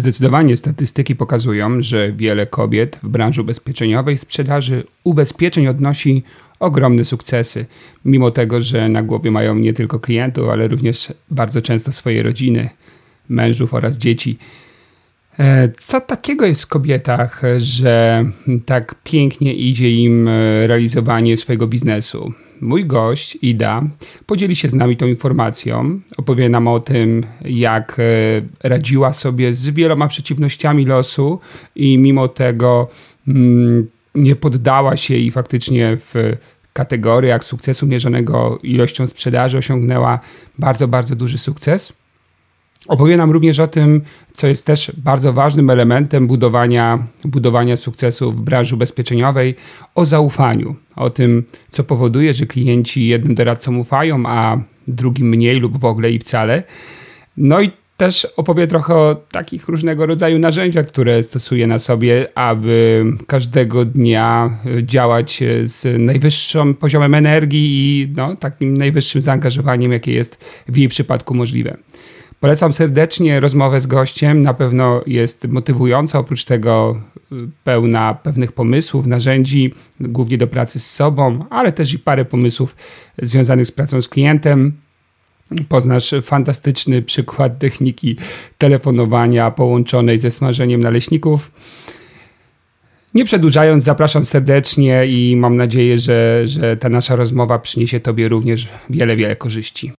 Zdecydowanie 0.00 0.56
statystyki 0.56 1.16
pokazują, 1.16 1.82
że 1.82 2.12
wiele 2.12 2.46
kobiet 2.46 2.98
w 3.02 3.08
branży 3.08 3.40
ubezpieczeniowej 3.40 4.18
sprzedaży 4.18 4.84
ubezpieczeń 5.04 5.66
odnosi 5.66 6.22
ogromne 6.60 7.04
sukcesy, 7.04 7.66
mimo 8.04 8.30
tego, 8.30 8.60
że 8.60 8.88
na 8.88 9.02
głowie 9.02 9.30
mają 9.30 9.54
nie 9.54 9.72
tylko 9.72 10.00
klientów, 10.00 10.48
ale 10.48 10.68
również 10.68 11.12
bardzo 11.30 11.62
często 11.62 11.92
swoje 11.92 12.22
rodziny, 12.22 12.68
mężów 13.28 13.74
oraz 13.74 13.96
dzieci. 13.96 14.38
E, 15.38 15.68
co 15.78 16.00
takiego 16.00 16.46
jest 16.46 16.62
w 16.62 16.68
kobietach, 16.68 17.42
że 17.58 18.24
tak 18.66 18.94
pięknie 19.04 19.54
idzie 19.54 19.90
im 19.90 20.28
e, 20.28 20.66
realizowanie 20.66 21.36
swojego 21.36 21.66
biznesu? 21.66 22.32
Mój 22.60 22.84
gość, 22.84 23.38
Ida, 23.42 23.82
podzieli 24.26 24.56
się 24.56 24.68
z 24.68 24.74
nami 24.74 24.96
tą 24.96 25.06
informacją. 25.06 26.00
Opowie 26.16 26.48
nam 26.48 26.68
o 26.68 26.80
tym, 26.80 27.26
jak 27.44 27.96
e, 27.98 28.68
radziła 28.68 29.12
sobie 29.12 29.54
z 29.54 29.70
wieloma 29.70 30.08
przeciwnościami 30.08 30.86
losu 30.86 31.40
i 31.76 31.98
mimo 31.98 32.28
tego 32.28 32.88
mm, 33.28 33.86
nie 34.14 34.36
poddała 34.36 34.96
się 34.96 35.14
i 35.14 35.30
faktycznie 35.30 35.96
w 35.96 36.36
kategoriach 36.72 37.44
sukcesu 37.44 37.86
mierzonego 37.86 38.58
ilością 38.62 39.06
sprzedaży 39.06 39.58
osiągnęła 39.58 40.20
bardzo, 40.58 40.88
bardzo 40.88 41.16
duży 41.16 41.38
sukces. 41.38 41.92
Opowie 42.88 43.16
nam 43.16 43.30
również 43.30 43.58
o 43.58 43.68
tym, 43.68 44.02
co 44.32 44.46
jest 44.46 44.66
też 44.66 44.92
bardzo 44.96 45.32
ważnym 45.32 45.70
elementem 45.70 46.26
budowania, 46.26 47.06
budowania 47.24 47.76
sukcesu 47.76 48.32
w 48.32 48.40
branży 48.40 48.74
ubezpieczeniowej, 48.74 49.56
o 49.94 50.06
zaufaniu, 50.06 50.76
o 51.00 51.10
tym, 51.10 51.44
co 51.70 51.84
powoduje, 51.84 52.34
że 52.34 52.46
klienci 52.46 53.06
jednym 53.06 53.34
doradcom 53.34 53.78
ufają, 53.78 54.22
a 54.26 54.58
drugim 54.88 55.28
mniej 55.28 55.60
lub 55.60 55.78
w 55.78 55.84
ogóle 55.84 56.10
i 56.10 56.18
wcale. 56.18 56.62
No 57.36 57.60
i 57.60 57.70
też 57.96 58.26
opowie 58.36 58.66
trochę 58.66 58.94
o 58.94 59.16
takich 59.32 59.68
różnego 59.68 60.06
rodzaju 60.06 60.38
narzędziach, 60.38 60.86
które 60.86 61.22
stosuje 61.22 61.66
na 61.66 61.78
sobie, 61.78 62.38
aby 62.38 63.04
każdego 63.26 63.84
dnia 63.84 64.58
działać 64.82 65.42
z 65.64 66.00
najwyższym 66.00 66.74
poziomem 66.74 67.14
energii 67.14 67.68
i 67.70 68.08
no, 68.16 68.36
takim 68.36 68.76
najwyższym 68.76 69.20
zaangażowaniem, 69.22 69.92
jakie 69.92 70.12
jest 70.12 70.44
w 70.68 70.76
jej 70.76 70.88
przypadku 70.88 71.34
możliwe. 71.34 71.76
Polecam 72.40 72.72
serdecznie 72.72 73.40
rozmowę 73.40 73.80
z 73.80 73.86
gościem. 73.86 74.42
Na 74.42 74.54
pewno 74.54 75.02
jest 75.06 75.48
motywująca, 75.48 76.18
oprócz 76.18 76.44
tego 76.44 77.00
y, 77.32 77.36
pełna 77.64 78.14
pewnych 78.14 78.52
pomysłów, 78.52 79.06
narzędzi, 79.06 79.74
głównie 80.00 80.38
do 80.38 80.46
pracy 80.46 80.80
z 80.80 80.90
sobą, 80.90 81.44
ale 81.50 81.72
też 81.72 81.92
i 81.92 81.98
parę 81.98 82.24
pomysłów 82.24 82.76
związanych 83.22 83.66
z 83.66 83.72
pracą 83.72 84.02
z 84.02 84.08
klientem. 84.08 84.72
Poznasz 85.68 86.14
fantastyczny 86.22 87.02
przykład 87.02 87.58
techniki 87.58 88.16
telefonowania 88.58 89.50
połączonej 89.50 90.18
ze 90.18 90.30
smażeniem 90.30 90.80
naleśników. 90.80 91.50
Nie 93.14 93.24
przedłużając, 93.24 93.84
zapraszam 93.84 94.24
serdecznie 94.24 95.06
i 95.06 95.36
mam 95.36 95.56
nadzieję, 95.56 95.98
że, 95.98 96.42
że 96.44 96.76
ta 96.76 96.88
nasza 96.88 97.16
rozmowa 97.16 97.58
przyniesie 97.58 98.00
Tobie 98.00 98.28
również 98.28 98.68
wiele, 98.90 99.16
wiele 99.16 99.36
korzyści. 99.36 99.92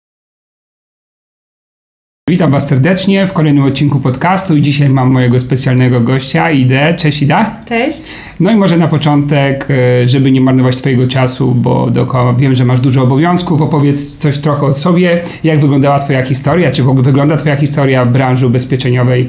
Witam 2.31 2.51
Was 2.51 2.69
serdecznie 2.69 3.27
w 3.27 3.33
kolejnym 3.33 3.65
odcinku 3.65 4.01
podcastu 4.01 4.57
i 4.57 4.63
dzisiaj 4.63 4.89
mam 4.89 5.11
mojego 5.11 5.39
specjalnego 5.39 6.01
gościa, 6.01 6.51
Idę. 6.51 6.95
Cześć 6.95 7.23
Ida. 7.23 7.57
Cześć. 7.65 8.03
No 8.41 8.51
i 8.51 8.57
może 8.57 8.77
na 8.77 8.89
początek, 8.89 9.69
e, 9.71 10.09
żeby 10.09 10.31
nie 10.31 10.41
marnować 10.41 10.77
Twojego 10.77 11.07
czasu, 11.07 11.55
bo 11.55 11.91
dookoła 11.91 12.33
wiem, 12.33 12.55
że 12.55 12.65
masz 12.65 12.81
dużo 12.81 13.03
obowiązków, 13.03 13.63
opowiedz 13.63 14.17
coś 14.17 14.39
trochę 14.39 14.67
o 14.67 14.75
sobie, 14.75 15.23
jak 15.45 15.61
wyglądała 15.61 15.99
Twoja 15.99 16.23
historia, 16.23 16.71
czy 16.71 16.83
w 16.83 16.89
ogóle 16.89 17.05
wygląda 17.05 17.37
Twoja 17.37 17.57
historia 17.57 18.05
w 18.05 18.13
branży 18.13 18.47
ubezpieczeniowej? 18.47 19.29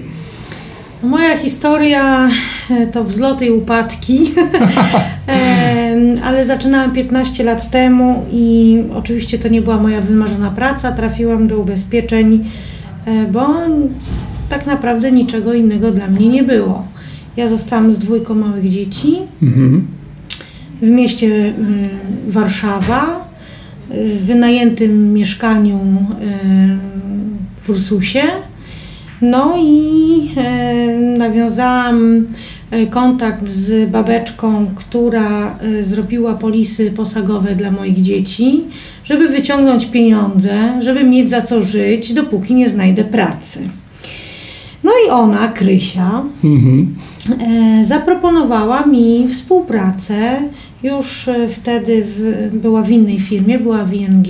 Moja 1.03 1.37
historia 1.37 2.29
e, 2.69 2.87
to 2.87 3.03
wzloty 3.03 3.45
i 3.45 3.51
upadki, 3.51 4.31
ale 6.25 6.45
zaczynałam 6.45 6.93
15 6.93 7.43
lat 7.43 7.71
temu 7.71 8.25
i 8.31 8.77
oczywiście 8.93 9.39
to 9.39 9.47
nie 9.47 9.61
była 9.61 9.77
moja 9.77 10.01
wymarzona 10.01 10.51
praca. 10.51 10.91
Trafiłam 10.91 11.47
do 11.47 11.59
ubezpieczeń 11.59 12.43
E, 12.43 12.70
bo 13.31 13.47
tak 14.49 14.65
naprawdę 14.65 15.11
niczego 15.11 15.53
innego 15.53 15.91
dla 15.91 16.07
mnie 16.07 16.29
nie 16.29 16.43
było. 16.43 16.87
Ja 17.37 17.47
zostałam 17.47 17.93
z 17.93 17.99
dwójką 17.99 18.35
małych 18.35 18.69
dzieci 18.69 19.17
mhm. 19.41 19.87
w 20.81 20.89
mieście 20.89 21.27
y, 21.27 21.53
Warszawa, 22.27 23.29
w 23.89 24.25
wynajętym 24.25 25.13
mieszkaniu 25.13 25.77
y, 25.77 27.61
w 27.61 27.69
Ursusie. 27.69 28.23
No 29.21 29.53
i 29.57 30.29
y, 30.37 31.17
nawiązałam 31.17 32.27
kontakt 32.89 33.49
z 33.49 33.89
babeczką, 33.89 34.71
która 34.75 35.59
zrobiła 35.81 36.33
polisy 36.33 36.91
posagowe 36.91 37.55
dla 37.55 37.71
moich 37.71 38.01
dzieci 38.01 38.63
żeby 39.03 39.27
wyciągnąć 39.27 39.85
pieniądze, 39.85 40.79
żeby 40.79 41.03
mieć 41.03 41.29
za 41.29 41.41
co 41.41 41.61
żyć, 41.61 42.13
dopóki 42.13 42.55
nie 42.55 42.69
znajdę 42.69 43.03
pracy. 43.03 43.59
No 44.83 44.91
i 45.07 45.09
ona, 45.09 45.47
Krysia, 45.47 46.23
mhm. 46.43 46.93
e, 47.39 47.85
zaproponowała 47.85 48.85
mi 48.85 49.27
współpracę. 49.27 50.39
Już 50.83 51.27
e, 51.27 51.47
wtedy 51.47 52.05
w, 52.05 52.49
była 52.53 52.81
w 52.81 52.91
innej 52.91 53.19
firmie, 53.19 53.59
była 53.59 53.85
w 53.85 53.93
ING. 53.93 54.27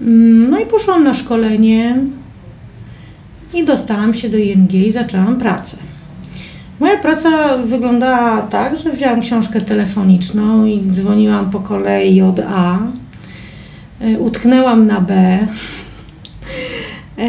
Mm, 0.00 0.50
no 0.50 0.60
i 0.60 0.66
poszłam 0.66 1.04
na 1.04 1.14
szkolenie 1.14 1.96
i 3.54 3.64
dostałam 3.64 4.14
się 4.14 4.28
do 4.28 4.36
ING 4.36 4.74
i 4.74 4.92
zaczęłam 4.92 5.38
pracę. 5.38 5.76
Moja 6.80 6.96
praca 6.96 7.58
wyglądała 7.58 8.42
tak, 8.42 8.78
że 8.78 8.92
wzięłam 8.92 9.20
książkę 9.20 9.60
telefoniczną 9.60 10.64
i 10.64 10.82
dzwoniłam 10.90 11.50
po 11.50 11.60
kolei 11.60 12.22
od 12.22 12.40
A 12.40 12.78
E, 14.00 14.18
utknęłam 14.18 14.86
na 14.86 15.00
B. 15.00 15.38
E, 17.18 17.28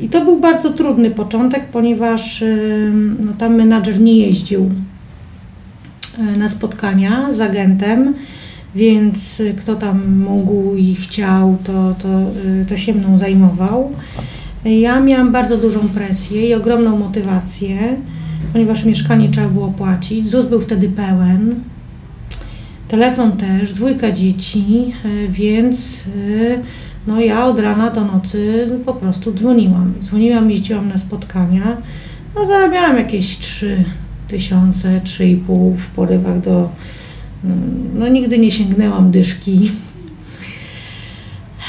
I 0.00 0.08
to 0.08 0.24
był 0.24 0.40
bardzo 0.40 0.70
trudny 0.70 1.10
początek, 1.10 1.64
ponieważ 1.64 2.42
e, 2.42 2.56
no, 3.20 3.32
tam 3.38 3.54
menadżer 3.54 4.00
nie 4.00 4.16
jeździł 4.16 4.70
na 6.36 6.48
spotkania 6.48 7.32
z 7.32 7.40
agentem, 7.40 8.14
więc 8.74 9.42
kto 9.58 9.74
tam 9.74 10.18
mógł 10.18 10.76
i 10.76 10.94
chciał, 10.94 11.56
to, 11.64 11.94
to, 12.02 12.08
to 12.68 12.76
się 12.76 12.94
mną 12.94 13.16
zajmował. 13.16 13.92
Ja 14.64 15.00
miałam 15.00 15.32
bardzo 15.32 15.56
dużą 15.56 15.88
presję 15.88 16.48
i 16.48 16.54
ogromną 16.54 16.98
motywację, 16.98 17.96
ponieważ 18.52 18.84
mieszkanie 18.84 19.28
trzeba 19.28 19.48
było 19.48 19.68
płacić. 19.68 20.28
ZUS 20.28 20.46
był 20.46 20.60
wtedy 20.60 20.88
pełen, 20.88 21.54
telefon 22.88 23.32
też, 23.32 23.72
dwójka 23.72 24.12
dzieci, 24.12 24.92
e, 25.04 25.28
więc 25.28 26.04
e, 26.06 26.62
no 27.06 27.20
ja 27.20 27.46
od 27.46 27.58
rana 27.58 27.90
do 27.90 28.04
nocy 28.04 28.68
po 28.86 28.94
prostu 28.94 29.32
dzwoniłam. 29.32 29.92
Dzwoniłam, 30.00 30.50
jeździłam 30.50 30.88
na 30.88 30.98
spotkania, 30.98 31.76
no 32.36 32.46
zarabiałam 32.46 32.96
jakieś 32.96 33.38
3 33.38 33.84
tysiące, 34.28 35.00
3,5 35.04 35.74
w 35.76 35.86
porywach 35.86 36.40
do... 36.40 36.68
No 37.94 38.08
nigdy 38.08 38.38
nie 38.38 38.50
sięgnęłam 38.50 39.10
dyszki. 39.10 39.70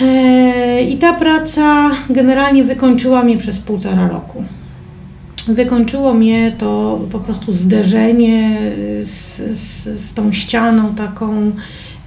E, 0.01 0.81
I 0.81 0.97
ta 0.97 1.13
praca 1.13 1.91
generalnie 2.09 2.63
wykończyła 2.63 3.23
mnie 3.23 3.37
przez 3.37 3.59
półtora 3.59 4.07
roku 4.07 4.43
wykończyło 5.47 6.13
mnie 6.13 6.55
to 6.57 6.99
po 7.11 7.19
prostu 7.19 7.53
zderzenie 7.53 8.57
z, 9.03 9.37
z, 9.57 9.83
z 9.99 10.13
tą 10.13 10.31
ścianą 10.31 10.95
taką 10.95 11.51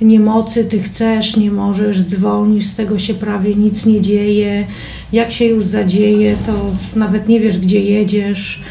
niemocy, 0.00 0.64
ty 0.64 0.80
chcesz, 0.80 1.36
nie 1.36 1.50
możesz, 1.50 2.02
dzwonisz, 2.02 2.64
z 2.64 2.76
tego 2.76 2.98
się 2.98 3.14
prawie 3.14 3.54
nic 3.54 3.86
nie 3.86 4.00
dzieje. 4.00 4.66
Jak 5.12 5.32
się 5.32 5.44
już 5.44 5.64
zadzieje, 5.64 6.36
to 6.46 6.52
nawet 6.96 7.28
nie 7.28 7.40
wiesz, 7.40 7.58
gdzie 7.58 7.80
jedziesz. 7.80 8.62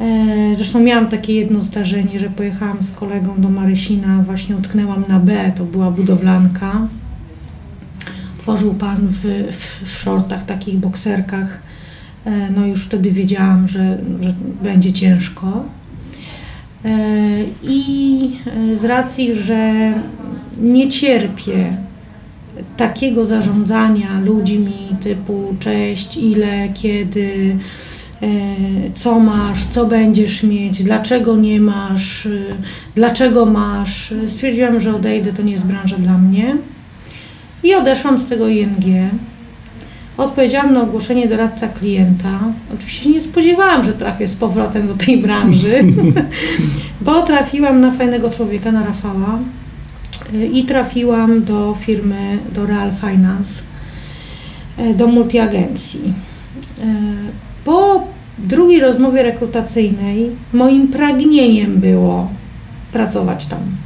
E, 0.00 0.54
zresztą 0.56 0.80
miałam 0.80 1.08
takie 1.08 1.34
jedno 1.34 1.60
zdarzenie, 1.60 2.18
że 2.18 2.30
pojechałam 2.30 2.82
z 2.82 2.92
kolegą 2.92 3.34
do 3.38 3.48
Marysina, 3.48 4.22
właśnie 4.26 4.56
utknęłam 4.56 5.04
na 5.08 5.20
B, 5.20 5.52
to 5.56 5.64
była 5.64 5.90
budowlanka. 5.90 6.88
Otworzył 8.46 8.74
pan 8.74 9.08
w, 9.08 9.22
w, 9.52 9.84
w 9.84 9.98
shortach, 9.98 10.46
takich 10.46 10.76
bokserkach. 10.76 11.62
E, 12.24 12.50
no 12.50 12.66
już 12.66 12.84
wtedy 12.84 13.10
wiedziałam, 13.10 13.68
że, 13.68 13.98
że 14.20 14.34
będzie 14.62 14.92
ciężko. 14.92 15.64
E, 16.84 16.88
I 17.62 18.30
z 18.72 18.84
racji, 18.84 19.34
że 19.34 19.92
nie 20.60 20.88
cierpię 20.88 21.76
takiego 22.76 23.24
zarządzania 23.24 24.20
ludźmi 24.20 24.96
typu 25.00 25.54
cześć, 25.60 26.16
ile, 26.16 26.68
kiedy, 26.74 27.56
e, 28.22 28.26
co 28.94 29.20
masz, 29.20 29.66
co 29.66 29.86
będziesz 29.86 30.42
mieć, 30.42 30.82
dlaczego 30.82 31.36
nie 31.36 31.60
masz, 31.60 32.28
dlaczego 32.94 33.46
masz. 33.46 34.14
Stwierdziłam, 34.26 34.80
że 34.80 34.96
odejdę, 34.96 35.32
to 35.32 35.42
nie 35.42 35.52
jest 35.52 35.66
branża 35.66 35.96
dla 35.98 36.18
mnie. 36.18 36.56
I 37.66 37.74
odeszłam 37.74 38.18
z 38.18 38.26
tego 38.26 38.48
ING. 38.48 38.84
Odpowiedziałam 40.16 40.74
na 40.74 40.82
ogłoszenie 40.82 41.28
doradca 41.28 41.68
klienta. 41.68 42.40
Oczywiście 42.74 43.10
nie 43.10 43.20
spodziewałam, 43.20 43.84
że 43.84 43.92
trafię 43.92 44.28
z 44.28 44.36
powrotem 44.36 44.88
do 44.88 44.94
tej 44.94 45.16
branży, 45.16 45.84
bo 47.00 47.22
trafiłam 47.22 47.80
na 47.80 47.90
fajnego 47.90 48.30
człowieka, 48.30 48.72
na 48.72 48.84
Rafała 48.84 49.38
i 50.52 50.64
trafiłam 50.64 51.44
do 51.44 51.74
firmy, 51.80 52.38
do 52.54 52.66
Real 52.66 52.92
Finance, 52.92 53.62
e, 54.78 54.94
do 54.94 55.06
multiagencji. 55.06 56.12
E, 56.80 56.84
po 57.64 58.04
drugiej 58.38 58.80
rozmowie 58.80 59.22
rekrutacyjnej 59.22 60.30
moim 60.52 60.88
pragnieniem 60.88 61.80
było 61.80 62.28
pracować 62.92 63.46
tam. 63.46 63.85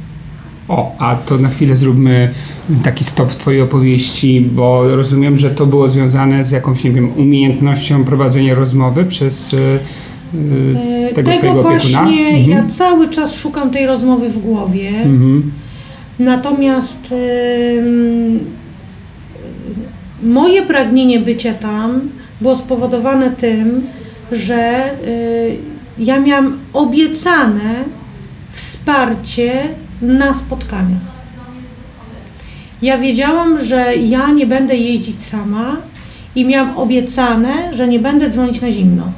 O, 0.67 0.95
a 0.99 1.15
to 1.15 1.37
na 1.37 1.49
chwilę 1.49 1.75
zróbmy 1.75 2.33
taki 2.83 3.03
stop 3.03 3.31
w 3.31 3.35
Twojej 3.35 3.61
opowieści, 3.61 4.41
bo 4.41 4.95
rozumiem, 4.95 5.37
że 5.37 5.49
to 5.49 5.65
było 5.65 5.87
związane 5.87 6.45
z 6.45 6.51
jakąś, 6.51 6.83
nie 6.83 6.91
wiem, 6.91 7.11
umiejętnością 7.17 8.03
prowadzenia 8.03 8.55
rozmowy 8.55 9.05
przez 9.05 9.51
yy, 9.51 9.79
tego, 11.13 11.31
tego 11.31 11.37
Twojego 11.37 11.63
właśnie. 11.63 11.99
Mhm. 11.99 12.49
ja 12.49 12.67
cały 12.69 13.09
czas 13.09 13.35
szukam 13.35 13.71
tej 13.71 13.85
rozmowy 13.85 14.29
w 14.29 14.37
głowie. 14.37 14.89
Mhm. 14.89 15.51
Natomiast 16.19 17.11
yy, 17.11 18.39
moje 20.23 20.61
pragnienie 20.61 21.19
bycia 21.19 21.53
tam 21.53 22.09
było 22.41 22.55
spowodowane 22.55 23.29
tym, 23.29 23.87
że 24.31 24.91
yy, 25.97 26.05
ja 26.05 26.19
miałam 26.19 26.57
obiecane 26.73 27.83
wsparcie 28.51 29.63
na 30.01 30.33
spotkaniach. 30.33 31.01
Ja 32.81 32.97
wiedziałam, 32.97 33.63
że 33.63 33.95
ja 33.95 34.27
nie 34.27 34.45
będę 34.45 34.75
jeździć 34.75 35.23
sama 35.23 35.77
i 36.35 36.45
miałam 36.45 36.77
obiecane, 36.77 37.73
że 37.73 37.87
nie 37.87 37.99
będę 37.99 38.29
dzwonić 38.29 38.61
na 38.61 38.71
zimno. 38.71 39.11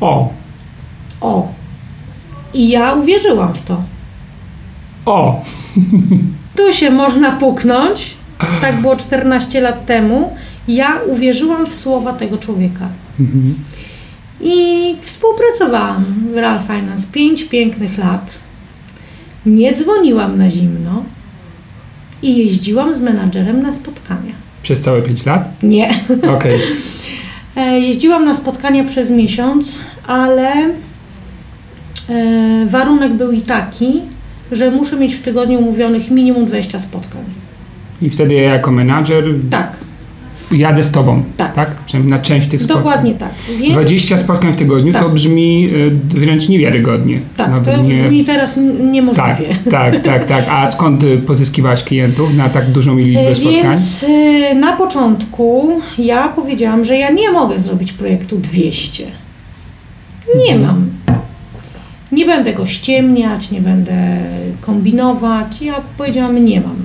O! 0.00 0.32
O! 1.20 1.48
I 2.54 2.68
ja 2.68 2.92
uwierzyłam 2.92 3.54
w 3.54 3.62
to. 3.62 3.82
O! 5.06 5.42
Tu 6.56 6.72
się 6.72 6.90
można 6.90 7.30
puknąć. 7.30 8.14
Tak 8.60 8.80
było 8.80 8.96
14 8.96 9.60
lat 9.60 9.86
temu. 9.86 10.36
Ja 10.68 11.00
uwierzyłam 11.08 11.66
w 11.66 11.74
słowa 11.74 12.12
tego 12.12 12.38
człowieka. 12.38 12.88
Mhm. 13.20 13.54
I 14.40 14.96
współpracowałam 15.00 16.04
w 16.32 16.36
Real 16.36 16.60
Finance 16.60 17.06
5 17.12 17.44
pięknych 17.44 17.98
lat. 17.98 18.38
Nie 19.46 19.74
dzwoniłam 19.74 20.38
na 20.38 20.50
zimno 20.50 21.04
i 22.22 22.36
jeździłam 22.36 22.94
z 22.94 23.00
menadżerem 23.00 23.60
na 23.60 23.72
spotkania. 23.72 24.32
Przez 24.62 24.80
całe 24.80 25.02
5 25.02 25.26
lat? 25.26 25.62
Nie. 25.62 25.90
Okej. 26.36 26.60
Okay. 27.54 27.80
Jeździłam 27.86 28.24
na 28.24 28.34
spotkania 28.34 28.84
przez 28.84 29.10
miesiąc, 29.10 29.80
ale 30.06 30.52
e, 32.08 32.66
warunek 32.66 33.12
był 33.12 33.32
i 33.32 33.40
taki, 33.40 34.00
że 34.52 34.70
muszę 34.70 34.96
mieć 34.96 35.14
w 35.14 35.22
tygodniu 35.22 35.58
umówionych 35.58 36.10
minimum 36.10 36.46
20 36.46 36.80
spotkań. 36.80 37.24
I 38.02 38.10
wtedy 38.10 38.34
ja 38.34 38.42
jako 38.42 38.72
menadżer 38.72 39.24
tak 39.50 39.76
jadę 40.52 40.82
z 40.82 40.90
tobą. 40.90 41.22
Tak. 41.36 41.54
tak? 41.54 41.74
Przynajmniej 41.74 42.18
na 42.18 42.22
część 42.22 42.48
tych 42.48 42.62
spotkań. 42.62 42.84
Dokładnie 42.84 43.14
tak. 43.14 43.32
Więc... 43.60 43.72
20 43.72 44.18
spotkań 44.18 44.52
w 44.52 44.56
tygodniu 44.56 44.92
tak. 44.92 45.02
to 45.02 45.08
brzmi 45.08 45.70
y, 45.74 45.90
wręcz 46.18 46.48
niewiarygodnie. 46.48 47.20
Tak, 47.36 47.50
Nawet 47.50 47.74
to 47.74 47.82
nie... 47.82 48.02
brzmi 48.02 48.24
teraz 48.24 48.58
niemożliwie. 48.90 49.54
Tak, 49.70 49.70
tak, 49.70 50.00
tak, 50.00 50.24
tak. 50.24 50.44
A 50.48 50.66
skąd 50.66 51.04
pozyskiwałaś 51.26 51.84
klientów 51.84 52.34
na 52.34 52.48
tak 52.48 52.72
dużą 52.72 52.96
liczbę 52.96 53.28
e, 53.28 53.34
spotkań? 53.34 53.62
Więc 53.62 54.06
na 54.54 54.72
początku 54.76 55.80
ja 55.98 56.28
powiedziałam, 56.28 56.84
że 56.84 56.96
ja 56.96 57.10
nie 57.10 57.30
mogę 57.32 57.58
zrobić 57.58 57.92
projektu 57.92 58.38
200. 58.38 59.04
Nie 60.46 60.54
mhm. 60.54 60.60
mam. 60.60 60.90
Nie 62.12 62.26
będę 62.26 62.52
go 62.52 62.66
ściemniać, 62.66 63.50
nie 63.50 63.60
będę 63.60 64.18
kombinować. 64.60 65.62
Ja 65.62 65.74
powiedziałam, 65.98 66.44
nie 66.44 66.60
mam. 66.60 66.76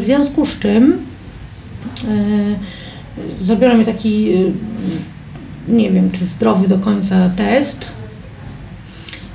W 0.00 0.04
związku 0.04 0.46
z 0.46 0.58
czym 0.58 0.96
E, 2.08 3.44
zrobiono 3.44 3.74
mi 3.74 3.84
taki, 3.84 4.32
e, 4.32 4.36
nie 5.68 5.90
wiem 5.90 6.10
czy 6.10 6.26
zdrowy 6.26 6.68
do 6.68 6.78
końca 6.78 7.30
test, 7.36 7.92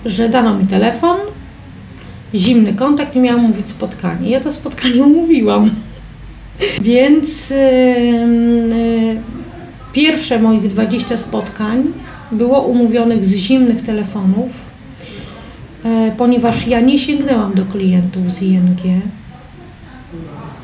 że 0.06 0.30
dano 0.30 0.54
mi 0.54 0.68
telefon, 0.68 1.18
zimny 2.36 2.74
kontakt 2.74 3.16
i 3.16 3.20
miałam 3.20 3.42
mówić 3.42 3.70
spotkanie. 3.70 4.30
Ja 4.30 4.40
to 4.40 4.52
spotkanie 4.52 5.04
umówiłam. 5.12 5.70
Więc 6.82 7.50
yy, 7.50 9.22
pierwsze 9.94 10.40
moich 10.40 10.68
20 10.68 11.18
spotkań 11.18 11.84
było 12.32 12.62
umówionych 12.62 13.26
z 13.26 13.36
zimnych 13.36 13.84
telefonów, 13.84 14.50
ponieważ 16.18 16.68
ja 16.68 16.80
nie 16.80 16.98
sięgnęłam 16.98 17.54
do 17.54 17.66
klientów 17.66 18.34
z 18.34 18.42
ING 18.42 18.80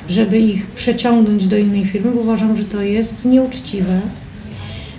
żeby 0.07 0.39
ich 0.39 0.65
przeciągnąć 0.65 1.47
do 1.47 1.57
innej 1.57 1.85
firmy, 1.85 2.11
bo 2.11 2.21
uważam, 2.21 2.57
że 2.57 2.63
to 2.63 2.81
jest 2.81 3.25
nieuczciwe. 3.25 4.01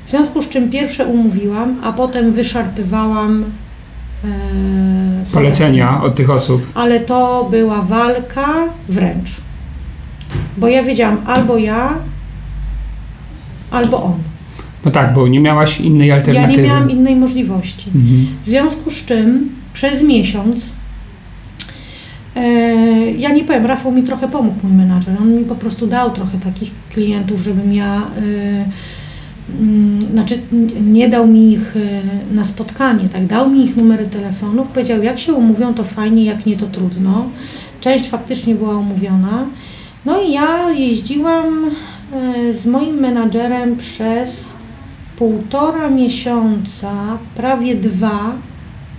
W 0.07 0.11
związku 0.11 0.43
z 0.43 0.49
czym 0.49 0.71
pierwsze 0.71 1.07
umówiłam, 1.07 1.77
a 1.83 1.93
potem 1.93 2.33
wyszarpywałam 2.33 3.45
e, 4.25 4.29
polecenia 5.33 6.03
od 6.03 6.15
tych 6.15 6.31
osób. 6.31 6.67
Ale 6.75 7.01
to 7.01 7.49
była 7.51 7.83
walka 7.83 8.49
wręcz. 8.89 9.31
Bo 10.57 10.69
ja 10.69 10.83
wiedziałam 10.83 11.19
albo 11.27 11.59
ja, 11.59 11.95
albo 13.71 14.03
on. 14.03 14.15
No 14.85 14.91
tak, 14.91 15.15
bo 15.15 15.29
nie 15.29 15.41
miałaś 15.41 15.81
innej 15.81 16.12
alternatywy. 16.12 16.53
Ja 16.53 16.62
nie 16.62 16.69
miałam 16.69 16.91
innej 16.91 17.17
możliwości. 17.17 17.91
Mhm. 17.95 18.27
W 18.45 18.49
związku 18.49 18.91
z 18.91 19.05
czym 19.05 19.50
przez 19.73 20.03
miesiąc 20.03 20.73
ja 23.18 23.33
nie 23.33 23.45
powiem, 23.45 23.66
Rafał 23.66 23.92
mi 23.92 24.02
trochę 24.02 24.28
pomógł, 24.28 24.66
mój 24.66 24.73
menadżer. 24.73 25.14
On 25.21 25.35
mi 25.35 25.45
po 25.45 25.54
prostu 25.54 25.87
dał 25.87 26.11
trochę 26.11 26.38
takich 26.38 26.71
klientów, 26.90 27.40
żebym 27.40 27.73
ja, 27.73 27.97
e, 27.97 29.61
mm, 29.61 30.00
znaczy 30.00 30.38
nie 30.80 31.09
dał 31.09 31.26
mi 31.26 31.52
ich 31.52 31.76
e, 31.76 32.35
na 32.35 32.45
spotkanie, 32.45 33.09
tak, 33.09 33.26
dał 33.26 33.50
mi 33.50 33.64
ich 33.64 33.76
numery 33.76 34.07
telefonów, 34.07 34.68
powiedział, 34.68 35.02
jak 35.02 35.18
się 35.18 35.33
umówią, 35.33 35.75
to 35.75 35.85
fajnie, 35.85 36.25
jak 36.25 36.47
nie, 36.47 36.57
to 36.57 36.66
trudno. 36.66 37.26
Część 37.80 38.09
faktycznie 38.09 38.54
była 38.54 38.76
umówiona. 38.76 39.47
No 40.04 40.23
i 40.23 40.33
ja 40.33 40.71
jeździłam 40.71 41.71
z 42.52 42.66
moim 42.66 42.97
menadżerem 42.97 43.76
przez 43.76 44.54
półtora 45.16 45.90
miesiąca, 45.90 46.92
prawie 47.37 47.75
dwa, 47.75 48.33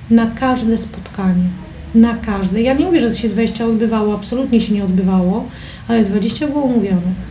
na 0.09 0.27
każde 0.27 0.77
spotkanie 0.77 1.68
na 1.95 2.15
każde. 2.15 2.61
Ja 2.61 2.73
nie 2.73 2.85
mówię, 2.85 3.01
że 3.01 3.15
się 3.15 3.29
20 3.29 3.65
odbywało, 3.65 4.15
absolutnie 4.15 4.61
się 4.61 4.73
nie 4.73 4.83
odbywało, 4.83 5.47
ale 5.87 6.03
20 6.03 6.47
było 6.47 6.61
umówionych. 6.61 7.29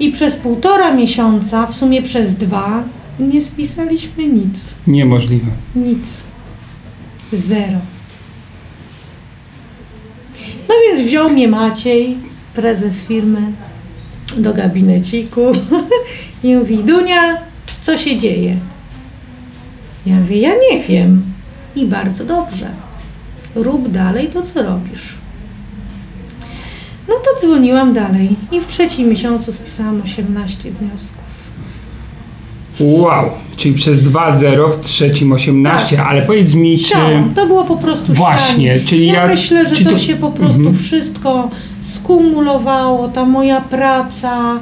I 0.00 0.12
przez 0.12 0.36
półtora 0.36 0.94
miesiąca, 0.94 1.66
w 1.66 1.76
sumie 1.76 2.02
przez 2.02 2.36
dwa, 2.36 2.84
nie 3.20 3.42
spisaliśmy 3.42 4.26
nic. 4.26 4.74
Niemożliwe. 4.86 5.50
Nic. 5.76 6.24
Zero. 7.32 7.78
No 10.68 10.74
więc 10.88 11.08
wziął 11.08 11.28
mnie 11.28 11.48
Maciej, 11.48 12.18
prezes 12.54 13.04
firmy, 13.04 13.52
do 14.36 14.54
gabineciku 14.54 15.40
i 16.44 16.54
mówi, 16.54 16.78
Dunia, 16.78 17.36
co 17.80 17.96
się 17.96 18.18
dzieje? 18.18 18.56
Ja 20.06 20.14
mówię, 20.14 20.36
ja 20.36 20.50
nie 20.70 20.80
wiem. 20.80 21.22
I 21.76 21.86
bardzo 21.86 22.24
dobrze 22.24 22.87
rób 23.54 23.90
dalej 23.90 24.28
to, 24.28 24.42
co 24.42 24.62
robisz. 24.62 25.14
No 27.08 27.14
to 27.14 27.46
dzwoniłam 27.46 27.92
dalej 27.92 28.36
i 28.52 28.60
w 28.60 28.66
trzecim 28.66 29.08
miesiącu 29.08 29.52
spisałam 29.52 30.02
18 30.02 30.70
wniosków. 30.70 31.28
Wow, 32.80 33.30
czyli 33.56 33.74
przez 33.74 33.98
2-0 34.02 34.72
w 34.72 34.80
trzecim 34.80 35.32
18, 35.32 35.96
tak. 35.96 36.06
ale 36.06 36.22
powiedz 36.22 36.54
mi, 36.54 36.78
czy... 36.78 36.94
To 37.34 37.46
było 37.46 37.64
po 37.64 37.76
prostu 37.76 38.12
Właśnie, 38.14 38.80
czyli 38.80 39.06
ja... 39.06 39.14
ja 39.14 39.26
myślę, 39.26 39.66
że 39.66 39.84
to, 39.84 39.90
to, 39.90 39.98
się 39.98 40.16
po 40.16 40.30
prostu 40.30 40.60
mhm. 40.60 40.76
wszystko 40.76 41.50
skumulowało, 41.80 43.08
ta 43.08 43.24
moja 43.24 43.60
praca, 43.60 44.60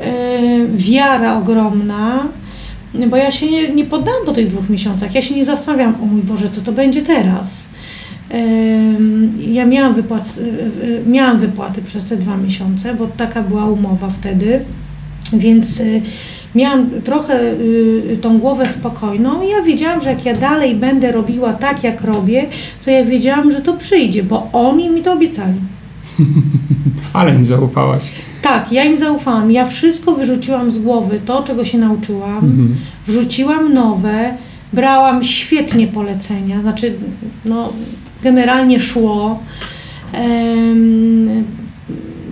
yy, 0.00 0.06
wiara 0.74 1.38
ogromna, 1.38 2.26
bo 2.94 3.16
ja 3.16 3.30
się 3.30 3.50
nie, 3.50 3.68
nie 3.68 3.84
poddałam 3.84 4.26
po 4.26 4.32
tych 4.32 4.48
dwóch 4.48 4.68
miesiącach, 4.68 5.14
ja 5.14 5.22
się 5.22 5.34
nie 5.34 5.44
zastanawiam, 5.44 5.94
o 6.02 6.06
mój 6.06 6.22
Boże, 6.22 6.50
co 6.50 6.60
to 6.60 6.72
będzie 6.72 7.02
teraz. 7.02 7.64
Ja 9.38 9.66
miałam, 9.66 9.94
wypłat, 9.94 10.38
y, 10.38 10.84
y, 10.84 11.02
miałam 11.06 11.38
wypłaty 11.38 11.82
przez 11.82 12.04
te 12.04 12.16
dwa 12.16 12.36
miesiące, 12.36 12.94
bo 12.94 13.06
taka 13.06 13.42
była 13.42 13.66
umowa 13.66 14.10
wtedy, 14.10 14.60
więc 15.32 15.80
y, 15.80 16.02
miałam 16.54 16.90
trochę 17.04 17.54
tą 18.20 18.38
głowę 18.38 18.66
spokojną 18.66 19.42
i 19.42 19.48
ja 19.48 19.62
wiedziałam, 19.62 20.00
że 20.00 20.08
jak 20.08 20.24
ja 20.24 20.34
dalej 20.34 20.74
będę 20.74 21.12
robiła 21.12 21.52
tak, 21.52 21.84
jak 21.84 22.04
robię, 22.04 22.46
to 22.84 22.90
ja 22.90 23.04
wiedziałam, 23.04 23.50
że 23.50 23.60
to 23.60 23.74
przyjdzie, 23.74 24.22
bo 24.22 24.48
oni 24.52 24.90
mi 24.90 25.02
to 25.02 25.12
obiecali. 25.12 25.60
Ale 27.12 27.34
im 27.34 27.44
zaufałaś. 27.44 28.12
Tak, 28.42 28.72
ja 28.72 28.84
im 28.84 28.98
zaufałam. 28.98 29.50
Ja 29.50 29.64
wszystko 29.64 30.14
wyrzuciłam 30.14 30.72
z 30.72 30.78
głowy, 30.78 31.20
to 31.24 31.42
czego 31.42 31.64
się 31.64 31.78
nauczyłam, 31.78 32.38
mhm. 32.38 32.76
wrzuciłam 33.06 33.72
nowe, 33.74 34.34
brałam 34.72 35.24
świetnie 35.24 35.86
polecenia, 35.86 36.60
znaczy 36.60 36.94
no, 37.44 37.72
generalnie 38.22 38.80
szło. 38.80 39.42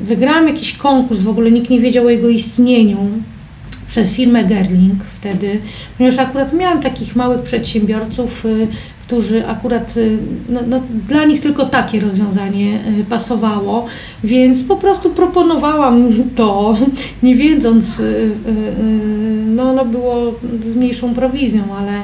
Wygrałam 0.04 0.49
jakiś 0.49 0.76
konkurs, 0.76 1.20
w 1.20 1.28
ogóle 1.28 1.50
nikt 1.50 1.70
nie 1.70 1.80
wiedział 1.80 2.06
o 2.06 2.11
jego 2.11 2.28
istnieniu 2.28 2.99
przez 3.90 4.12
firmę 4.12 4.44
Gerling 4.44 5.04
wtedy, 5.04 5.61
ponieważ 5.99 6.18
akurat 6.18 6.52
miałam 6.52 6.82
takich 6.82 7.16
małych 7.16 7.42
przedsiębiorców, 7.42 8.47
y, 8.47 8.68
którzy 9.02 9.47
akurat, 9.47 9.97
y, 9.97 10.18
no, 10.49 10.61
no, 10.68 10.82
dla 11.06 11.25
nich 11.25 11.40
tylko 11.40 11.66
takie 11.66 12.00
rozwiązanie 12.00 12.80
y, 13.00 13.04
pasowało, 13.04 13.87
więc 14.25 14.64
po 14.64 14.76
prostu 14.76 15.11
proponowałam 15.11 16.12
to, 16.37 16.76
nie 17.23 17.35
wiedząc, 17.35 18.02
no, 19.47 19.73
no 19.73 19.85
było 19.85 20.35
z 20.66 20.75
mniejszą 20.75 21.14
prowizją, 21.14 21.62
ale 21.78 22.02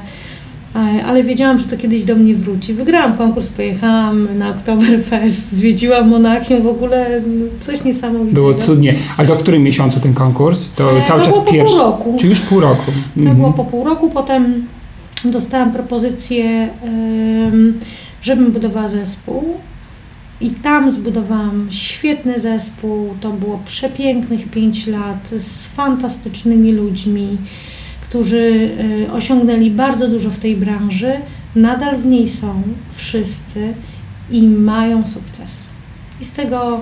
ale 1.06 1.22
wiedziałam, 1.22 1.58
że 1.58 1.64
to 1.64 1.76
kiedyś 1.76 2.04
do 2.04 2.14
mnie 2.14 2.34
wróci. 2.34 2.74
Wygrałam 2.74 3.16
konkurs, 3.16 3.48
pojechałam 3.48 4.38
na 4.38 4.50
Oktoberfest, 4.50 5.52
zwiedziłam 5.52 6.08
Monachium, 6.08 6.62
w 6.62 6.66
ogóle 6.66 7.22
coś 7.60 7.84
niesamowitego. 7.84 8.34
Było 8.34 8.54
cudnie. 8.54 8.94
A 9.16 9.24
do 9.24 9.34
którym 9.34 9.62
miesiącu 9.62 10.00
ten 10.00 10.14
konkurs? 10.14 10.70
To 10.70 10.98
e, 10.98 11.02
cały 11.02 11.20
to 11.20 11.26
czas 11.26 11.34
było 11.34 11.52
pierwszy. 11.52 11.76
Po 11.76 11.82
pół 11.82 11.92
roku. 11.92 12.16
Czy 12.20 12.26
już 12.26 12.40
pół 12.40 12.60
roku? 12.60 12.92
To 13.14 13.20
mhm. 13.20 13.36
było 13.36 13.52
po 13.52 13.64
pół 13.64 13.84
roku, 13.84 14.10
potem 14.10 14.66
dostałam 15.24 15.72
propozycję, 15.72 16.68
żebym 18.22 18.52
budowała 18.52 18.88
zespół. 18.88 19.44
I 20.40 20.50
tam 20.50 20.92
zbudowałam 20.92 21.66
świetny 21.70 22.40
zespół. 22.40 23.14
To 23.20 23.30
było 23.30 23.60
przepięknych 23.66 24.50
pięć 24.50 24.86
lat 24.86 25.30
z 25.36 25.66
fantastycznymi 25.66 26.72
ludźmi 26.72 27.36
którzy 28.16 28.70
y, 29.06 29.12
osiągnęli 29.12 29.70
bardzo 29.70 30.08
dużo 30.08 30.30
w 30.30 30.38
tej 30.38 30.56
branży, 30.56 31.12
nadal 31.54 31.96
w 31.96 32.06
niej 32.06 32.28
są 32.28 32.62
wszyscy 32.92 33.74
i 34.30 34.46
mają 34.48 35.06
sukces. 35.06 35.66
I 36.20 36.24
z 36.24 36.32
tego, 36.32 36.80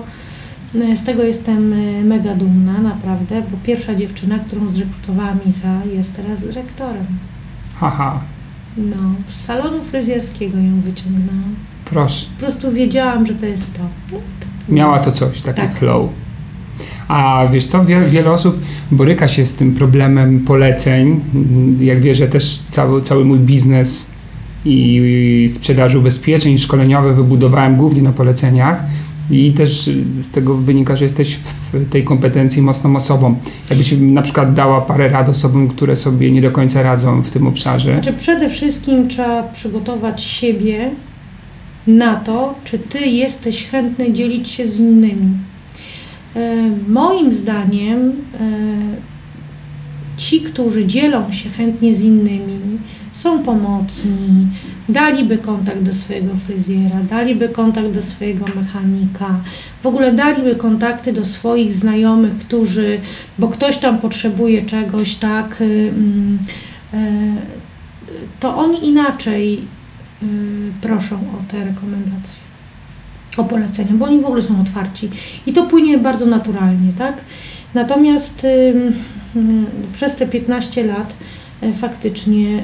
y, 0.75 0.97
z 0.97 1.03
tego 1.03 1.23
jestem 1.23 1.73
y, 1.73 2.03
mega 2.03 2.35
dumna, 2.35 2.81
naprawdę, 2.81 3.41
bo 3.41 3.57
pierwsza 3.63 3.95
dziewczyna, 3.95 4.39
którą 4.39 4.69
zrekrutowałam 4.69 5.39
Iza, 5.45 5.81
jest 5.93 6.15
teraz 6.15 6.41
dyrektorem. 6.41 7.05
Haha. 7.75 8.19
No, 8.77 9.15
z 9.27 9.45
salonu 9.45 9.83
fryzjerskiego 9.83 10.57
ją 10.57 10.81
wyciągnęłam. 10.81 11.55
Proszę. 11.85 12.25
Po 12.35 12.39
prostu 12.39 12.71
wiedziałam, 12.71 13.25
że 13.25 13.33
to 13.33 13.45
jest 13.45 13.73
to. 13.73 13.81
No, 14.11 14.17
tak. 14.39 14.49
Miała 14.69 14.99
to 14.99 15.11
coś, 15.11 15.41
taki 15.41 15.61
tak. 15.61 15.73
flow. 15.73 16.09
A 17.07 17.47
wiesz 17.51 17.67
co, 17.67 17.85
wiele, 17.85 18.09
wiele 18.09 18.31
osób 18.31 18.59
boryka 18.91 19.27
się 19.27 19.45
z 19.45 19.55
tym 19.55 19.73
problemem 19.73 20.39
poleceń. 20.39 21.21
Jak 21.79 22.01
wiesz, 22.01 22.17
że 22.17 22.27
też 22.27 22.59
cały, 22.69 23.01
cały 23.01 23.25
mój 23.25 23.39
biznes 23.39 24.09
i 24.65 25.49
sprzedaży 25.53 25.99
ubezpieczeń 25.99 26.57
szkoleniowych 26.57 27.15
wybudowałem 27.15 27.75
głównie 27.75 28.01
na 28.01 28.11
poleceniach. 28.11 28.83
I 29.31 29.51
też 29.51 29.89
z 30.21 30.29
tego 30.29 30.55
wynika, 30.57 30.95
że 30.95 31.05
jesteś 31.05 31.39
w 31.73 31.89
tej 31.89 32.03
kompetencji 32.03 32.61
mocną 32.61 32.95
osobą. 32.95 33.35
Jakbyś 33.69 33.91
na 33.91 34.21
przykład 34.21 34.53
dała 34.53 34.81
parę 34.81 35.09
rad 35.09 35.29
osobom, 35.29 35.67
które 35.67 35.95
sobie 35.95 36.31
nie 36.31 36.41
do 36.41 36.51
końca 36.51 36.81
radzą 36.81 37.21
w 37.21 37.29
tym 37.29 37.47
obszarze. 37.47 37.93
Znaczy 37.93 38.13
przede 38.13 38.49
wszystkim 38.49 39.07
trzeba 39.07 39.43
przygotować 39.43 40.23
siebie 40.23 40.91
na 41.87 42.15
to, 42.15 42.55
czy 42.63 42.79
ty 42.79 42.99
jesteś 42.99 43.67
chętny 43.67 44.13
dzielić 44.13 44.49
się 44.49 44.67
z 44.67 44.79
innymi. 44.79 45.29
E, 46.35 46.55
moim 46.87 47.33
zdaniem 47.33 47.99
e, 48.09 48.13
ci, 50.17 50.41
którzy 50.41 50.85
dzielą 50.85 51.31
się 51.31 51.49
chętnie 51.49 51.93
z 51.93 52.03
innymi, 52.03 52.79
są 53.13 53.43
pomocni, 53.43 54.47
daliby 54.89 55.37
kontakt 55.37 55.81
do 55.81 55.93
swojego 55.93 56.35
fryzjera, 56.35 56.99
daliby 57.09 57.49
kontakt 57.49 57.91
do 57.91 58.03
swojego 58.03 58.45
mechanika, 58.55 59.39
w 59.83 59.87
ogóle 59.87 60.13
daliby 60.13 60.55
kontakty 60.55 61.13
do 61.13 61.25
swoich 61.25 61.73
znajomych, 61.73 62.37
którzy, 62.37 62.99
bo 63.39 63.47
ktoś 63.47 63.77
tam 63.77 63.99
potrzebuje 63.99 64.61
czegoś, 64.61 65.15
tak, 65.15 65.61
y, 65.61 65.93
mm, 65.95 66.39
e, 66.93 66.97
to 68.39 68.57
oni 68.57 68.87
inaczej 68.87 69.61
y, 70.23 70.25
proszą 70.81 71.15
o 71.15 71.51
te 71.51 71.65
rekomendacje 71.65 72.44
o 73.37 73.43
polecenia, 73.43 73.93
bo 73.93 74.05
oni 74.05 74.19
w 74.19 74.25
ogóle 74.25 74.43
są 74.43 74.61
otwarci 74.61 75.09
i 75.47 75.53
to 75.53 75.63
płynie 75.63 75.97
bardzo 75.97 76.25
naturalnie, 76.25 76.93
tak? 76.97 77.23
Natomiast 77.73 78.43
y, 78.43 78.47
y, 78.47 78.91
przez 79.93 80.15
te 80.15 80.27
15 80.27 80.83
lat 80.83 81.15
y, 81.63 81.73
faktycznie 81.73 82.63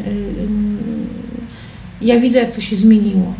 ja 2.01 2.19
widzę, 2.19 2.39
jak 2.39 2.55
to 2.55 2.61
się 2.61 2.75
zmieniło. 2.75 3.33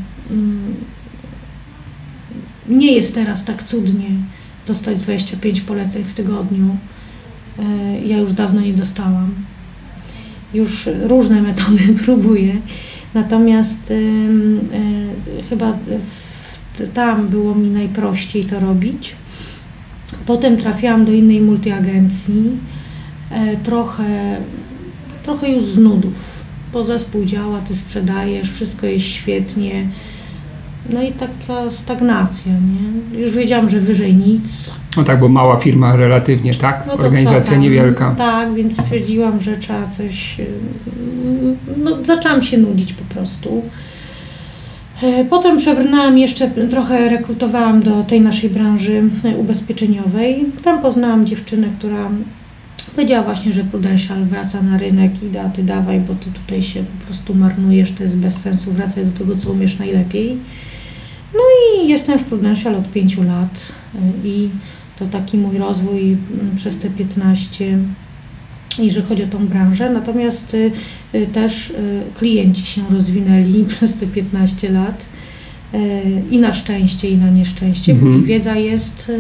Nie 2.70 2.94
jest 2.94 3.16
teraz 3.16 3.46
tak 3.46 3.64
cudnie 3.64 4.10
dostać 4.68 4.98
25 4.98 5.62
poleceń 5.62 6.04
w 6.04 6.14
tygodniu. 6.14 6.78
Ja 8.06 8.18
już 8.18 8.34
dawno 8.34 8.62
nie 8.62 8.74
dostałam. 8.74 9.34
Już 10.54 10.90
różne 11.04 11.42
metody 11.42 11.84
próbuję. 12.06 12.56
Natomiast 13.14 13.94
chyba 15.50 15.78
w 16.08 16.31
tam 16.94 17.28
było 17.28 17.56
mi 17.56 17.70
najprościej 17.70 18.46
to 18.46 18.60
robić. 18.60 19.16
Potem 20.26 20.58
trafiłam 20.58 21.06
do 21.06 21.12
innej 21.12 21.42
multiagencji, 21.42 22.58
e, 23.32 23.58
trochę, 23.58 24.38
trochę 25.24 25.52
już 25.52 25.64
z 25.64 25.78
nudów. 25.78 26.42
Bo 26.74 26.84
zespół 26.84 27.26
działa, 27.26 27.60
ty 27.60 27.76
sprzedajesz, 27.76 28.52
wszystko 28.52 28.88
jest 28.88 29.06
świetnie. 29.06 29.88
No 30.90 31.02
i 31.02 31.12
taka 31.12 31.72
stagnacja, 31.72 32.52
nie? 32.52 33.20
Już 33.20 33.32
wiedziałam, 33.32 33.70
że 33.70 33.80
wyżej 33.80 34.16
nic. 34.16 34.76
No 34.98 35.04
tak, 35.04 35.20
bo 35.20 35.30
mała 35.30 35.58
firma 35.58 35.96
relatywnie, 35.96 36.56
tak? 36.56 36.84
No 36.88 36.94
Organizacja 36.94 37.58
niewielka. 37.58 38.16
Tak, 38.18 38.54
więc 38.54 38.82
stwierdziłam, 38.82 39.42
że 39.42 39.58
trzeba 39.58 39.88
coś... 39.88 40.40
Y, 40.40 40.46
no, 41.78 42.04
zaczęłam 42.04 42.42
się 42.42 42.58
nudzić 42.58 42.94
po 42.94 43.14
prostu. 43.14 43.62
E, 45.04 45.26
potem 45.26 45.58
przebrnęłam 45.58 46.18
jeszcze, 46.18 46.52
trochę 46.70 47.10
rekrutowałam 47.10 47.84
do 47.84 48.04
tej 48.04 48.22
naszej 48.22 48.50
branży 48.50 49.04
e, 49.24 49.38
ubezpieczeniowej. 49.38 50.46
Tam 50.64 50.82
poznałam 50.82 51.26
dziewczynę, 51.26 51.68
która 51.80 52.10
powiedziała 52.96 53.24
właśnie, 53.24 53.54
że 53.54 53.64
Prudential 53.64 54.26
wraca 54.26 54.62
na 54.62 54.78
rynek 54.78 55.24
i 55.24 55.30
da, 55.30 55.50
ty 55.50 55.64
dawaj, 55.64 56.00
bo 56.00 56.16
ty 56.16 56.32
tutaj 56.32 56.64
się 56.64 56.84
po 56.84 57.06
prostu 57.06 57.36
marnujesz, 57.36 57.92
to 57.92 58.04
jest 58.04 58.18
bez 58.18 58.38
sensu, 58.38 58.72
wracaj 58.72 59.06
do 59.06 59.12
tego, 59.12 59.36
co 59.36 59.52
umiesz 59.52 59.80
najlepiej. 59.80 60.38
No 61.34 61.40
i 61.40 61.88
jestem 61.88 62.20
w 62.20 62.24
Prudential 62.24 62.76
od 62.76 62.92
pięciu 62.92 63.24
lat 63.24 63.72
e, 63.96 64.28
i 64.28 64.50
to 65.00 65.06
taki 65.06 65.38
mój 65.38 65.58
rozwój 65.58 66.18
przez 66.56 66.78
te 66.78 66.90
15 66.90 67.78
jeżeli 68.80 69.06
chodzi 69.08 69.24
o 69.24 69.28
tą 69.28 69.48
branżę. 69.48 69.90
Natomiast 69.90 70.54
y, 70.54 70.72
y, 71.16 71.28
też 71.28 71.70
y, 71.70 72.02
klienci 72.18 72.66
się 72.66 72.82
rozwinęli 72.90 73.66
przez 73.78 73.96
te 73.96 74.08
15 74.08 74.72
lat 74.72 75.06
i 76.32 76.40
na 76.40 76.54
szczęście, 76.54 77.10
i 77.10 77.18
na 77.18 77.30
nieszczęście, 77.30 77.92
mhm. 77.92 78.22
bo 78.22 78.28
wiedza 78.28 78.56
jest 78.56 79.12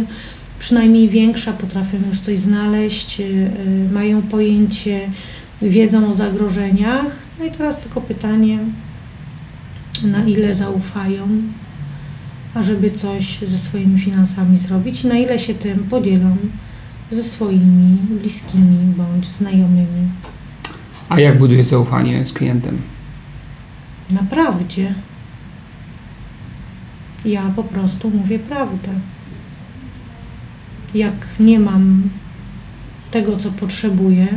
przynajmniej 0.59 1.09
większa, 1.09 1.53
potrafią 1.53 1.97
już 2.07 2.19
coś 2.19 2.39
znaleźć, 2.39 3.21
mają 3.91 4.21
pojęcie, 4.21 4.99
wiedzą 5.61 6.09
o 6.09 6.13
zagrożeniach. 6.13 7.15
No 7.39 7.45
i 7.45 7.51
teraz 7.51 7.79
tylko 7.79 8.01
pytanie, 8.01 8.59
na 10.03 10.23
ile 10.25 10.55
zaufają, 10.55 11.27
ażeby 12.53 12.91
coś 12.91 13.39
ze 13.39 13.57
swoimi 13.57 13.99
finansami 13.99 14.57
zrobić, 14.57 15.03
na 15.03 15.17
ile 15.17 15.39
się 15.39 15.53
tym 15.53 15.79
podzielą 15.79 16.37
ze 17.11 17.23
swoimi 17.23 17.97
bliskimi 18.21 18.93
bądź 18.97 19.25
znajomymi. 19.25 20.09
A 21.09 21.19
jak 21.19 21.37
buduje 21.37 21.63
zaufanie 21.63 22.25
z 22.25 22.33
klientem? 22.33 22.81
Naprawdę. 24.11 24.95
Ja 27.25 27.49
po 27.55 27.63
prostu 27.63 28.09
mówię 28.09 28.39
prawdę. 28.39 28.89
Jak 30.93 31.27
nie 31.39 31.59
mam 31.59 32.09
tego, 33.11 33.37
co 33.37 33.51
potrzebuję, 33.51 34.27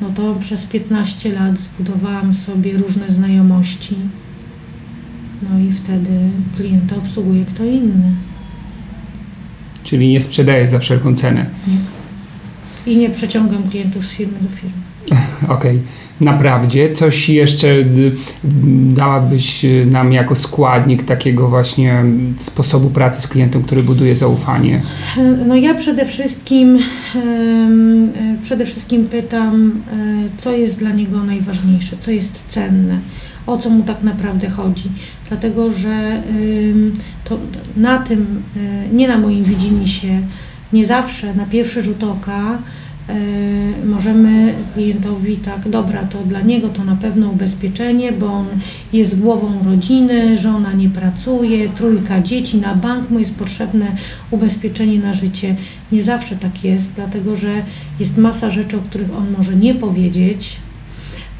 no 0.00 0.10
to 0.10 0.34
przez 0.34 0.66
15 0.66 1.32
lat 1.32 1.58
zbudowałam 1.58 2.34
sobie 2.34 2.78
różne 2.78 3.10
znajomości. 3.10 3.96
No 5.42 5.58
i 5.58 5.72
wtedy 5.72 6.30
klienta 6.56 6.96
obsługuje 6.96 7.44
kto 7.44 7.64
inny. 7.64 8.12
Czyli 9.86 10.08
nie 10.08 10.20
sprzedaje 10.20 10.68
za 10.68 10.78
wszelką 10.78 11.16
cenę. 11.16 11.46
Nie. 11.66 12.92
I 12.92 12.96
nie 12.96 13.10
przeciągam 13.10 13.70
klientów 13.70 14.06
z 14.06 14.10
firmy 14.10 14.38
do 14.40 14.48
firmy. 14.48 14.76
Okej. 15.56 15.76
Okay. 15.76 15.80
Naprawdę, 16.20 16.90
coś 16.90 17.28
jeszcze 17.28 17.68
y, 17.68 18.12
dałabyś 18.88 19.64
y, 19.64 19.86
nam 19.90 20.12
jako 20.12 20.34
składnik 20.34 21.02
takiego 21.02 21.48
właśnie 21.48 22.04
sposobu 22.36 22.90
pracy 22.90 23.20
z 23.20 23.28
klientem, 23.28 23.62
który 23.62 23.82
buduje 23.82 24.16
zaufanie? 24.16 24.82
No 25.46 25.56
ja 25.56 25.74
przede 25.74 26.06
wszystkim 26.06 26.78
przede 28.42 28.66
wszystkim 28.66 29.06
pytam, 29.06 29.82
e, 29.92 30.36
co 30.36 30.52
jest 30.52 30.78
dla 30.78 30.92
niego 30.92 31.24
najważniejsze, 31.24 31.96
co 32.00 32.10
jest 32.10 32.44
cenne, 32.48 33.00
o 33.46 33.58
co 33.58 33.70
mu 33.70 33.82
tak 33.82 34.02
naprawdę 34.02 34.48
chodzi. 34.48 34.90
Dlatego, 35.28 35.72
że 35.72 36.22
to 37.24 37.38
na 37.76 37.98
tym, 37.98 38.42
e, 38.56 38.88
nie 38.88 39.08
na 39.08 39.18
moim 39.18 39.44
widzimisię, 39.44 40.20
nie 40.72 40.86
zawsze 40.86 41.34
na 41.34 41.46
pierwszy 41.46 41.82
rzut 41.82 42.04
oka 42.04 42.58
E, 43.08 43.86
możemy 43.86 44.54
klientowi 44.74 45.36
tak, 45.36 45.68
dobra, 45.68 46.04
to 46.04 46.22
dla 46.22 46.40
niego 46.40 46.68
to 46.68 46.84
na 46.84 46.96
pewno 46.96 47.28
ubezpieczenie, 47.28 48.12
bo 48.12 48.26
on 48.26 48.46
jest 48.92 49.20
głową 49.20 49.64
rodziny, 49.64 50.38
żona 50.38 50.72
nie 50.72 50.90
pracuje, 50.90 51.68
trójka 51.68 52.20
dzieci, 52.20 52.58
na 52.58 52.74
bank 52.74 53.10
mu 53.10 53.18
jest 53.18 53.38
potrzebne 53.38 53.86
ubezpieczenie 54.30 54.98
na 54.98 55.14
życie. 55.14 55.56
Nie 55.92 56.02
zawsze 56.02 56.36
tak 56.36 56.64
jest, 56.64 56.92
dlatego 56.94 57.36
że 57.36 57.62
jest 58.00 58.18
masa 58.18 58.50
rzeczy, 58.50 58.76
o 58.76 58.80
których 58.80 59.16
on 59.16 59.26
może 59.38 59.56
nie 59.56 59.74
powiedzieć, 59.74 60.56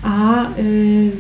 a 0.06 0.50
y, 0.58 1.10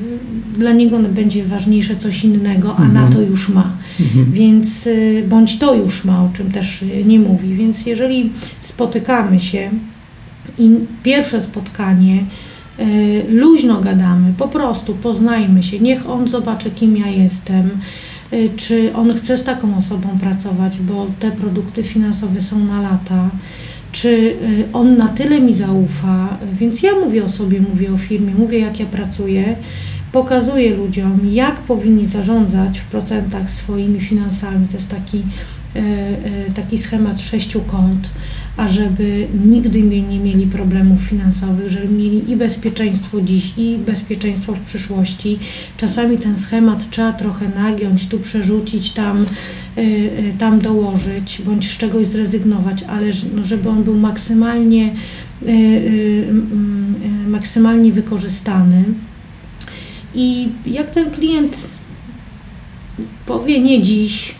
dla 0.58 0.72
niego 0.72 0.98
będzie 0.98 1.44
ważniejsze 1.44 1.96
coś 1.96 2.24
innego, 2.24 2.76
a 2.76 2.82
mhm. 2.82 2.94
na 2.94 3.16
to 3.16 3.22
już 3.22 3.48
ma. 3.48 3.76
Mhm. 4.00 4.32
Więc 4.32 4.86
y, 4.86 5.24
bądź 5.28 5.58
to 5.58 5.74
już 5.74 6.04
ma, 6.04 6.24
o 6.24 6.30
czym 6.34 6.52
też 6.52 6.84
nie 7.04 7.18
mówi. 7.18 7.54
Więc 7.54 7.86
jeżeli 7.86 8.30
spotykamy 8.60 9.40
się, 9.40 9.70
i 10.58 10.70
pierwsze 11.02 11.42
spotkanie 11.42 12.24
y, 12.80 13.24
luźno 13.28 13.80
gadamy, 13.80 14.34
po 14.38 14.48
prostu 14.48 14.94
poznajmy 14.94 15.62
się, 15.62 15.80
niech 15.80 16.10
on 16.10 16.28
zobaczy, 16.28 16.70
kim 16.70 16.96
ja 16.96 17.06
jestem, 17.06 17.70
y, 18.32 18.50
czy 18.56 18.94
on 18.94 19.14
chce 19.14 19.38
z 19.38 19.44
taką 19.44 19.76
osobą 19.76 20.08
pracować, 20.20 20.78
bo 20.78 21.06
te 21.20 21.30
produkty 21.30 21.82
finansowe 21.82 22.40
są 22.40 22.58
na 22.58 22.82
lata, 22.82 23.30
czy 24.00 24.08
y, 24.08 24.68
on 24.72 24.96
na 24.96 25.08
tyle 25.08 25.40
mi 25.40 25.54
zaufa, 25.54 26.38
więc 26.52 26.82
ja 26.82 26.94
mówię 26.94 27.24
o 27.24 27.28
sobie, 27.28 27.60
mówię 27.60 27.92
o 27.92 27.96
firmie, 27.96 28.34
mówię 28.34 28.58
jak 28.58 28.80
ja 28.80 28.86
pracuję, 28.86 29.56
pokazuję 30.12 30.74
ludziom, 30.74 31.20
jak 31.30 31.60
powinni 31.60 32.06
zarządzać 32.06 32.78
w 32.78 32.84
procentach 32.84 33.50
swoimi 33.50 34.00
finansami. 34.00 34.68
To 34.68 34.76
jest 34.76 34.90
taki, 34.90 35.22
taki 36.54 36.78
schemat 36.78 37.20
sześciu 37.20 37.60
kont 37.60 38.10
ażeby 38.56 39.28
nigdy 39.44 39.82
nie 39.82 40.20
mieli 40.20 40.46
problemów 40.46 41.00
finansowych, 41.00 41.68
żeby 41.68 41.88
mieli 41.88 42.30
i 42.30 42.36
bezpieczeństwo 42.36 43.20
dziś, 43.20 43.52
i 43.56 43.78
bezpieczeństwo 43.78 44.54
w 44.54 44.60
przyszłości. 44.60 45.38
Czasami 45.76 46.18
ten 46.18 46.36
schemat 46.36 46.90
trzeba 46.90 47.12
trochę 47.12 47.48
nagiąć, 47.48 48.08
tu 48.08 48.18
przerzucić, 48.18 48.92
tam, 48.92 49.26
y, 49.78 50.34
tam 50.38 50.60
dołożyć, 50.60 51.42
bądź 51.46 51.70
z 51.70 51.76
czegoś 51.76 52.06
zrezygnować, 52.06 52.82
ale 52.82 53.06
no, 53.34 53.44
żeby 53.44 53.68
on 53.68 53.84
był 53.84 53.98
maksymalnie, 53.98 54.94
maksymalnie 57.28 57.92
wykorzystany. 57.92 58.84
I 60.14 60.48
jak 60.66 60.90
ten 60.90 61.10
klient 61.10 61.70
powie 63.26 63.60
nie 63.60 63.82
dziś, 63.82 64.34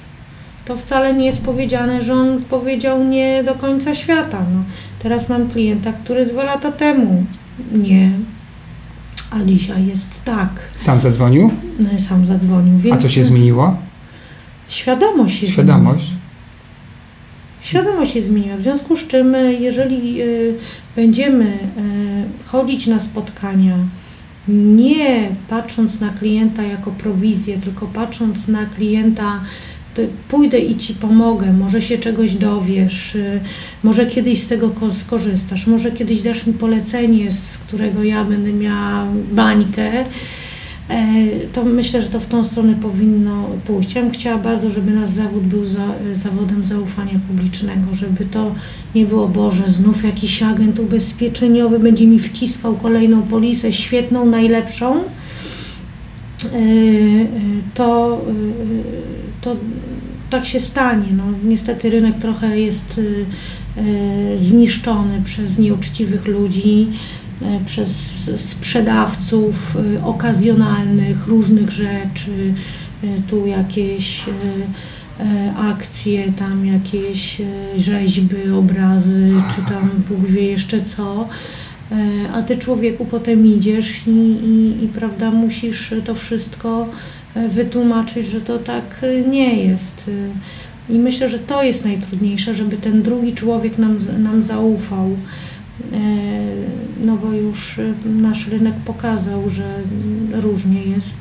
to 0.67 0.77
wcale 0.77 1.15
nie 1.15 1.27
jest 1.27 1.45
powiedziane, 1.45 2.03
że 2.03 2.15
on 2.15 2.43
powiedział 2.43 3.05
nie 3.05 3.45
do 3.45 3.55
końca 3.55 3.95
świata. 3.95 4.47
No, 4.55 4.63
teraz 4.99 5.29
mam 5.29 5.49
klienta, 5.49 5.93
który 5.93 6.27
dwa 6.27 6.45
lata 6.45 6.73
temu 6.73 7.25
nie, 7.73 8.11
a 9.31 9.45
dzisiaj 9.45 9.87
jest 9.87 10.25
tak. 10.25 10.71
Sam 10.77 11.01
zadzwonił? 11.01 11.51
No, 11.79 11.99
sam 11.99 12.27
zadzwonił. 12.27 12.79
Więc 12.79 12.97
a 12.97 12.99
co 12.99 13.09
się 13.09 13.25
zmieniło? 13.25 13.77
Świadomość 14.69 15.39
się 15.39 15.49
Świadomość. 15.49 16.05
Zmieniła. 16.05 16.27
Świadomość 17.61 18.13
się 18.13 18.21
zmieniła. 18.21 18.57
W 18.57 18.63
związku 18.63 18.97
z 18.97 19.07
czym, 19.07 19.35
e, 19.35 19.53
jeżeli 19.53 20.23
y, 20.23 20.55
będziemy 20.97 21.45
y, 21.45 22.47
chodzić 22.47 22.87
na 22.87 23.01
spotkania, 23.01 23.79
nie 24.49 25.31
patrząc 25.49 26.01
na 26.01 26.11
klienta 26.11 26.63
jako 26.63 26.91
prowizję, 26.91 27.59
tylko 27.59 27.87
patrząc 27.87 28.49
na 28.49 28.67
klienta 28.67 29.41
pójdę 30.29 30.59
i 30.59 30.77
ci 30.77 30.95
pomogę, 30.95 31.53
może 31.53 31.83
się 31.83 31.99
czegoś 31.99 32.35
dowiesz, 32.35 33.15
y, 33.15 33.41
może 33.83 34.07
kiedyś 34.07 34.43
z 34.43 34.47
tego 34.47 34.73
skorzystasz, 34.91 35.67
może 35.67 35.93
kiedyś 35.93 36.23
dasz 36.23 36.47
mi 36.47 36.53
polecenie, 36.53 37.33
z 37.33 37.59
którego 37.59 38.05
ja 38.05 38.25
będę 38.25 38.53
miała 38.53 39.07
bańkę, 39.33 40.05
e, 40.89 41.05
to 41.53 41.65
myślę, 41.65 42.03
że 42.03 42.09
to 42.09 42.21
w 42.21 42.27
tą 42.27 42.45
stronę 42.45 42.75
powinno 42.75 43.49
pójść. 43.67 43.95
Ja 43.95 44.03
bym 44.03 44.11
chciała 44.11 44.39
bardzo, 44.39 44.71
żeby 44.71 44.91
nasz 44.91 45.11
zawód 45.11 45.43
był 45.43 45.65
za, 45.65 45.87
zawodem 46.13 46.65
zaufania 46.65 47.21
publicznego, 47.29 47.95
żeby 47.95 48.25
to 48.25 48.55
nie 48.95 49.07
było, 49.07 49.29
Boże, 49.29 49.69
znów 49.69 50.05
jakiś 50.05 50.43
agent 50.43 50.79
ubezpieczeniowy 50.79 51.79
będzie 51.79 52.07
mi 52.07 52.19
wciskał 52.21 52.77
kolejną 52.77 53.23
polisę, 53.23 53.73
świetną, 53.73 54.27
najlepszą, 54.27 55.05
to 57.75 58.21
to 59.41 59.57
tak 60.31 60.47
się 60.47 60.61
stanie. 60.61 61.07
No, 61.17 61.25
niestety 61.45 61.91
rynek 61.91 62.19
trochę 62.19 62.61
jest 62.61 63.01
zniszczony 64.39 65.23
przez 65.25 65.59
nieuczciwych 65.59 66.27
ludzi, 66.27 66.89
przez 67.67 68.13
sprzedawców 68.37 69.77
okazjonalnych 70.05 71.27
różnych 71.27 71.71
rzeczy, 71.71 72.55
tu 73.29 73.47
jakieś 73.47 74.25
akcje, 75.57 76.33
tam 76.33 76.67
jakieś 76.67 77.43
rzeźby, 77.77 78.51
obrazy, 78.59 79.33
czy 79.55 79.73
tam 79.73 79.91
Bóg 80.09 80.27
wie 80.27 80.43
jeszcze 80.43 80.83
co. 80.83 81.29
A 82.33 82.43
ty 82.43 82.57
człowieku 82.57 83.05
potem 83.05 83.47
idziesz 83.47 84.07
i, 84.07 84.11
i, 84.11 84.85
i 84.85 84.89
prawda, 84.89 85.31
musisz 85.31 85.95
to 86.05 86.15
wszystko 86.15 86.89
wytłumaczyć, 87.49 88.27
że 88.27 88.41
to 88.41 88.59
tak 88.59 89.03
nie 89.29 89.65
jest. 89.65 90.11
I 90.89 90.99
myślę, 90.99 91.29
że 91.29 91.39
to 91.39 91.63
jest 91.63 91.85
najtrudniejsze, 91.85 92.55
żeby 92.55 92.77
ten 92.77 93.03
drugi 93.03 93.33
człowiek 93.33 93.79
nam, 93.79 93.99
nam 94.19 94.43
zaufał. 94.43 95.17
E, 95.93 95.99
no 97.05 97.17
bo 97.17 97.33
już 97.33 97.81
nasz 98.05 98.49
rynek 98.49 98.75
pokazał, 98.85 99.49
że 99.49 99.75
różnie 100.33 100.83
jest. 100.83 101.17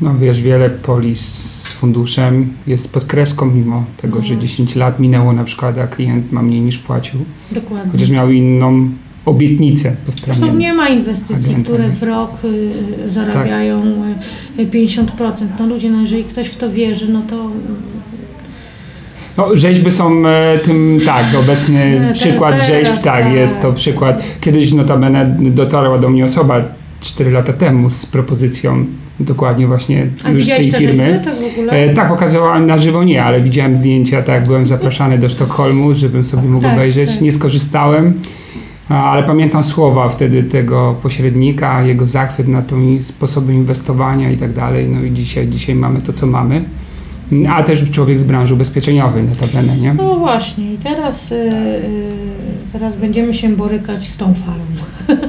No 0.00 0.18
wiesz, 0.18 0.42
wiele 0.42 0.70
polis 0.70 1.20
z 1.62 1.72
funduszem 1.72 2.52
jest 2.66 2.92
pod 2.92 3.04
kreską, 3.04 3.46
mimo 3.46 3.84
tego, 3.96 4.18
no. 4.18 4.24
że 4.24 4.38
10 4.38 4.76
lat 4.76 5.00
minęło 5.00 5.32
na 5.32 5.44
przykład, 5.44 5.78
a 5.78 5.86
klient 5.86 6.32
ma 6.32 6.42
mniej 6.42 6.60
niż 6.60 6.78
płacił. 6.78 7.24
Dokładnie. 7.52 7.92
Chociaż 7.92 8.10
miał 8.10 8.30
inną 8.30 8.90
obietnice 9.26 9.96
po 10.06 10.12
stronie. 10.12 10.38
Zresztą 10.38 10.56
nie 10.56 10.72
ma 10.72 10.88
inwestycji, 10.88 11.54
które 11.54 11.88
w 11.88 12.02
rok 12.02 12.30
y, 12.44 13.08
zarabiają 13.08 13.78
tak. 14.56 14.66
50%. 14.66 15.06
No 15.60 15.66
ludzie, 15.66 15.90
no 15.90 16.00
jeżeli 16.00 16.24
ktoś 16.24 16.48
w 16.48 16.56
to 16.56 16.70
wierzy, 16.70 17.12
no 17.12 17.22
to 17.22 17.50
no, 19.36 19.56
rzeźby 19.56 19.90
są 19.90 20.26
e, 20.26 20.58
tym, 20.58 21.00
tak, 21.06 21.26
obecny 21.40 22.00
no, 22.08 22.12
przykład 22.12 22.52
teraz, 22.52 22.66
rzeźb, 22.66 22.92
tak, 22.92 23.02
tak, 23.02 23.32
jest 23.32 23.62
to 23.62 23.72
przykład. 23.72 24.22
Kiedyś 24.40 24.72
notabene 24.72 25.36
dotarła 25.40 25.98
do 25.98 26.08
mnie 26.08 26.24
osoba 26.24 26.64
4 27.00 27.30
lata 27.30 27.52
temu 27.52 27.90
z 27.90 28.06
propozycją 28.06 28.86
dokładnie 29.20 29.66
właśnie 29.66 30.06
A 30.24 30.30
już 30.30 30.44
z 30.44 30.48
tej 30.48 30.72
firmy. 30.72 31.20
Tak, 31.24 31.34
w 31.34 31.52
ogóle? 31.52 31.72
E, 31.72 31.94
tak, 31.94 32.08
pokazywałam 32.08 32.66
na 32.66 32.78
żywo 32.78 33.04
nie, 33.04 33.24
ale 33.24 33.40
widziałem 33.40 33.76
zdjęcia, 33.76 34.22
tak, 34.22 34.46
byłem 34.46 34.66
zapraszany 34.66 35.18
do 35.18 35.28
Sztokholmu, 35.28 35.94
żebym 35.94 36.24
sobie 36.24 36.48
mógł 36.48 36.62
tak, 36.62 36.72
obejrzeć. 36.72 37.10
Tak. 37.10 37.20
Nie 37.20 37.32
skorzystałem. 37.32 38.20
Ale 38.88 39.22
pamiętam 39.22 39.64
słowa 39.64 40.08
wtedy 40.08 40.42
tego 40.42 40.96
pośrednika, 41.02 41.82
jego 41.82 42.06
zachwyt 42.06 42.48
na 42.48 42.62
tym 42.62 43.02
sposobem 43.02 43.54
inwestowania 43.54 44.30
i 44.30 44.36
tak 44.36 44.52
dalej. 44.52 44.88
No 44.88 45.04
i 45.04 45.12
dzisiaj, 45.12 45.48
dzisiaj 45.48 45.74
mamy 45.74 46.00
to, 46.00 46.12
co 46.12 46.26
mamy. 46.26 46.64
A 47.48 47.62
też 47.62 47.90
człowiek 47.90 48.20
z 48.20 48.24
branży 48.24 48.54
ubezpieczeniowej 48.54 49.24
notabene, 49.24 49.76
nie? 49.76 49.94
No 49.94 50.16
właśnie 50.16 50.74
i 50.74 50.78
teraz 50.78 51.32
y, 51.32 51.34
y, 51.34 52.72
teraz 52.72 52.96
będziemy 52.96 53.34
się 53.34 53.48
borykać 53.48 54.08
z 54.08 54.16
tą 54.16 54.34
falą. 54.34 54.64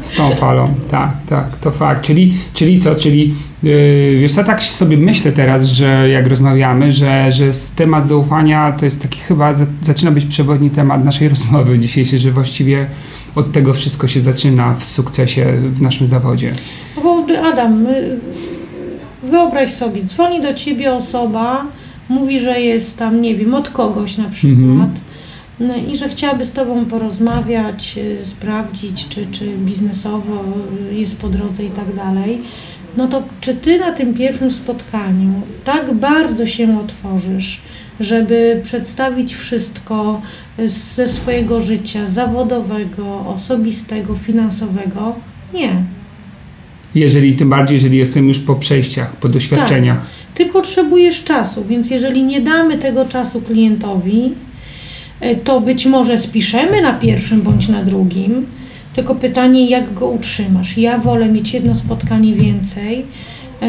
Z 0.02 0.12
tą 0.12 0.36
falą, 0.36 0.74
tak, 0.90 1.12
tak, 1.30 1.56
to 1.56 1.72
fakt. 1.72 2.04
Czyli, 2.04 2.34
czyli 2.54 2.80
co, 2.80 2.96
czyli 2.96 3.34
yy, 3.64 4.18
wiesz 4.20 4.34
co, 4.34 4.44
tak 4.44 4.64
sobie 4.64 4.98
myślę 4.98 5.32
teraz, 5.32 5.66
że 5.66 6.10
jak 6.10 6.28
rozmawiamy, 6.28 6.92
że, 6.92 7.32
że 7.32 7.52
temat 7.76 8.08
zaufania 8.08 8.72
to 8.72 8.86
jest 8.86 9.02
taki 9.02 9.20
chyba, 9.20 9.54
za, 9.54 9.66
zaczyna 9.82 10.12
być 10.12 10.26
przewodni 10.26 10.70
temat 10.70 11.06
naszej 11.06 11.30
rozmowy 11.36 11.80
dzisiejszej, 11.80 12.20
że 12.20 12.32
właściwie 12.32 12.88
od 13.36 13.52
tego 13.52 13.74
wszystko 13.74 14.08
się 14.08 14.20
zaczyna 14.20 14.74
w 14.74 14.84
sukcesie 14.84 15.46
w 15.72 15.82
naszym 15.82 16.08
zawodzie. 16.08 16.54
Bo 17.04 17.26
Adam, 17.54 17.88
wyobraź 19.24 19.72
sobie, 19.72 20.04
dzwoni 20.04 20.42
do 20.42 20.54
ciebie 20.54 20.94
osoba, 20.94 21.66
mówi, 22.10 22.40
że 22.40 22.62
jest 22.62 22.98
tam, 22.98 23.22
nie 23.22 23.36
wiem, 23.36 23.54
od 23.54 23.70
kogoś 23.70 24.18
na 24.18 24.30
przykład. 24.30 24.60
Mhm 24.60 24.92
no 25.60 25.76
i 25.76 25.98
że 25.98 26.10
chciałaby 26.10 26.46
z 26.46 26.52
Tobą 26.52 26.86
porozmawiać, 26.86 27.96
y, 27.98 28.26
sprawdzić, 28.26 29.08
czy, 29.08 29.26
czy 29.26 29.58
biznesowo 29.58 30.44
jest 30.92 31.18
po 31.18 31.30
drodze 31.30 31.64
i 31.64 31.70
tak 31.70 31.96
dalej, 31.96 32.42
no 32.98 33.08
to 33.08 33.24
czy 33.42 33.56
Ty 33.56 33.80
na 33.80 33.92
tym 33.92 34.14
pierwszym 34.14 34.52
spotkaniu 34.52 35.34
tak 35.64 35.94
bardzo 35.94 36.46
się 36.46 36.80
otworzysz, 36.80 37.62
żeby 38.00 38.62
przedstawić 38.64 39.36
wszystko 39.36 40.22
ze 40.66 41.08
swojego 41.08 41.60
życia 41.60 42.08
zawodowego, 42.08 43.20
osobistego, 43.20 44.16
finansowego? 44.16 45.16
Nie. 45.54 45.84
Jeżeli 46.96 47.36
tym 47.36 47.50
bardziej, 47.50 47.76
jeżeli 47.76 47.98
jestem 47.98 48.28
już 48.28 48.40
po 48.40 48.56
przejściach, 48.56 49.16
po 49.16 49.30
doświadczeniach. 49.30 50.00
Tak. 50.00 50.08
Ty 50.36 50.46
potrzebujesz 50.46 51.24
czasu, 51.24 51.66
więc 51.66 51.90
jeżeli 51.90 52.24
nie 52.24 52.42
damy 52.42 52.78
tego 52.78 53.06
czasu 53.06 53.42
klientowi, 53.42 54.32
E, 55.24 55.36
to 55.36 55.62
być 55.62 55.86
może 55.86 56.18
spiszemy 56.18 56.82
na 56.82 56.94
pierwszym 56.94 57.42
bądź 57.42 57.68
na 57.68 57.84
drugim, 57.84 58.46
tylko 58.94 59.16
pytanie, 59.16 59.70
jak 59.70 59.94
go 59.94 60.08
utrzymasz. 60.08 60.78
Ja 60.78 60.98
wolę 60.98 61.30
mieć 61.30 61.54
jedno 61.54 61.76
spotkanie 61.76 62.34
więcej, 62.34 63.06
e, 63.62 63.66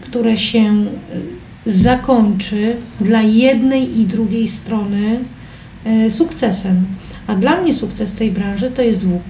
które 0.00 0.36
się 0.36 0.84
zakończy 1.66 2.76
dla 3.00 3.22
jednej 3.22 4.00
i 4.00 4.06
drugiej 4.06 4.48
strony 4.48 5.16
e, 5.16 5.41
sukcesem. 6.10 6.86
A 7.26 7.34
dla 7.34 7.60
mnie 7.60 7.72
sukces 7.74 8.12
tej 8.12 8.30
branży 8.30 8.70
to 8.70 8.82
jest 8.82 9.04
WUP, 9.04 9.22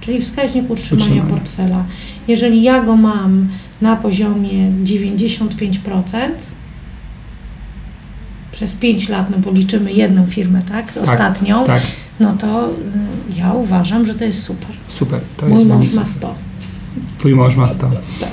czyli 0.00 0.20
wskaźnik 0.20 0.70
utrzymania 0.70 1.06
Utrzymanie. 1.06 1.30
portfela. 1.30 1.84
Jeżeli 2.28 2.62
ja 2.62 2.82
go 2.82 2.96
mam 2.96 3.48
na 3.80 3.96
poziomie 3.96 4.72
95%, 4.84 6.30
przez 8.52 8.74
5 8.74 9.08
lat, 9.08 9.30
no 9.30 9.38
bo 9.38 9.50
liczymy 9.50 9.92
jedną 9.92 10.26
firmę, 10.26 10.62
tak? 10.68 10.92
tak 10.92 11.02
Ostatnią, 11.02 11.64
tak. 11.64 11.82
no 12.20 12.32
to 12.32 12.68
y, 12.70 12.72
ja 13.36 13.52
uważam, 13.52 14.06
że 14.06 14.14
to 14.14 14.24
jest 14.24 14.42
super. 14.42 14.68
Super. 14.88 15.20
To 15.36 15.46
Mój 15.46 15.58
jest 15.58 15.68
mąż 15.68 15.92
ma 15.92 16.04
100. 16.04 16.34
Twój 17.18 17.34
mąż 17.34 17.56
ma 17.56 17.68
100. 17.68 17.90
Tak. 18.20 18.30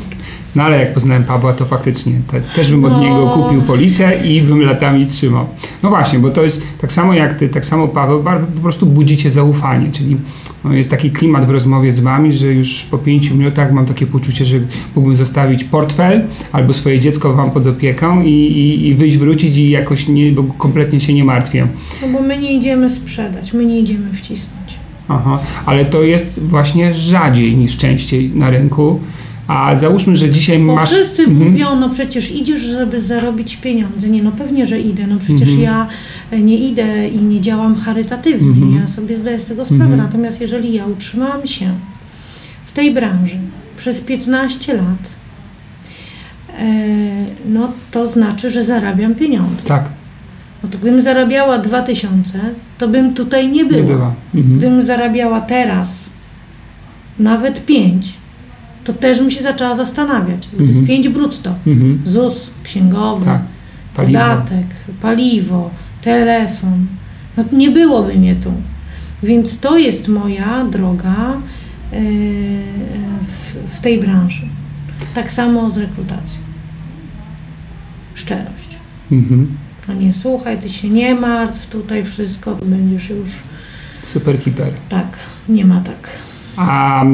No 0.55 0.63
ale 0.63 0.79
jak 0.79 0.93
poznałem 0.93 1.23
Pawła, 1.23 1.53
to 1.53 1.65
faktycznie 1.65 2.13
te, 2.27 2.41
też 2.41 2.71
bym 2.71 2.85
od 2.85 2.91
no. 2.91 2.99
niego 2.99 3.27
kupił 3.27 3.61
polisę 3.61 4.25
i 4.25 4.41
bym 4.41 4.61
latami 4.61 5.05
trzymał. 5.05 5.45
No 5.83 5.89
właśnie, 5.89 6.19
bo 6.19 6.29
to 6.29 6.43
jest 6.43 6.63
tak 6.81 6.91
samo 6.91 7.13
jak 7.13 7.33
ty, 7.33 7.49
tak 7.49 7.65
samo 7.65 7.87
Paweł, 7.87 8.23
po 8.55 8.61
prostu 8.61 8.85
budzicie 8.85 9.31
zaufanie, 9.31 9.91
czyli 9.91 10.17
no 10.63 10.73
jest 10.73 10.91
taki 10.91 11.11
klimat 11.11 11.45
w 11.45 11.49
rozmowie 11.49 11.91
z 11.91 11.99
wami, 11.99 12.33
że 12.33 12.53
już 12.53 12.83
po 12.83 12.97
pięciu 12.97 13.35
minutach 13.35 13.71
mam 13.71 13.85
takie 13.85 14.07
poczucie, 14.07 14.45
że 14.45 14.57
mógłbym 14.95 15.15
zostawić 15.15 15.63
portfel 15.63 16.27
albo 16.51 16.73
swoje 16.73 16.99
dziecko 16.99 17.33
wam 17.33 17.51
pod 17.51 17.67
opieką 17.67 18.21
i, 18.21 18.29
i, 18.29 18.87
i 18.87 18.95
wyjść, 18.95 19.17
wrócić 19.17 19.57
i 19.57 19.69
jakoś 19.69 20.07
nie, 20.07 20.31
bo 20.31 20.43
kompletnie 20.43 20.99
się 20.99 21.13
nie 21.13 21.23
martwię. 21.23 21.67
No 22.01 22.07
bo 22.07 22.21
my 22.21 22.37
nie 22.37 22.53
idziemy 22.53 22.89
sprzedać, 22.89 23.53
my 23.53 23.65
nie 23.65 23.79
idziemy 23.79 24.13
wcisnąć. 24.13 24.79
Aha, 25.07 25.39
ale 25.65 25.85
to 25.85 26.03
jest 26.03 26.43
właśnie 26.43 26.93
rzadziej 26.93 27.57
niż 27.57 27.77
częściej 27.77 28.29
na 28.29 28.49
rynku. 28.49 28.99
A 29.47 29.75
załóżmy, 29.75 30.15
że 30.15 30.29
dzisiaj 30.29 30.59
Bo 30.59 30.75
masz... 30.75 30.89
wszyscy 30.89 31.23
mhm. 31.23 31.51
mówią, 31.51 31.75
no 31.75 31.89
przecież 31.89 32.31
idziesz, 32.31 32.61
żeby 32.61 33.01
zarobić 33.01 33.57
pieniądze. 33.57 34.09
Nie, 34.09 34.23
no 34.23 34.31
pewnie, 34.31 34.65
że 34.65 34.79
idę. 34.79 35.07
No 35.07 35.17
przecież 35.19 35.49
mhm. 35.49 35.61
ja 35.61 35.87
e, 36.31 36.41
nie 36.41 36.57
idę 36.57 37.07
i 37.09 37.21
nie 37.21 37.41
działam 37.41 37.75
charytatywnie. 37.75 38.47
Mhm. 38.47 38.75
Ja 38.75 38.87
sobie 38.87 39.17
zdaję 39.17 39.39
z 39.39 39.45
tego 39.45 39.65
sprawę. 39.65 39.83
Mhm. 39.83 40.01
Natomiast 40.01 40.41
jeżeli 40.41 40.73
ja 40.73 40.85
utrzymałam 40.85 41.47
się 41.47 41.73
w 42.65 42.71
tej 42.71 42.93
branży 42.93 43.37
przez 43.77 44.01
15 44.01 44.73
lat, 44.73 45.09
e, 46.59 46.65
no 47.49 47.71
to 47.91 48.07
znaczy, 48.07 48.51
że 48.51 48.63
zarabiam 48.63 49.15
pieniądze. 49.15 49.65
Tak. 49.67 49.89
No 50.63 50.69
to 50.69 50.77
gdybym 50.77 51.01
zarabiała 51.01 51.57
2000, 51.57 52.39
to 52.77 52.87
bym 52.87 53.13
tutaj 53.13 53.49
nie 53.49 53.65
była. 53.65 53.81
Nie 53.81 53.87
była. 53.87 54.13
Mhm. 54.35 54.57
Gdybym 54.57 54.83
zarabiała 54.83 55.41
teraz 55.41 56.09
nawet 57.19 57.65
5, 57.65 58.13
to 58.85 58.93
też 58.93 59.19
bym 59.19 59.31
się 59.31 59.43
zaczęła 59.43 59.75
zastanawiać. 59.75 60.49
Bo 60.53 60.57
to 60.57 60.63
jest 60.63 60.85
5 60.85 61.05
mhm. 61.05 61.13
brutto. 61.13 61.55
Mhm. 61.67 62.01
ZUS, 62.05 62.51
księgowy, 62.63 63.25
tak. 63.25 63.41
paliwo. 63.95 64.19
podatek, 64.19 64.67
paliwo, 65.01 65.71
telefon. 66.01 66.85
No 67.37 67.43
nie 67.51 67.71
byłoby 67.71 68.13
mnie 68.13 68.35
tu. 68.35 68.51
Więc 69.23 69.59
to 69.59 69.77
jest 69.77 70.07
moja 70.07 70.65
droga 70.65 71.37
yy, 71.91 71.99
w, 73.21 73.75
w 73.75 73.79
tej 73.79 73.99
branży. 73.99 74.47
Tak 75.15 75.31
samo 75.31 75.71
z 75.71 75.77
rekrutacją. 75.77 76.39
Szczerość. 78.13 78.79
Mhm. 79.11 79.57
No 79.87 79.93
nie 79.93 80.13
słuchaj, 80.13 80.57
ty 80.57 80.69
się 80.69 80.89
nie 80.89 81.15
martw, 81.15 81.67
tutaj 81.67 82.05
wszystko 82.05 82.55
będziesz 82.55 83.09
już. 83.09 83.29
Super 84.03 84.39
hiper. 84.39 84.73
Tak, 84.89 85.17
nie 85.49 85.65
ma 85.65 85.79
tak. 85.79 86.09
A 86.57 87.05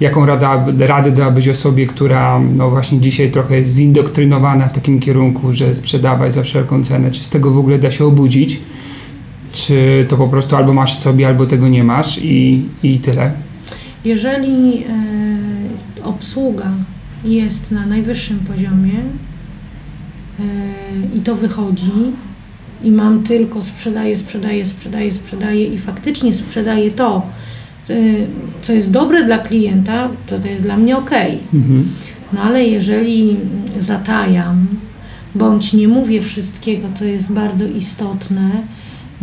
jaką 0.00 0.26
rada, 0.26 0.66
radę 0.78 1.10
dałabyś 1.10 1.48
osobie, 1.48 1.86
która 1.86 2.40
no 2.40 2.70
właśnie 2.70 3.00
dzisiaj 3.00 3.30
trochę 3.30 3.56
jest 3.56 3.70
zindoktrynowana 3.70 4.68
w 4.68 4.72
takim 4.72 5.00
kierunku, 5.00 5.52
że 5.52 5.74
sprzedawaj 5.74 6.32
za 6.32 6.42
wszelką 6.42 6.84
cenę? 6.84 7.10
Czy 7.10 7.24
z 7.24 7.30
tego 7.30 7.50
w 7.50 7.58
ogóle 7.58 7.78
da 7.78 7.90
się 7.90 8.04
obudzić? 8.04 8.60
Czy 9.52 10.06
to 10.08 10.16
po 10.16 10.28
prostu 10.28 10.56
albo 10.56 10.72
masz 10.72 10.98
sobie, 10.98 11.26
albo 11.26 11.46
tego 11.46 11.68
nie 11.68 11.84
masz 11.84 12.18
i, 12.22 12.64
i 12.82 12.98
tyle? 12.98 13.32
Jeżeli 14.04 14.84
e, 14.84 16.04
obsługa 16.04 16.70
jest 17.24 17.70
na 17.70 17.86
najwyższym 17.86 18.38
poziomie 18.38 18.98
e, 20.40 21.16
i 21.16 21.20
to 21.20 21.36
wychodzi, 21.36 21.92
i 22.82 22.90
mam 22.90 23.22
tylko 23.22 23.62
sprzedaję, 23.62 24.16
sprzedaję, 24.16 24.66
sprzedaję, 24.66 25.12
sprzedaję 25.12 25.64
i 25.64 25.78
faktycznie 25.78 26.34
sprzedaję 26.34 26.90
to, 26.90 27.22
Y, 27.22 27.57
co 28.62 28.72
jest 28.72 28.90
dobre 28.90 29.24
dla 29.24 29.38
klienta, 29.38 30.08
to 30.26 30.38
to 30.38 30.48
jest 30.48 30.62
dla 30.62 30.76
mnie 30.76 30.96
ok. 30.96 31.10
Mhm. 31.54 31.88
No 32.32 32.42
ale 32.42 32.64
jeżeli 32.64 33.36
zatajam, 33.76 34.66
bądź 35.34 35.72
nie 35.72 35.88
mówię 35.88 36.22
wszystkiego, 36.22 36.88
co 36.94 37.04
jest 37.04 37.32
bardzo 37.32 37.66
istotne, 37.66 38.62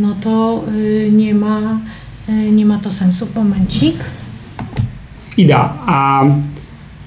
no 0.00 0.14
to 0.20 0.64
y, 0.74 1.10
nie 1.12 1.34
ma, 1.34 1.80
y, 2.28 2.50
nie 2.50 2.66
ma 2.66 2.78
to 2.78 2.90
sensu. 2.90 3.26
Momencik. 3.34 3.96
Ida, 5.36 5.74
a 5.86 6.24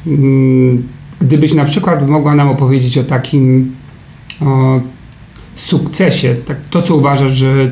mm, 0.07 0.87
gdybyś 1.21 1.53
na 1.53 1.65
przykład 1.65 2.09
mogła 2.09 2.35
nam 2.35 2.49
opowiedzieć 2.49 2.97
o 2.97 3.03
takim 3.03 3.75
o 4.41 4.79
sukcesie, 5.55 6.35
tak, 6.35 6.57
to 6.69 6.81
co 6.81 6.95
uważasz, 6.95 7.31
że 7.31 7.71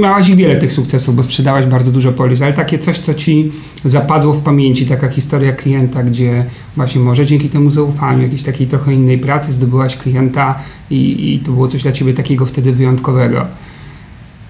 miałaś 0.00 0.30
wiele 0.34 0.56
tych 0.56 0.72
sukcesów, 0.72 1.16
bo 1.16 1.22
sprzedałaś 1.22 1.66
bardzo 1.66 1.92
dużo 1.92 2.12
polis, 2.12 2.42
ale 2.42 2.52
takie 2.52 2.78
coś, 2.78 2.98
co 2.98 3.14
ci 3.14 3.52
zapadło 3.84 4.32
w 4.32 4.42
pamięci, 4.42 4.86
taka 4.86 5.08
historia 5.08 5.52
klienta, 5.52 6.02
gdzie 6.02 6.44
właśnie 6.76 7.00
może 7.00 7.26
dzięki 7.26 7.48
temu 7.48 7.70
zaufaniu, 7.70 8.22
jakiejś 8.22 8.42
takiej 8.42 8.66
trochę 8.66 8.94
innej 8.94 9.18
pracy 9.18 9.52
zdobyłaś 9.52 9.96
klienta 9.96 10.58
i, 10.90 11.34
i 11.34 11.38
to 11.38 11.52
było 11.52 11.68
coś 11.68 11.82
dla 11.82 11.92
ciebie 11.92 12.14
takiego 12.14 12.46
wtedy 12.46 12.72
wyjątkowego. 12.72 13.46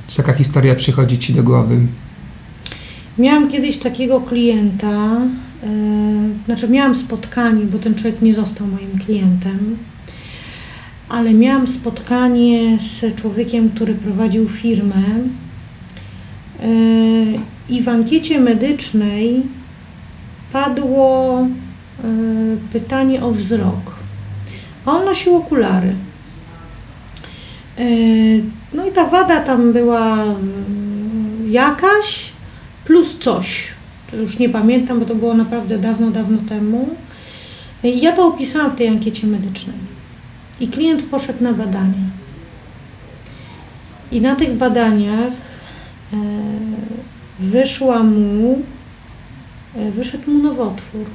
Czy 0.07 0.17
taka 0.17 0.33
historia 0.33 0.75
przychodzi 0.75 1.19
ci 1.19 1.35
do 1.35 1.43
głowy? 1.43 1.79
Miałam 3.19 3.49
kiedyś 3.49 3.79
takiego 3.79 4.21
klienta, 4.21 5.21
yy, 5.63 5.69
znaczy 6.47 6.69
miałam 6.69 6.95
spotkanie, 6.95 7.65
bo 7.65 7.79
ten 7.79 7.95
człowiek 7.95 8.23
nie 8.23 8.35
został 8.35 8.67
moim 8.67 8.99
klientem 9.07 9.77
ale 11.09 11.35
miałam 11.35 11.67
spotkanie 11.67 12.79
z 12.79 13.15
człowiekiem, 13.15 13.71
który 13.71 13.95
prowadził 13.95 14.49
firmę 14.49 15.03
e, 16.61 16.67
i 17.69 17.83
w 17.83 17.89
ankiecie 17.89 18.41
medycznej 18.41 19.43
padło 20.53 21.39
e, 21.41 21.47
pytanie 22.73 23.23
o 23.23 23.31
wzrok. 23.31 23.97
A 24.85 24.93
on 24.93 25.05
nosił 25.05 25.37
okulary. 25.37 25.95
E, 27.79 27.85
no 28.75 28.87
i 28.87 28.93
ta 28.93 29.07
wada 29.07 29.41
tam 29.41 29.73
była 29.73 30.25
jakaś 31.49 32.33
plus 32.85 33.19
coś. 33.19 33.69
To 34.11 34.17
już 34.17 34.39
nie 34.39 34.49
pamiętam, 34.49 35.01
bo 35.01 35.07
to 35.07 35.15
było 35.15 35.35
naprawdę 35.35 35.79
dawno, 35.79 36.11
dawno 36.11 36.39
temu. 36.49 36.89
I 37.85 38.01
ja 38.01 38.13
to 38.13 38.27
opisałam 38.27 38.71
w 38.71 38.75
tej 38.75 38.89
ankiecie 38.89 39.27
medycznej. 39.27 39.96
I 40.61 40.69
klient 40.69 41.03
poszedł 41.03 41.45
na 41.45 41.53
badania. 41.53 42.11
I 44.13 44.21
na 44.21 44.37
tych 44.37 44.57
badaniach 44.57 45.33
e, 46.13 46.17
wyszła 47.41 48.03
mu, 48.03 48.63
e, 49.77 49.91
wyszedł 49.91 50.31
mu 50.31 50.43
nowotwór. 50.43 51.07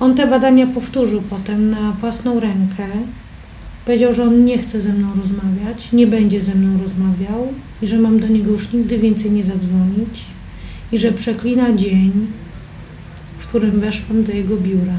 On 0.00 0.14
te 0.14 0.26
badania 0.26 0.66
powtórzył 0.66 1.22
potem 1.22 1.70
na 1.70 1.92
własną 1.92 2.40
rękę. 2.40 2.86
Powiedział, 3.84 4.12
że 4.12 4.24
on 4.24 4.44
nie 4.44 4.58
chce 4.58 4.80
ze 4.80 4.92
mną 4.92 5.08
rozmawiać, 5.16 5.92
nie 5.92 6.06
będzie 6.06 6.40
ze 6.40 6.54
mną 6.54 6.78
rozmawiał 6.78 7.52
i 7.82 7.86
że 7.86 7.98
mam 7.98 8.20
do 8.20 8.28
niego 8.28 8.50
już 8.50 8.72
nigdy 8.72 8.98
więcej 8.98 9.30
nie 9.30 9.44
zadzwonić 9.44 10.24
i 10.92 10.98
że 10.98 11.12
przeklina 11.12 11.72
dzień, 11.72 12.12
w 13.38 13.46
którym 13.46 13.80
weszłam 13.80 14.24
do 14.24 14.32
jego 14.32 14.56
biura. 14.56 14.98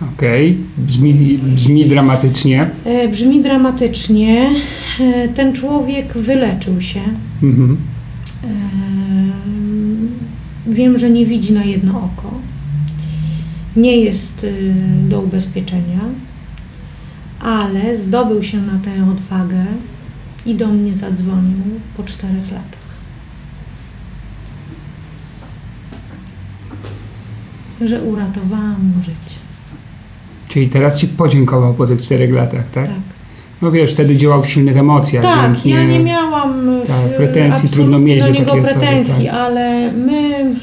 Okej, 0.00 0.50
okay. 0.50 0.84
brzmi, 0.86 1.38
brzmi 1.38 1.86
dramatycznie. 1.86 2.70
E, 2.84 3.08
brzmi 3.08 3.42
dramatycznie. 3.42 4.50
E, 5.00 5.28
ten 5.28 5.52
człowiek 5.52 6.18
wyleczył 6.18 6.80
się. 6.80 7.00
Mhm. 7.42 7.76
E, 8.44 8.46
wiem, 10.66 10.98
że 10.98 11.10
nie 11.10 11.26
widzi 11.26 11.52
na 11.52 11.64
jedno 11.64 11.98
oko. 11.98 12.34
Nie 13.76 13.96
jest 13.96 14.46
do 15.08 15.20
ubezpieczenia, 15.20 16.00
ale 17.40 17.96
zdobył 17.96 18.42
się 18.42 18.60
na 18.62 18.78
tę 18.78 19.10
odwagę 19.10 19.64
i 20.46 20.54
do 20.54 20.68
mnie 20.68 20.94
zadzwonił 20.94 21.58
po 21.96 22.02
czterech 22.02 22.44
latach. 22.52 23.00
Że 27.80 28.02
uratowałam 28.02 28.92
mu 28.96 29.02
życie. 29.02 29.49
Czyli 30.50 30.68
teraz 30.68 30.96
ci 30.96 31.08
podziękował 31.08 31.74
po 31.74 31.86
tych 31.86 32.02
czterech 32.02 32.34
latach, 32.34 32.70
tak? 32.70 32.86
Tak. 32.86 32.96
No 33.62 33.70
wiesz, 33.70 33.92
wtedy 33.92 34.16
działał 34.16 34.42
w 34.42 34.48
silnych 34.48 34.76
emocjach, 34.76 35.24
tak, 35.24 35.42
więc 35.42 35.64
nie... 35.64 35.74
ja 35.74 35.84
nie 35.84 36.00
miałam 36.00 36.80
tak, 36.86 37.16
pretensji, 37.16 37.68
trudno 37.68 37.98
mieć 37.98 38.24
do 38.24 38.30
niego 38.30 38.52
pretensji, 38.52 39.12
osoby, 39.12 39.24
tak. 39.24 39.34
ale 39.34 39.92
my 39.92 40.54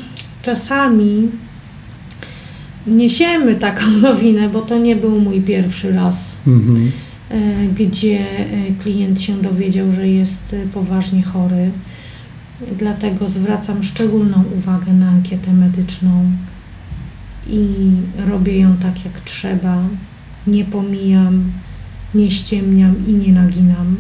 czasami 0.42 1.30
niesiemy 2.88 3.56
taką 3.56 3.88
nowinę, 4.02 4.50
bo 4.50 4.62
to 4.62 4.78
nie 4.78 4.96
był 4.96 5.22
mój 5.22 5.42
pierwszy 5.42 5.92
raz, 5.92 6.38
mhm. 6.48 6.92
E, 7.30 7.68
gdzie 7.68 8.20
e, 8.20 8.72
klient 8.80 9.22
się 9.22 9.42
dowiedział, 9.42 9.92
że 9.92 10.08
jest 10.08 10.54
e, 10.54 10.68
poważnie 10.74 11.24
chory. 11.24 11.72
Dlatego 12.78 13.28
zwracam 13.28 13.84
szczególną 13.84 14.44
uwagę 14.58 14.94
na 14.94 15.10
ankietę 15.10 15.54
medyczną 15.54 16.32
i 17.50 17.92
robię 18.30 18.60
ją 18.60 18.78
tak 18.78 19.06
jak 19.06 19.20
trzeba. 19.20 19.84
Nie 20.48 20.66
pomijam, 20.66 21.52
nie 22.16 22.32
ściemniam 22.32 23.08
i 23.08 23.14
nie 23.14 23.34
naginam, 23.34 23.98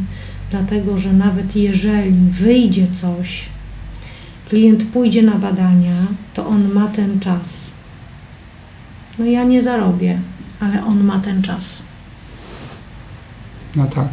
dlatego 0.51 0.97
że 0.97 1.13
nawet 1.13 1.55
jeżeli 1.55 2.13
wyjdzie 2.31 2.87
coś, 2.87 3.49
klient 4.49 4.83
pójdzie 4.83 5.21
na 5.21 5.35
badania, 5.35 5.95
to 6.33 6.47
on 6.47 6.71
ma 6.71 6.87
ten 6.87 7.19
czas. 7.19 7.71
No 9.19 9.25
ja 9.25 9.43
nie 9.43 9.61
zarobię, 9.61 10.19
ale 10.59 10.85
on 10.85 11.03
ma 11.03 11.19
ten 11.19 11.41
czas. 11.41 11.81
No 13.75 13.85
tak. 13.85 14.07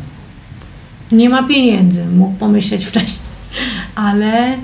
Nie 1.12 1.28
ma 1.28 1.42
pieniędzy, 1.42 2.06
mógł 2.06 2.34
pomyśleć 2.34 2.84
wcześniej, 2.84 3.28
ale, 3.94 4.58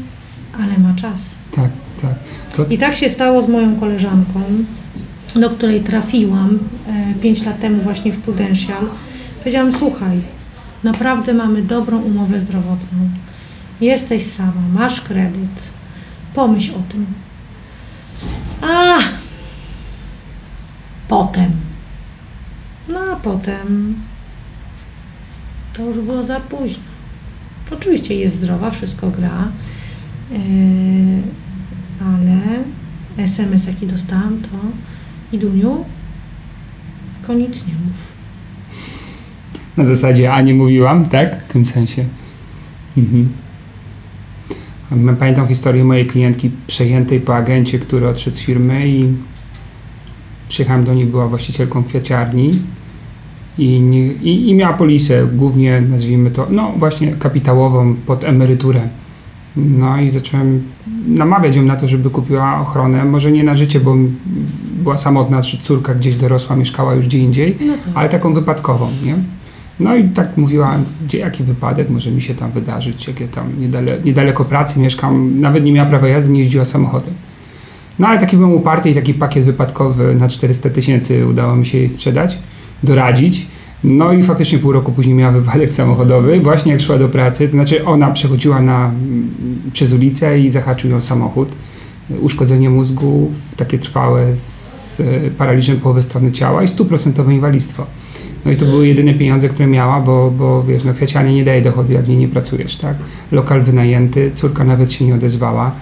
ale 0.58 0.78
ma 0.78 0.94
czas. 0.94 1.34
Tak, 1.52 1.70
tak. 2.02 2.14
To... 2.56 2.66
I 2.66 2.78
tak 2.78 2.96
się 2.96 3.08
stało 3.08 3.42
z 3.42 3.48
moją 3.48 3.80
koleżanką, 3.80 4.40
do 5.36 5.50
której 5.50 5.80
trafiłam 5.80 6.58
e, 6.88 7.14
5 7.14 7.46
lat 7.46 7.60
temu 7.60 7.82
właśnie 7.82 8.12
w 8.12 8.20
Prudential. 8.20 8.86
Powiedziałam, 9.38 9.72
słuchaj, 9.72 10.20
naprawdę 10.84 11.34
mamy 11.34 11.62
dobrą 11.62 12.02
umowę 12.02 12.38
zdrowotną. 12.38 12.98
Jesteś 13.80 14.26
sama, 14.26 14.68
masz 14.72 15.00
kredyt. 15.00 15.70
Pomyśl 16.34 16.72
o 16.72 16.82
tym. 16.92 17.06
A 18.62 18.98
potem. 21.08 21.50
No 22.88 23.00
a 23.12 23.16
potem 23.16 23.94
to 25.72 25.82
już 25.82 25.98
było 25.98 26.22
za 26.22 26.40
późno. 26.40 26.82
Oczywiście 27.70 28.14
jest 28.14 28.34
zdrowa, 28.34 28.70
wszystko 28.70 29.10
gra. 29.10 29.48
Yy, 30.30 30.38
ale 32.00 32.64
SMS 33.16 33.66
jaki 33.66 33.86
dostałam 33.86 34.42
to 34.42 34.48
Iduniu, 35.32 35.84
koniec 37.22 37.66
nie 37.66 37.72
mów. 37.72 38.10
Na 39.76 39.84
zasadzie, 39.84 40.32
a 40.32 40.40
nie 40.40 40.54
mówiłam, 40.54 41.04
tak? 41.04 41.44
W 41.44 41.52
tym 41.52 41.64
sensie. 41.64 42.04
Mhm. 42.96 43.28
Pamiętam 45.18 45.48
historię 45.48 45.84
mojej 45.84 46.06
klientki 46.06 46.50
przejętej 46.66 47.20
po 47.20 47.36
agencie, 47.36 47.78
który 47.78 48.08
odszedł 48.08 48.36
z 48.36 48.40
firmy 48.40 48.88
i 48.88 49.12
przyjechałem 50.48 50.84
do 50.84 50.94
nich, 50.94 51.06
była 51.06 51.28
właścicielką 51.28 51.84
kwiaciarni 51.84 52.50
i, 53.58 53.80
nie, 53.80 54.06
i, 54.06 54.48
i 54.48 54.54
miała 54.54 54.72
polisę, 54.76 55.28
głównie 55.32 55.80
nazwijmy 55.80 56.30
to, 56.30 56.46
no 56.50 56.72
właśnie 56.76 57.14
kapitałową 57.14 57.94
pod 57.94 58.24
emeryturę. 58.24 58.88
No 59.56 60.00
i 60.00 60.10
zacząłem 60.10 60.62
namawiać 61.06 61.56
ją 61.56 61.62
na 61.62 61.76
to, 61.76 61.86
żeby 61.86 62.10
kupiła 62.10 62.60
ochronę. 62.60 63.04
Może 63.04 63.30
nie 63.30 63.44
na 63.44 63.54
życie, 63.54 63.80
bo 63.80 63.96
była 64.82 64.96
samotna, 64.96 65.42
czy 65.42 65.58
córka 65.58 65.94
gdzieś 65.94 66.14
dorosła, 66.14 66.56
mieszkała 66.56 66.94
już 66.94 67.06
gdzie 67.06 67.18
indziej, 67.18 67.56
no 67.60 67.72
tak. 67.72 67.82
ale 67.94 68.08
taką 68.08 68.34
wypadkową, 68.34 68.88
nie? 69.04 69.14
No 69.80 69.96
i 69.96 70.04
tak 70.04 70.36
mówiła, 70.36 70.78
gdzie 71.04 71.18
jaki 71.18 71.44
wypadek 71.44 71.90
może 71.90 72.10
mi 72.10 72.22
się 72.22 72.34
tam 72.34 72.52
wydarzyć, 72.52 73.08
jakie 73.08 73.28
tam 73.28 73.60
niedale, 73.60 73.98
niedaleko 74.04 74.44
pracy 74.44 74.80
mieszkam, 74.80 75.40
nawet 75.40 75.64
nie 75.64 75.72
miała 75.72 75.88
prawa 75.88 76.08
jazdy, 76.08 76.32
nie 76.32 76.40
jeździła 76.40 76.64
samochodem. 76.64 77.14
No 77.98 78.08
ale 78.08 78.20
taki 78.20 78.36
byłem 78.36 78.52
uparty 78.52 78.90
i 78.90 78.94
taki 78.94 79.14
pakiet 79.14 79.44
wypadkowy 79.44 80.14
na 80.14 80.28
400 80.28 80.70
tysięcy 80.70 81.26
udało 81.26 81.56
mi 81.56 81.66
się 81.66 81.78
jej 81.78 81.88
sprzedać, 81.88 82.38
doradzić. 82.82 83.46
No 83.84 84.12
i 84.12 84.22
faktycznie 84.22 84.58
pół 84.58 84.72
roku 84.72 84.92
później 84.92 85.14
miała 85.14 85.32
wypadek 85.32 85.72
samochodowy, 85.72 86.40
właśnie 86.40 86.72
jak 86.72 86.80
szła 86.80 86.98
do 86.98 87.08
pracy, 87.08 87.46
to 87.46 87.52
znaczy 87.52 87.84
ona 87.84 88.10
przechodziła 88.10 88.62
na, 88.62 88.86
mm, 88.86 89.30
przez 89.72 89.92
ulicę 89.92 90.40
i 90.40 90.50
zahaczył 90.50 90.90
ją 90.90 91.00
samochód. 91.00 91.48
Uszkodzenie 92.20 92.70
mózgu, 92.70 93.30
takie 93.56 93.78
trwałe 93.78 94.36
z 94.36 95.00
e, 95.00 95.30
paraliżem 95.30 95.76
połowy 95.76 96.02
strony 96.02 96.32
ciała 96.32 96.62
i 96.62 96.68
stuprocentowe 96.68 97.34
inwalidztwo. 97.34 97.86
No 98.44 98.50
i 98.50 98.56
to 98.56 98.64
były 98.64 98.88
jedyne 98.88 99.14
pieniądze, 99.14 99.48
które 99.48 99.66
miała, 99.66 100.00
bo, 100.00 100.30
bo 100.30 100.62
wiesz, 100.62 100.84
no 100.84 100.94
kwiacianie 100.94 101.34
nie 101.34 101.44
daje 101.44 101.62
dochodu, 101.62 101.92
jak 101.92 102.08
nie, 102.08 102.16
nie 102.16 102.28
pracujesz, 102.28 102.76
tak? 102.76 102.96
Lokal 103.32 103.62
wynajęty, 103.62 104.30
córka 104.30 104.64
nawet 104.64 104.92
się 104.92 105.04
nie 105.04 105.14
odezwała 105.14 105.72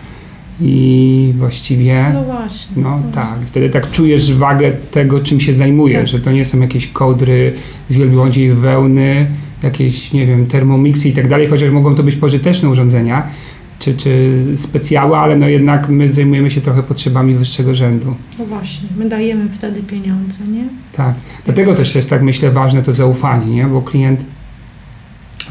i 0.60 1.32
właściwie. 1.36 2.10
No 2.14 2.24
właśnie. 2.24 2.82
No 2.82 3.02
tak. 3.14 3.38
Wtedy 3.46 3.70
tak 3.70 3.90
czujesz 3.90 4.34
wagę 4.34 4.72
tego, 4.72 5.20
czym 5.20 5.40
się 5.40 5.54
zajmujesz, 5.54 5.96
tak. 5.96 6.06
że 6.08 6.20
to 6.20 6.32
nie 6.32 6.44
są 6.44 6.60
jakieś 6.60 6.86
kołdry 6.86 7.52
z 7.88 7.96
wielbłądziej 7.96 8.52
wełny, 8.52 9.26
jakieś, 9.62 10.12
nie 10.12 10.26
wiem, 10.26 10.46
termomixy 10.46 11.08
i 11.08 11.12
tak 11.12 11.28
dalej, 11.28 11.46
chociaż 11.46 11.70
mogą 11.70 11.94
to 11.94 12.02
być 12.02 12.16
pożyteczne 12.16 12.68
urządzenia 12.68 13.28
czy, 13.78 13.94
czy 13.94 14.42
specjały, 14.56 15.16
ale 15.16 15.36
no 15.36 15.48
jednak 15.48 15.88
my 15.88 16.12
zajmujemy 16.12 16.50
się 16.50 16.60
trochę 16.60 16.82
potrzebami 16.82 17.34
wyższego 17.34 17.74
rzędu. 17.74 18.14
No 18.38 18.44
właśnie, 18.44 18.88
my 18.96 19.08
dajemy 19.08 19.48
wtedy 19.50 19.82
pieniądze, 19.82 20.44
nie? 20.44 20.64
Tak. 20.92 21.14
Dlatego 21.44 21.74
też 21.74 21.94
jest 21.94 22.10
tak, 22.10 22.22
myślę, 22.22 22.50
ważne 22.50 22.82
to 22.82 22.92
zaufanie, 22.92 23.46
nie? 23.54 23.64
Bo 23.64 23.82
klient 23.82 24.24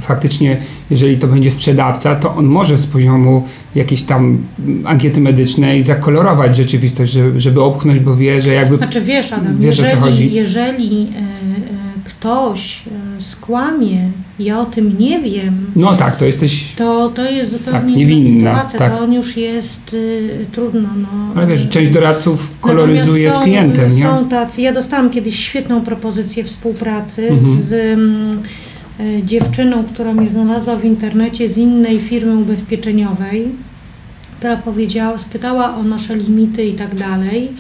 faktycznie, 0.01 0.57
jeżeli 0.89 1.17
to 1.17 1.27
będzie 1.27 1.51
sprzedawca, 1.51 2.15
to 2.15 2.35
on 2.35 2.45
może 2.45 2.77
z 2.77 2.87
poziomu 2.87 3.43
jakiejś 3.75 4.03
tam 4.03 4.43
ankiety 4.85 5.21
medycznej 5.21 5.81
zakolorować 5.81 6.55
rzeczywistość, 6.55 7.11
żeby, 7.11 7.39
żeby 7.39 7.63
opchnąć, 7.63 7.99
bo 7.99 8.15
wie, 8.15 8.41
że 8.41 8.53
jakby. 8.53 8.77
Znaczy 8.77 9.01
wiesz, 9.01 9.33
Adam, 9.33 9.57
wiesz, 9.57 9.77
jeżeli, 9.77 9.93
o 9.93 9.95
co 9.95 10.01
chodzi. 10.01 10.33
jeżeli 10.33 11.01
e, 11.03 11.57
ktoś 12.05 12.83
e, 12.87 13.21
skłamie, 13.21 14.11
ja 14.39 14.59
o 14.59 14.65
tym 14.65 14.97
nie 14.99 15.19
wiem. 15.19 15.71
No 15.75 15.95
tak, 15.95 16.15
to 16.15 16.25
jesteś. 16.25 16.73
To, 16.75 17.09
to 17.09 17.31
jest 17.31 17.51
zupełnie 17.51 17.79
tak, 17.79 17.87
niewinna 17.87 18.55
sytuacja, 18.55 18.79
tak. 18.79 18.91
to 18.91 18.99
on 19.03 19.13
już 19.13 19.37
jest 19.37 19.93
y, 19.93 20.45
trudno. 20.51 20.89
No. 20.97 21.07
Ale 21.35 21.47
wiesz, 21.47 21.69
część 21.69 21.91
doradców 21.91 22.59
koloryzuje 22.61 23.31
są, 23.31 23.39
z 23.39 23.43
klientem, 23.43 23.95
nie? 23.95 24.03
Są 24.03 24.29
tacy. 24.29 24.61
Ja 24.61 24.73
dostałam 24.73 25.09
kiedyś 25.09 25.39
świetną 25.39 25.81
propozycję 25.81 26.43
współpracy 26.43 27.29
mhm. 27.29 27.53
z. 27.53 27.73
E, 27.73 28.57
dziewczyną, 29.23 29.83
która 29.83 30.13
mnie 30.13 30.27
znalazła 30.27 30.75
w 30.75 30.85
internecie 30.85 31.49
z 31.49 31.57
innej 31.57 31.99
firmy 31.99 32.37
ubezpieczeniowej, 32.37 33.47
która 34.37 34.57
powiedziała, 34.57 35.17
spytała 35.17 35.75
o 35.75 35.83
nasze 35.83 36.15
limity 36.15 36.63
i 36.63 36.73
tak 36.73 36.95
dalej. 36.95 37.53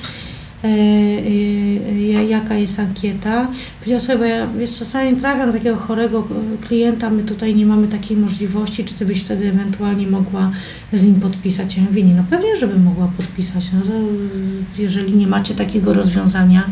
E, 0.63 0.67
e, 0.67 2.25
jaka 2.25 2.55
jest 2.55 2.79
ankieta. 2.79 3.47
Powiedziała 3.79 3.99
sobie, 3.99 4.17
bo 4.17 4.25
ja 4.25 4.47
wiesz, 4.47 4.79
czasami 4.79 5.17
trafiam 5.17 5.53
takiego 5.53 5.77
chorego 5.77 6.27
klienta, 6.67 7.09
my 7.09 7.23
tutaj 7.23 7.55
nie 7.55 7.65
mamy 7.65 7.87
takiej 7.87 8.17
możliwości, 8.17 8.85
czy 8.85 8.93
ty 8.93 9.05
byś 9.05 9.21
wtedy 9.21 9.47
ewentualnie 9.47 10.07
mogła 10.07 10.51
z 10.93 11.05
nim 11.05 11.15
podpisać? 11.15 11.77
Ja 11.77 11.83
mówię, 11.83 12.03
nie, 12.03 12.15
no 12.15 12.23
pewnie, 12.29 12.55
żebym 12.55 12.83
mogła 12.83 13.07
podpisać, 13.17 13.65
no 13.73 13.81
to 13.81 13.91
jeżeli 14.81 15.13
nie 15.13 15.27
macie 15.27 15.53
takiego 15.53 15.93
rozwiązania, 15.93 16.63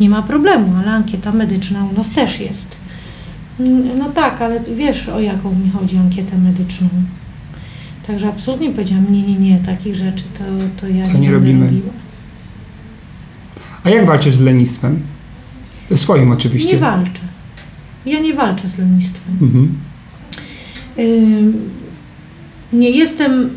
nie 0.00 0.10
ma 0.10 0.22
problemu, 0.22 0.76
ale 0.76 0.90
ankieta 0.90 1.32
medyczna 1.32 1.84
u 1.84 1.96
nas 1.96 2.10
też 2.10 2.40
jest. 2.40 2.81
No 3.98 4.08
tak, 4.14 4.42
ale 4.42 4.60
wiesz 4.60 5.08
o 5.08 5.20
jaką 5.20 5.54
mi 5.54 5.70
chodzi 5.70 5.96
ankietę 5.96 6.38
medyczną. 6.38 6.88
Także 8.06 8.28
absolutnie 8.28 8.70
powiedziałam, 8.70 9.12
nie, 9.12 9.22
nie, 9.22 9.38
nie, 9.38 9.58
takich 9.60 9.94
rzeczy 9.94 10.24
to, 10.38 10.44
to 10.76 10.88
ja 10.88 11.06
To 11.06 11.12
nie, 11.12 11.20
nie 11.20 11.32
robimy. 11.32 11.66
robiła. 11.66 11.92
A 13.84 13.90
jak 13.90 14.06
walczysz 14.06 14.34
z 14.36 14.40
lenistwem? 14.40 15.02
Swoim 15.94 16.32
oczywiście. 16.32 16.72
Nie 16.74 16.78
walczę. 16.80 17.22
Ja 18.06 18.20
nie 18.20 18.34
walczę 18.34 18.68
z 18.68 18.78
lenistwem. 18.78 19.34
Mhm. 19.42 19.78
Nie 22.72 22.90
jestem 22.90 23.32
ym, 23.32 23.50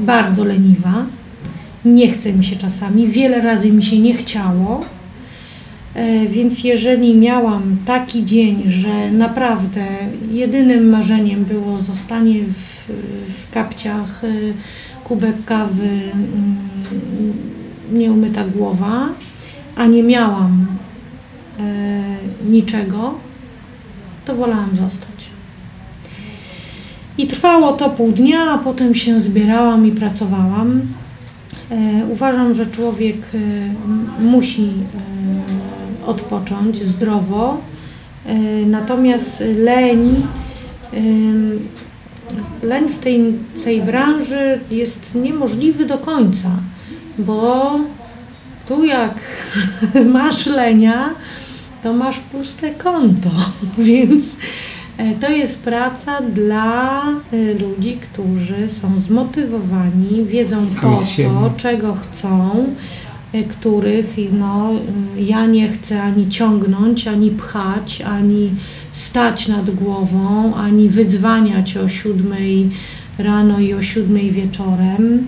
bardzo 0.00 0.44
leniwa. 0.44 1.06
Nie 1.84 2.08
chce 2.08 2.32
mi 2.32 2.44
się 2.44 2.56
czasami. 2.56 3.08
Wiele 3.08 3.40
razy 3.40 3.72
mi 3.72 3.82
się 3.82 3.98
nie 3.98 4.14
chciało. 4.14 4.84
E, 5.94 6.26
Więc 6.26 6.64
jeżeli 6.64 7.14
miałam 7.14 7.76
taki 7.84 8.24
dzień, 8.24 8.62
że 8.66 9.10
naprawdę 9.10 9.86
jedynym 10.30 10.88
marzeniem 10.88 11.44
było 11.44 11.78
zostanie 11.78 12.44
w, 12.44 12.92
w 13.32 13.50
kapciach, 13.50 14.24
y, 14.24 14.54
kubek 15.04 15.44
kawy, 15.44 15.88
mm, 16.12 16.58
nieumyta 17.92 18.44
głowa, 18.44 19.08
a 19.76 19.86
nie 19.86 20.02
miałam 20.02 20.66
e, 21.58 22.02
niczego, 22.50 23.14
to 24.24 24.34
wolałam 24.34 24.76
zostać. 24.76 25.30
I 27.18 27.26
trwało 27.26 27.72
to 27.72 27.90
pół 27.90 28.12
dnia, 28.12 28.50
a 28.50 28.58
potem 28.58 28.94
się 28.94 29.20
zbierałam 29.20 29.86
i 29.86 29.92
pracowałam. 29.92 30.80
E, 31.70 32.06
uważam, 32.12 32.54
że 32.54 32.66
człowiek 32.66 33.32
e, 33.34 34.24
musi 34.24 34.62
e, 34.62 35.59
odpocząć 36.06 36.82
zdrowo, 36.82 37.58
e, 38.26 38.34
natomiast 38.66 39.42
leń, 39.58 40.26
leń 42.62 42.88
w 42.88 42.98
tej, 42.98 43.34
tej 43.64 43.82
branży 43.82 44.60
jest 44.70 45.14
niemożliwy 45.14 45.86
do 45.86 45.98
końca, 45.98 46.48
bo 47.18 47.76
tu 48.68 48.84
jak 48.84 49.20
masz 50.12 50.46
lenia, 50.46 51.14
to 51.82 51.92
masz 51.92 52.18
puste 52.18 52.70
konto, 52.70 53.30
więc 53.78 54.36
e, 54.98 55.14
to 55.14 55.30
jest 55.30 55.62
praca 55.62 56.20
dla 56.22 57.02
e, 57.32 57.54
ludzi, 57.54 57.96
którzy 57.96 58.68
są 58.68 58.98
zmotywowani, 58.98 60.24
wiedzą 60.24 60.66
Sami 60.66 60.96
po 60.96 61.04
siebie. 61.04 61.28
co, 61.28 61.50
czego 61.56 61.94
chcą, 61.94 62.66
których 63.48 64.16
no, 64.32 64.72
y, 65.16 65.22
ja 65.22 65.46
nie 65.46 65.68
chcę 65.68 66.02
ani 66.02 66.28
ciągnąć, 66.28 67.08
ani 67.08 67.30
pchać, 67.30 68.02
ani 68.02 68.50
stać 68.92 69.48
nad 69.48 69.70
głową, 69.70 70.54
ani 70.54 70.88
wydzwaniać 70.88 71.76
o 71.76 71.88
siódmej 71.88 72.70
rano 73.18 73.60
i 73.60 73.74
o 73.74 73.82
siódmej 73.82 74.30
wieczorem, 74.30 75.26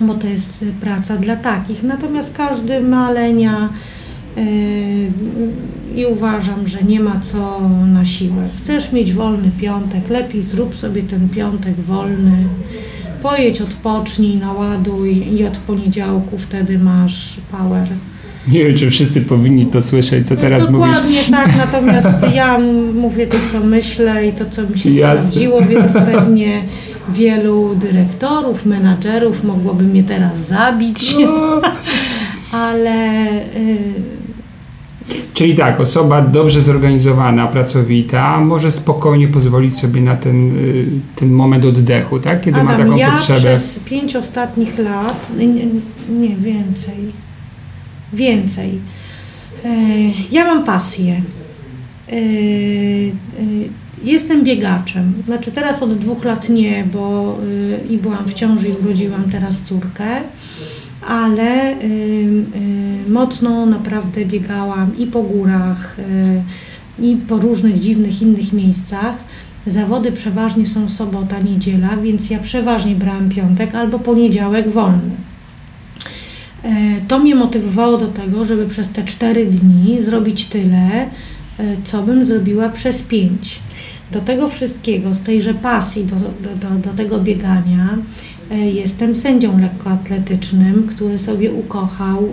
bo 0.00 0.14
to 0.14 0.26
jest 0.26 0.64
praca 0.80 1.16
dla 1.16 1.36
takich. 1.36 1.82
Natomiast 1.82 2.36
każdy 2.36 2.80
ma 2.80 3.10
lenia 3.10 3.68
yy, 4.36 4.42
i 5.96 6.06
uważam, 6.06 6.68
że 6.68 6.82
nie 6.82 7.00
ma 7.00 7.20
co 7.20 7.60
na 7.86 8.04
siłę. 8.04 8.48
Chcesz 8.56 8.92
mieć 8.92 9.12
wolny 9.12 9.50
piątek, 9.60 10.08
lepiej 10.08 10.42
zrób 10.42 10.76
sobie 10.76 11.02
ten 11.02 11.28
piątek 11.28 11.80
wolny. 11.80 12.44
Pojedź, 13.22 13.60
odpocznij, 13.60 14.36
naładuj 14.36 15.34
i 15.36 15.44
od 15.44 15.58
poniedziałku 15.58 16.38
wtedy 16.38 16.78
masz 16.78 17.36
power. 17.50 17.86
Nie 18.48 18.64
wiem, 18.64 18.76
czy 18.76 18.90
wszyscy 18.90 19.20
powinni 19.20 19.66
to 19.66 19.82
słyszeć, 19.82 20.28
co 20.28 20.36
teraz 20.36 20.70
mówisz. 20.70 20.88
Dokładnie 20.94 21.20
tak, 21.30 21.56
natomiast 21.66 22.34
ja 22.34 22.58
mówię 22.94 23.26
to, 23.26 23.36
co 23.52 23.60
myślę 23.60 24.26
i 24.26 24.32
to, 24.32 24.44
co 24.50 24.62
mi 24.62 24.78
się 24.78 24.90
Jasne. 24.90 25.18
sprawdziło, 25.18 25.60
więc 25.62 25.92
pewnie 25.92 26.62
wielu 27.08 27.74
dyrektorów, 27.74 28.66
menadżerów 28.66 29.44
mogłoby 29.44 29.84
mnie 29.84 30.02
teraz 30.02 30.38
zabić, 30.48 31.14
No. 31.20 31.60
ale 32.66 33.28
y, 33.56 33.76
Czyli 35.34 35.54
tak, 35.54 35.80
osoba 35.80 36.22
dobrze 36.22 36.62
zorganizowana, 36.62 37.46
pracowita, 37.46 38.40
może 38.40 38.70
spokojnie 38.70 39.28
pozwolić 39.28 39.74
sobie 39.74 40.00
na 40.00 40.16
ten, 40.16 40.58
y, 40.58 40.86
ten 41.16 41.32
moment 41.32 41.64
oddechu, 41.64 42.18
tak? 42.18 42.40
Kiedy 42.40 42.62
ma 42.62 42.70
Adam, 42.70 42.86
taką 42.86 42.96
ja 42.96 43.10
potrzebę. 43.10 43.38
przez 43.38 43.78
pięć 43.78 44.16
ostatnich 44.16 44.78
lat, 44.78 45.26
nie, 45.38 45.66
nie 46.08 46.36
więcej, 46.36 47.12
więcej, 48.12 48.78
e, 49.64 49.68
ja 50.32 50.44
mam 50.44 50.64
pasję. 50.64 51.22
E, 52.08 52.12
e, 52.12 52.20
Jestem 54.02 54.44
biegaczem. 54.44 55.22
Znaczy 55.26 55.52
teraz 55.52 55.82
od 55.82 55.98
dwóch 55.98 56.24
lat 56.24 56.48
nie, 56.48 56.84
bo 56.92 57.36
y, 57.44 57.92
i 57.92 57.98
byłam 57.98 58.24
w 58.24 58.34
ciąży 58.34 58.68
i 58.68 58.72
urodziłam 58.72 59.24
teraz 59.30 59.62
córkę, 59.62 60.06
ale 61.08 61.80
y, 61.82 62.44
mocno 63.08 63.66
naprawdę 63.66 64.24
biegałam 64.24 64.98
i 64.98 65.06
po 65.06 65.22
górach, 65.22 65.96
y, 65.98 66.42
i 67.04 67.16
po 67.16 67.38
różnych 67.38 67.80
dziwnych 67.80 68.22
innych 68.22 68.52
miejscach. 68.52 69.24
Zawody 69.66 70.12
przeważnie 70.12 70.66
są 70.66 70.88
sobota, 70.88 71.40
niedziela, 71.40 71.96
więc 71.96 72.30
ja 72.30 72.38
przeważnie 72.38 72.94
brałam 72.94 73.28
piątek 73.28 73.74
albo 73.74 73.98
poniedziałek 73.98 74.68
wolny. 74.68 75.10
E, 76.62 77.00
To 77.08 77.18
mnie 77.18 77.34
motywowało 77.34 77.98
do 77.98 78.08
tego, 78.08 78.44
żeby 78.44 78.66
przez 78.66 78.90
te 78.90 79.02
cztery 79.04 79.46
dni 79.46 80.02
zrobić 80.02 80.46
tyle, 80.46 80.90
e, 80.98 81.08
co 81.84 82.02
bym 82.02 82.24
zrobiła 82.24 82.68
przez 82.68 83.02
pięć. 83.02 83.60
Do 84.12 84.20
tego 84.20 84.48
wszystkiego, 84.48 85.14
z 85.14 85.22
tejże 85.22 85.54
pasji 85.54 86.04
do, 86.04 86.16
do, 86.16 86.68
do, 86.68 86.78
do 86.78 86.96
tego 86.96 87.20
biegania, 87.20 87.88
jestem 88.50 89.16
sędzią 89.16 89.60
lekkoatletycznym, 89.60 90.86
który 90.86 91.18
sobie 91.18 91.52
ukochał 91.52 92.28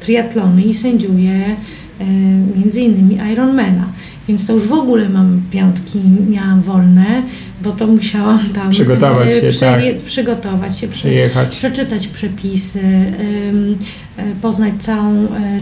triatlony 0.00 0.62
i 0.62 0.74
sędziuje 0.74 1.56
em, 1.98 2.58
między 2.58 2.80
innymi 2.80 3.18
Ironmana. 3.32 3.92
Więc 4.28 4.46
to 4.46 4.52
już 4.52 4.66
w 4.66 4.72
ogóle 4.72 5.08
mam 5.08 5.42
piątki, 5.50 5.98
miałam 6.30 6.62
wolne, 6.62 7.22
bo 7.62 7.72
to 7.72 7.86
musiałam 7.86 8.40
tam 8.54 8.70
Przygotować 8.70 9.32
e, 9.32 9.52
się, 9.52 9.60
tak. 9.60 9.80
przygotować 10.04 10.78
się, 10.78 10.88
przy, 10.88 10.98
Przyjechać. 11.00 11.56
przeczytać 11.56 12.06
przepisy, 12.08 12.80
e, 12.80 14.34
poznać 14.42 14.74
całą, 14.78 15.24
e, 15.24 15.60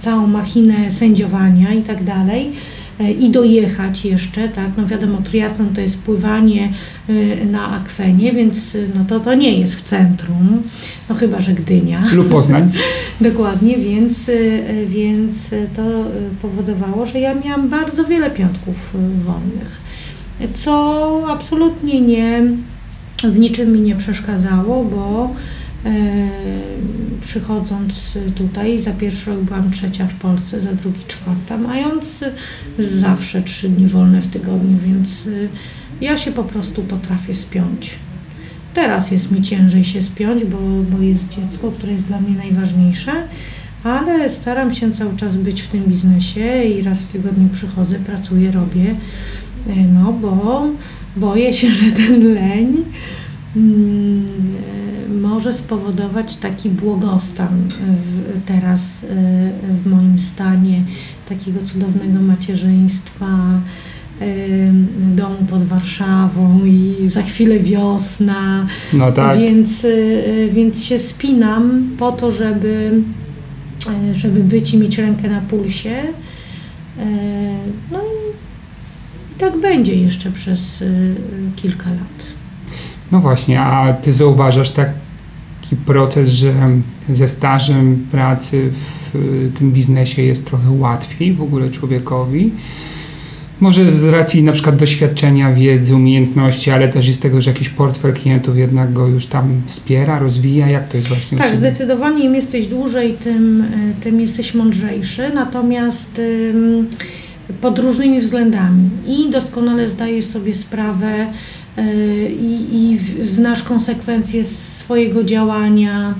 całą 0.00 0.26
machinę 0.26 0.90
sędziowania 0.90 1.72
i 1.74 1.82
tak 1.82 2.04
dalej. 2.04 2.52
E, 3.00 3.12
I 3.12 3.30
dojechać 3.30 4.04
jeszcze, 4.04 4.48
tak, 4.48 4.70
no 4.76 4.86
wiadomo, 4.86 5.18
triatlon 5.18 5.74
to 5.74 5.80
jest 5.80 6.02
pływanie 6.02 6.72
y, 7.08 7.46
na 7.50 7.70
akwenie, 7.70 8.32
więc 8.32 8.74
y, 8.74 8.90
no 8.94 9.04
to, 9.04 9.20
to 9.20 9.34
nie 9.34 9.58
jest 9.58 9.74
w 9.74 9.82
centrum, 9.82 10.62
no 11.08 11.14
chyba, 11.14 11.40
że 11.40 11.52
Gdynia. 11.52 12.02
Lub 12.12 12.28
Poznań. 12.28 12.72
Dokładnie, 13.20 13.76
więc, 13.76 14.30
więc 14.86 15.50
to 15.76 15.82
powodowało, 16.42 17.06
że 17.06 17.20
ja 17.20 17.34
miałam 17.34 17.68
bardzo 17.68 18.04
wiele 18.04 18.30
piątków 18.30 18.96
wolnych, 19.24 19.80
co 20.54 21.22
absolutnie 21.28 22.00
nie, 22.00 22.42
w 23.24 23.38
niczym 23.38 23.72
mi 23.72 23.80
nie 23.80 23.96
przeszkadzało, 23.96 24.84
bo 24.84 25.24
e, 25.24 25.59
przychodząc 27.20 28.18
tutaj, 28.34 28.78
za 28.78 28.92
pierwszy 28.92 29.30
rok 29.30 29.40
byłam 29.40 29.70
trzecia 29.70 30.06
w 30.06 30.14
Polsce, 30.14 30.60
za 30.60 30.72
drugi 30.72 31.00
czwarta, 31.08 31.58
mając 31.58 32.24
zawsze 32.78 33.42
trzy 33.42 33.68
dni 33.68 33.86
wolne 33.86 34.20
w 34.20 34.26
tygodniu, 34.26 34.78
więc 34.86 35.26
y, 35.26 35.48
ja 36.00 36.18
się 36.18 36.32
po 36.32 36.44
prostu 36.44 36.82
potrafię 36.82 37.34
spiąć. 37.34 37.98
Teraz 38.74 39.10
jest 39.10 39.32
mi 39.32 39.42
ciężej 39.42 39.84
się 39.84 40.02
spiąć, 40.02 40.44
bo, 40.44 40.58
bo 40.90 41.02
jest 41.02 41.34
dziecko, 41.34 41.70
które 41.70 41.92
jest 41.92 42.06
dla 42.06 42.20
mnie 42.20 42.36
najważniejsze, 42.36 43.12
ale 43.84 44.30
staram 44.30 44.72
się 44.72 44.92
cały 44.92 45.16
czas 45.16 45.36
być 45.36 45.62
w 45.62 45.68
tym 45.68 45.84
biznesie 45.84 46.64
i 46.64 46.82
raz 46.82 47.02
w 47.02 47.12
tygodniu 47.12 47.48
przychodzę, 47.48 47.98
pracuję, 47.98 48.50
robię, 48.50 48.94
e, 49.66 49.74
no 49.76 50.12
bo 50.12 50.66
boję 51.16 51.52
się, 51.52 51.72
że 51.72 51.92
ten 51.92 52.34
leń 52.34 52.84
mm, 53.56 54.26
może 55.20 55.52
spowodować 55.52 56.36
taki 56.36 56.70
błogostan 56.70 57.68
w, 57.68 58.40
teraz 58.46 59.04
e, 59.04 59.06
w 59.82 59.86
moim 59.86 60.18
stanie 60.18 60.82
takiego 61.28 61.62
cudownego 61.62 62.20
macierzyństwa, 62.22 63.26
em, 64.20 64.86
domu 65.16 65.36
pod 65.50 65.62
Warszawą 65.64 66.64
i 66.64 66.94
za 67.08 67.22
chwilę 67.22 67.58
wiosna, 67.58 68.66
No 68.92 69.12
tak. 69.12 69.38
więc, 69.38 69.84
y, 69.84 70.50
więc 70.52 70.84
się 70.84 70.98
spinam 70.98 71.90
po 71.98 72.12
to, 72.12 72.30
żeby, 72.30 73.02
y, 74.10 74.14
żeby 74.14 74.44
być 74.44 74.74
i 74.74 74.78
mieć 74.78 74.98
rękę 74.98 75.28
na 75.30 75.40
pulsie. 75.40 75.90
Y, 75.98 77.02
No 77.92 77.98
i 77.98 79.38
tak 79.38 79.60
będzie 79.60 79.94
jeszcze 79.94 80.30
przez 80.30 80.82
y, 80.82 81.14
kilka 81.56 81.90
lat. 81.90 82.39
No 83.12 83.20
właśnie, 83.20 83.60
a 83.60 83.92
ty 83.92 84.12
zauważasz 84.12 84.70
taki 84.70 85.76
proces, 85.86 86.28
że 86.28 86.52
ze 87.08 87.28
stażem 87.28 88.06
pracy 88.10 88.70
w 88.72 89.50
tym 89.58 89.72
biznesie 89.72 90.22
jest 90.22 90.46
trochę 90.46 90.70
łatwiej 90.70 91.34
w 91.34 91.42
ogóle 91.42 91.70
człowiekowi, 91.70 92.52
Może 93.60 93.92
z 93.92 94.04
racji 94.04 94.42
na 94.42 94.52
przykład 94.52 94.76
doświadczenia, 94.76 95.52
wiedzy, 95.52 95.96
umiejętności, 95.96 96.70
ale 96.70 96.88
też 96.88 97.08
i 97.08 97.14
z 97.14 97.18
tego, 97.18 97.40
że 97.40 97.50
jakiś 97.50 97.68
portfel 97.68 98.12
klientów 98.12 98.56
jednak 98.56 98.92
go 98.92 99.06
już 99.06 99.26
tam 99.26 99.62
wspiera, 99.66 100.18
rozwija. 100.18 100.68
Jak 100.68 100.88
to 100.88 100.96
jest 100.96 101.08
właśnie? 101.08 101.38
Tak, 101.38 101.56
zdecydowanie 101.56 102.24
im 102.24 102.34
jesteś 102.34 102.66
dłużej, 102.66 103.14
tym, 103.14 103.64
tym 104.02 104.20
jesteś 104.20 104.54
mądrzejszy. 104.54 105.30
Natomiast 105.34 106.20
pod 107.60 107.78
różnymi 107.78 108.20
względami 108.20 108.90
i 109.06 109.30
doskonale 109.30 109.88
zdajesz 109.88 110.24
sobie 110.24 110.54
sprawę 110.54 111.32
y, 111.78 112.30
i, 112.40 112.76
i 112.76 112.98
znasz 113.26 113.62
konsekwencje 113.62 114.44
swojego 114.44 115.24
działania, 115.24 116.14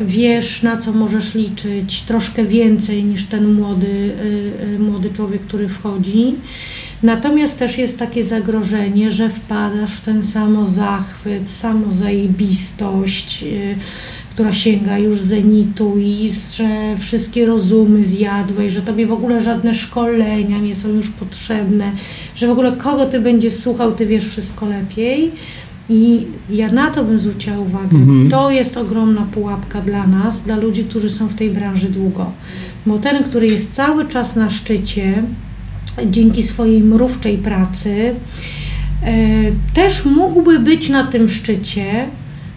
wiesz 0.00 0.62
na 0.62 0.76
co 0.76 0.92
możesz 0.92 1.34
liczyć 1.34 2.02
troszkę 2.02 2.44
więcej 2.44 3.04
niż 3.04 3.26
ten 3.26 3.52
młody, 3.52 3.86
y, 3.86 4.74
y, 4.74 4.78
młody 4.78 5.10
człowiek, 5.10 5.42
który 5.42 5.68
wchodzi. 5.68 6.34
Natomiast 7.02 7.58
też 7.58 7.78
jest 7.78 7.98
takie 7.98 8.24
zagrożenie, 8.24 9.10
że 9.10 9.30
wpadasz 9.30 9.92
w 9.96 10.00
ten 10.00 10.24
samozachwyt, 10.24 11.50
samozajebistość, 11.50 13.44
która 14.30 14.52
sięga 14.54 14.98
już 14.98 15.20
zenitu 15.20 15.98
i 15.98 16.30
że 16.56 16.96
wszystkie 16.98 17.46
rozumy 17.46 18.04
zjadłeś, 18.04 18.72
że 18.72 18.82
tobie 18.82 19.06
w 19.06 19.12
ogóle 19.12 19.40
żadne 19.40 19.74
szkolenia 19.74 20.58
nie 20.58 20.74
są 20.74 20.88
już 20.88 21.10
potrzebne, 21.10 21.92
że 22.34 22.46
w 22.46 22.50
ogóle 22.50 22.72
kogo 22.72 23.06
ty 23.06 23.20
będziesz 23.20 23.54
słuchał, 23.54 23.92
ty 23.92 24.06
wiesz 24.06 24.28
wszystko 24.28 24.66
lepiej. 24.66 25.30
I 25.88 26.26
ja 26.50 26.72
na 26.72 26.90
to 26.90 27.04
bym 27.04 27.20
zwróciła 27.20 27.58
uwagę. 27.58 27.96
Mhm. 27.96 28.30
To 28.30 28.50
jest 28.50 28.76
ogromna 28.76 29.22
pułapka 29.22 29.80
dla 29.80 30.06
nas, 30.06 30.42
dla 30.42 30.56
ludzi, 30.56 30.84
którzy 30.84 31.10
są 31.10 31.28
w 31.28 31.34
tej 31.34 31.50
branży 31.50 31.88
długo. 31.88 32.32
Bo 32.86 32.98
ten, 32.98 33.24
który 33.24 33.46
jest 33.46 33.72
cały 33.72 34.08
czas 34.08 34.36
na 34.36 34.50
szczycie, 34.50 35.24
dzięki 36.06 36.42
swojej 36.42 36.82
mrówczej 36.82 37.38
pracy, 37.38 38.14
e, 39.02 39.14
też 39.74 40.04
mógłby 40.04 40.58
być 40.58 40.88
na 40.88 41.04
tym 41.04 41.28
szczycie, 41.28 42.08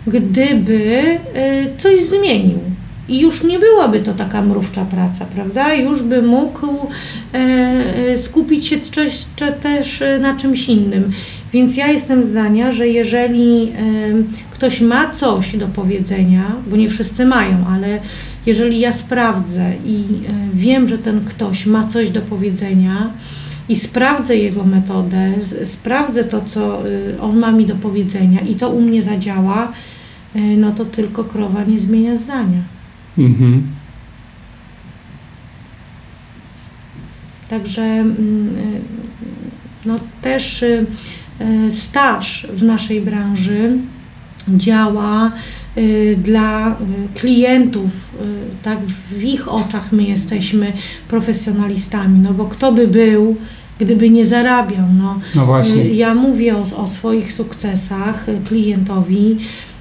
gdyby 0.07 1.01
e, 1.33 1.77
coś 1.77 2.03
zmienił. 2.03 2.59
I 3.07 3.19
już 3.19 3.43
nie 3.43 3.59
byłaby 3.59 3.99
to 3.99 4.13
taka 4.13 4.41
mrówcza 4.41 4.85
praca, 4.85 5.25
prawda? 5.25 5.73
Już 5.73 6.03
by 6.03 6.21
mógł 6.21 6.67
e, 7.33 7.37
e 8.11 8.17
skupić 8.17 8.67
się 8.67 8.77
też, 9.61 10.03
na 10.19 10.35
czymś 10.35 10.69
innym. 10.69 11.07
Więc 11.53 11.77
ja 11.77 11.87
jestem 11.87 12.23
zdania, 12.23 12.71
że 12.71 12.87
jeżeli 12.87 13.73
ktoś 14.51 14.81
ma 14.81 15.09
coś 15.09 15.57
do 15.57 15.67
powiedzenia, 15.67 16.55
bo 16.67 16.77
nie 16.77 16.89
wszyscy 16.89 17.25
mają, 17.25 17.65
ale 17.69 17.99
jeżeli 18.45 18.79
ja 18.79 18.91
sprawdzę 18.91 19.73
i 19.85 20.03
wiem, 20.53 20.87
że 20.87 20.97
ten 20.97 21.25
ktoś 21.25 21.65
ma 21.65 21.87
coś 21.87 22.09
do 22.09 22.21
powiedzenia, 22.21 23.13
i 23.69 23.75
sprawdzę 23.75 24.35
jego 24.35 24.63
metodę, 24.63 25.33
sprawdzę 25.63 26.23
to, 26.23 26.41
co 26.41 26.83
on 27.21 27.39
ma 27.39 27.51
mi 27.51 27.65
do 27.65 27.75
powiedzenia 27.75 28.39
i 28.39 28.55
to 28.55 28.69
u 28.69 28.81
mnie 28.81 29.01
zadziała, 29.01 29.73
no 30.35 30.71
to 30.71 30.85
tylko 30.85 31.23
krowa 31.23 31.63
nie 31.63 31.79
zmienia 31.79 32.17
zdania. 32.17 32.61
Mhm. 33.17 33.63
Także 37.49 37.81
mm, 37.81 38.55
e, 38.57 38.79
no, 39.85 39.99
też 40.21 40.63
e, 40.63 40.85
staż 41.71 42.47
w 42.53 42.63
naszej 42.63 43.01
branży 43.01 43.77
działa 44.47 45.31
dla 46.17 46.77
klientów, 47.13 47.91
tak 48.63 48.79
w 49.11 49.23
ich 49.23 49.47
oczach 49.47 49.91
my 49.91 50.03
jesteśmy 50.03 50.73
profesjonalistami, 51.07 52.19
no 52.19 52.33
bo 52.33 52.45
kto 52.45 52.71
by 52.71 52.87
był, 52.87 53.35
gdyby 53.79 54.09
nie 54.09 54.25
zarabiał. 54.25 54.85
No, 54.97 55.19
no 55.35 55.45
właśnie. 55.45 55.83
Ja 55.83 56.15
mówię 56.15 56.57
o, 56.57 56.61
o 56.61 56.87
swoich 56.87 57.33
sukcesach 57.33 58.25
klientowi, 58.47 59.37
Y, 59.37 59.72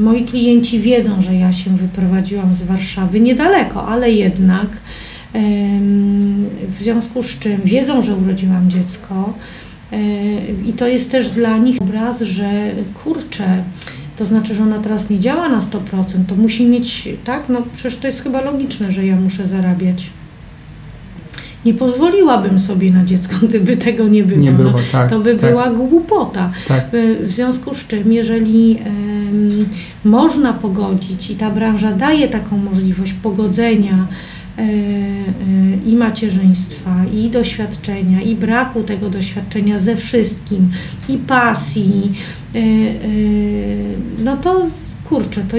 moi 0.00 0.24
klienci 0.24 0.80
wiedzą, 0.80 1.20
że 1.20 1.34
ja 1.34 1.52
się 1.52 1.76
wyprowadziłam 1.76 2.54
z 2.54 2.62
Warszawy 2.62 3.20
niedaleko, 3.20 3.86
ale 3.86 4.10
jednak 4.10 4.80
w 6.68 6.76
związku 6.78 7.22
z 7.22 7.38
czym 7.38 7.60
wiedzą, 7.64 8.02
że 8.02 8.16
urodziłam 8.16 8.70
dziecko 8.70 9.30
y, 9.92 9.96
i 10.66 10.72
to 10.72 10.88
jest 10.88 11.10
też 11.10 11.30
dla 11.30 11.58
nich 11.58 11.82
obraz, 11.82 12.20
że 12.20 12.72
kurczę, 13.04 13.64
to 14.16 14.26
znaczy, 14.26 14.54
że 14.54 14.62
ona 14.62 14.78
teraz 14.78 15.10
nie 15.10 15.20
działa 15.20 15.48
na 15.48 15.60
100%, 15.60 15.80
to 16.28 16.34
musi 16.36 16.66
mieć, 16.66 17.08
tak, 17.24 17.48
no 17.48 17.62
przecież 17.74 17.96
to 17.96 18.06
jest 18.06 18.22
chyba 18.22 18.40
logiczne, 18.40 18.92
że 18.92 19.06
ja 19.06 19.16
muszę 19.16 19.46
zarabiać 19.46 20.10
nie 21.64 21.74
pozwoliłabym 21.74 22.60
sobie 22.60 22.90
na 22.90 23.04
dziecko, 23.04 23.36
gdyby 23.48 23.76
tego 23.76 24.08
nie 24.08 24.24
było. 24.24 24.40
Nie 24.40 24.52
było 24.52 24.70
no, 24.70 24.78
tak, 24.92 25.10
to 25.10 25.20
by 25.20 25.34
tak. 25.36 25.50
była 25.50 25.70
głupota. 25.70 26.52
Tak. 26.68 26.86
W 27.22 27.30
związku 27.30 27.74
z 27.74 27.86
czym, 27.86 28.12
jeżeli 28.12 28.74
um, 28.74 29.68
można 30.04 30.52
pogodzić 30.52 31.30
i 31.30 31.34
ta 31.34 31.50
branża 31.50 31.92
daje 31.92 32.28
taką 32.28 32.58
możliwość 32.58 33.12
pogodzenia 33.12 34.06
e, 34.58 34.62
e, 34.62 34.66
i 35.86 35.96
macierzyństwa, 35.96 37.04
i 37.14 37.30
doświadczenia, 37.30 38.22
i 38.22 38.34
braku 38.34 38.82
tego 38.82 39.10
doświadczenia 39.10 39.78
ze 39.78 39.96
wszystkim, 39.96 40.68
i 41.08 41.16
pasji, 41.18 42.12
e, 42.54 42.60
no 44.24 44.36
to 44.36 44.66
kurczę, 45.08 45.42
to 45.48 45.56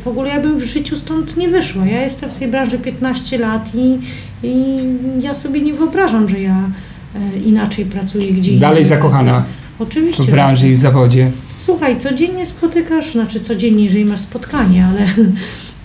w 0.00 0.08
ogóle 0.08 0.28
ja 0.28 0.40
bym 0.40 0.58
w 0.58 0.64
życiu 0.64 0.96
stąd 0.96 1.36
nie 1.36 1.48
wyszła. 1.48 1.86
Ja 1.86 2.02
jestem 2.02 2.30
w 2.30 2.38
tej 2.38 2.48
branży 2.48 2.78
15 2.78 3.38
lat 3.38 3.70
i, 3.74 3.98
i 4.42 4.76
ja 5.20 5.34
sobie 5.34 5.60
nie 5.60 5.74
wyobrażam, 5.74 6.28
że 6.28 6.40
ja 6.40 6.70
e, 7.14 7.38
inaczej 7.38 7.84
pracuję 7.84 8.26
gdzie 8.26 8.36
indziej. 8.36 8.58
Dalej 8.58 8.84
zakochana 8.84 9.44
Oczywiście, 9.78 10.22
w 10.22 10.30
branży 10.30 10.68
i 10.68 10.72
w 10.72 10.78
zawodzie. 10.78 11.30
Słuchaj, 11.58 11.98
codziennie 11.98 12.46
spotykasz, 12.46 13.12
znaczy 13.12 13.40
codziennie, 13.40 13.84
jeżeli 13.84 14.04
masz 14.04 14.20
spotkanie, 14.20 14.86
ale 14.86 15.06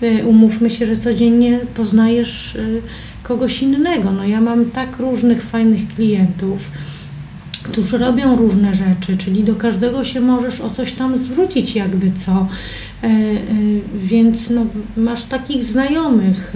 e, 0.02 0.24
umówmy 0.24 0.70
się, 0.70 0.86
że 0.86 0.96
codziennie 0.96 1.58
poznajesz 1.74 2.56
e, 2.56 2.60
kogoś 3.22 3.62
innego. 3.62 4.10
No 4.10 4.24
ja 4.24 4.40
mam 4.40 4.64
tak 4.64 4.98
różnych 4.98 5.42
fajnych 5.42 5.88
klientów, 5.94 6.70
którzy 7.62 7.98
robią 7.98 8.36
różne 8.36 8.74
rzeczy, 8.74 9.16
czyli 9.16 9.44
do 9.44 9.54
każdego 9.54 10.04
się 10.04 10.20
możesz 10.20 10.60
o 10.60 10.70
coś 10.70 10.92
tam 10.92 11.18
zwrócić, 11.18 11.76
jakby 11.76 12.10
co. 12.10 12.46
E, 13.06 13.08
e, 13.08 13.42
więc 13.98 14.50
no, 14.50 14.66
masz 14.96 15.24
takich 15.24 15.64
znajomych 15.64 16.52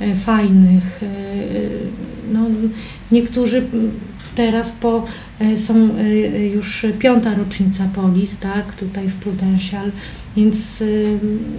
e, 0.00 0.14
fajnych. 0.14 1.00
No, 2.32 2.40
niektórzy 3.12 3.62
teraz 4.34 4.72
po, 4.72 5.04
są 5.56 5.88
już 6.54 6.86
piąta 6.98 7.34
rocznica 7.34 7.88
Polis, 7.94 8.38
tak, 8.38 8.74
tutaj 8.74 9.08
w 9.08 9.14
Prudential, 9.14 9.92
więc 10.36 10.82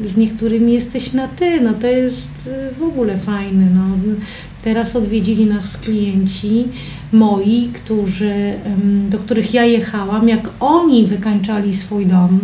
z 0.07 0.17
niektórymi 0.17 0.73
jesteś 0.73 1.13
na 1.13 1.27
ty, 1.27 1.61
no 1.61 1.73
to 1.73 1.87
jest 1.87 2.49
w 2.79 2.83
ogóle 2.83 3.17
fajne. 3.17 3.69
No. 3.69 4.13
Teraz 4.63 4.95
odwiedzili 4.95 5.45
nas 5.45 5.77
klienci 5.77 6.63
moi, 7.11 7.69
którzy, 7.73 8.53
do 9.09 9.17
których 9.17 9.53
ja 9.53 9.65
jechałam, 9.65 10.29
jak 10.29 10.49
oni 10.59 11.05
wykańczali 11.05 11.75
swój 11.75 12.05
dom, 12.05 12.39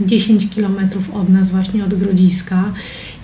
10 0.00 0.50
kilometrów 0.50 1.14
od 1.14 1.28
nas, 1.28 1.50
właśnie 1.50 1.84
od 1.84 1.94
Grodziska 1.94 2.72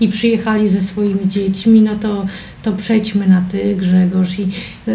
i 0.01 0.09
przyjechali 0.09 0.69
ze 0.69 0.81
swoimi 0.81 1.29
dziećmi, 1.29 1.83
no 1.83 1.95
to, 1.97 2.27
to 2.63 2.73
przejdźmy 2.73 3.29
na 3.29 3.41
ty, 3.41 3.77
Grzegorz. 3.77 4.39
I, 4.39 4.49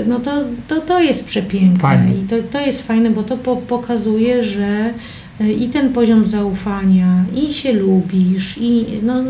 no 0.08 0.20
to, 0.20 0.44
to, 0.68 0.82
to 0.82 1.00
jest 1.00 1.28
przepiękne 1.28 1.80
fajne. 1.80 2.16
i 2.16 2.22
to, 2.28 2.36
to 2.52 2.60
jest 2.60 2.88
fajne, 2.88 3.10
bo 3.10 3.24
to 3.24 3.38
po, 3.38 3.56
pokazuje, 3.56 4.44
że 4.44 4.94
e, 5.42 5.52
i 5.52 5.70
ten 5.70 5.94
poziom 5.94 6.28
zaufania, 6.28 7.26
i 7.36 7.54
się 7.54 7.74
lubisz, 7.74 8.58
i 8.58 8.86
no, 9.04 9.24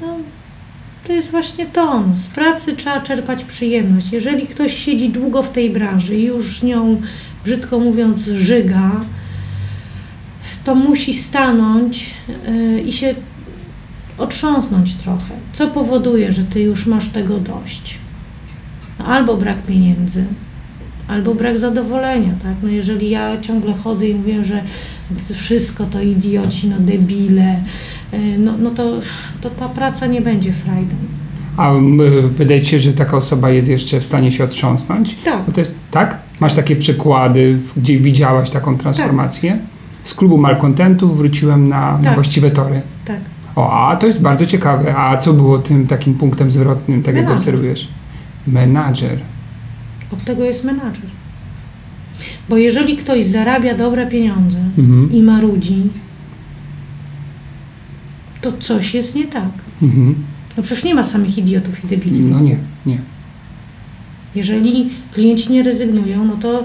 no 0.00 0.18
to 1.06 1.12
jest 1.12 1.30
właśnie 1.30 1.66
to. 1.66 2.04
Z 2.14 2.26
pracy 2.26 2.76
trzeba 2.76 3.00
czerpać 3.00 3.44
przyjemność. 3.44 4.12
Jeżeli 4.12 4.46
ktoś 4.46 4.76
siedzi 4.76 5.08
długo 5.08 5.42
w 5.42 5.52
tej 5.52 5.70
branży 5.70 6.16
i 6.16 6.24
już 6.24 6.60
z 6.60 6.62
nią, 6.62 7.00
brzydko 7.44 7.78
mówiąc, 7.78 8.20
żyga, 8.20 9.00
to 10.68 10.74
musi 10.74 11.14
stanąć 11.14 12.14
y, 12.48 12.80
i 12.80 12.92
się 12.92 13.14
otrząsnąć 14.18 14.94
trochę. 14.94 15.34
Co 15.52 15.66
powoduje, 15.66 16.32
że 16.32 16.44
ty 16.44 16.60
już 16.60 16.86
masz 16.86 17.08
tego 17.08 17.38
dość? 17.38 17.98
Albo 19.06 19.36
brak 19.36 19.62
pieniędzy, 19.62 20.24
albo 21.08 21.34
brak 21.34 21.58
zadowolenia, 21.58 22.34
tak? 22.42 22.54
No 22.62 22.68
jeżeli 22.68 23.10
ja 23.10 23.40
ciągle 23.40 23.74
chodzę 23.74 24.08
i 24.08 24.14
mówię, 24.14 24.44
że 24.44 24.62
wszystko 25.34 25.86
to 25.86 26.02
idioci, 26.02 26.68
no 26.68 26.76
debile, 26.80 27.62
y, 28.14 28.38
no, 28.38 28.54
no 28.58 28.70
to, 28.70 29.00
to 29.40 29.50
ta 29.50 29.68
praca 29.68 30.06
nie 30.06 30.20
będzie 30.20 30.52
frajdą. 30.52 30.96
A 31.56 31.72
wydaje 32.30 32.62
ci 32.62 32.70
się, 32.70 32.78
że 32.78 32.92
taka 32.92 33.16
osoba 33.16 33.50
jest 33.50 33.68
jeszcze 33.68 34.00
w 34.00 34.04
stanie 34.04 34.32
się 34.32 34.44
otrząsnąć? 34.44 35.14
Tak. 35.14 35.46
Bo 35.46 35.52
to 35.52 35.60
jest, 35.60 35.78
tak? 35.90 36.18
Masz 36.40 36.54
takie 36.54 36.76
przykłady, 36.76 37.58
gdzie 37.76 37.98
widziałaś 37.98 38.50
taką 38.50 38.78
transformację? 38.78 39.50
Tak 39.50 39.77
z 40.04 40.14
klubu 40.14 40.38
malkontentów 40.38 41.16
wróciłem 41.18 41.68
na, 41.68 41.92
tak. 41.92 42.02
na 42.02 42.14
właściwe 42.14 42.50
tory. 42.50 42.82
Tak. 43.04 43.20
O, 43.56 43.88
a 43.88 43.96
to 43.96 44.06
jest 44.06 44.22
bardzo 44.22 44.46
ciekawe. 44.46 44.96
A 44.96 45.16
co 45.16 45.32
było 45.32 45.58
tym 45.58 45.86
takim 45.86 46.14
punktem 46.14 46.50
zwrotnym, 46.50 47.02
tak 47.02 47.16
jak 47.16 47.30
obserwujesz? 47.30 47.88
Menadżer. 48.46 49.18
Od 50.12 50.24
tego 50.24 50.44
jest 50.44 50.64
menadżer. 50.64 51.04
Bo 52.48 52.56
jeżeli 52.56 52.96
ktoś 52.96 53.24
zarabia 53.24 53.74
dobre 53.74 54.06
pieniądze 54.06 54.58
Mhm. 54.78 55.12
i 55.12 55.22
marudzi, 55.22 55.90
to 58.40 58.52
coś 58.52 58.94
jest 58.94 59.14
nie 59.14 59.24
tak. 59.24 59.50
Mhm. 59.82 60.14
No 60.56 60.62
przecież 60.62 60.84
nie 60.84 60.94
ma 60.94 61.04
samych 61.04 61.38
idiotów 61.38 61.84
i 61.84 61.86
debili. 61.86 62.20
No 62.20 62.40
nie, 62.40 62.56
nie. 62.86 62.98
Jeżeli 64.34 64.90
klienci 65.14 65.52
nie 65.52 65.62
rezygnują, 65.62 66.24
no 66.24 66.36
to, 66.36 66.64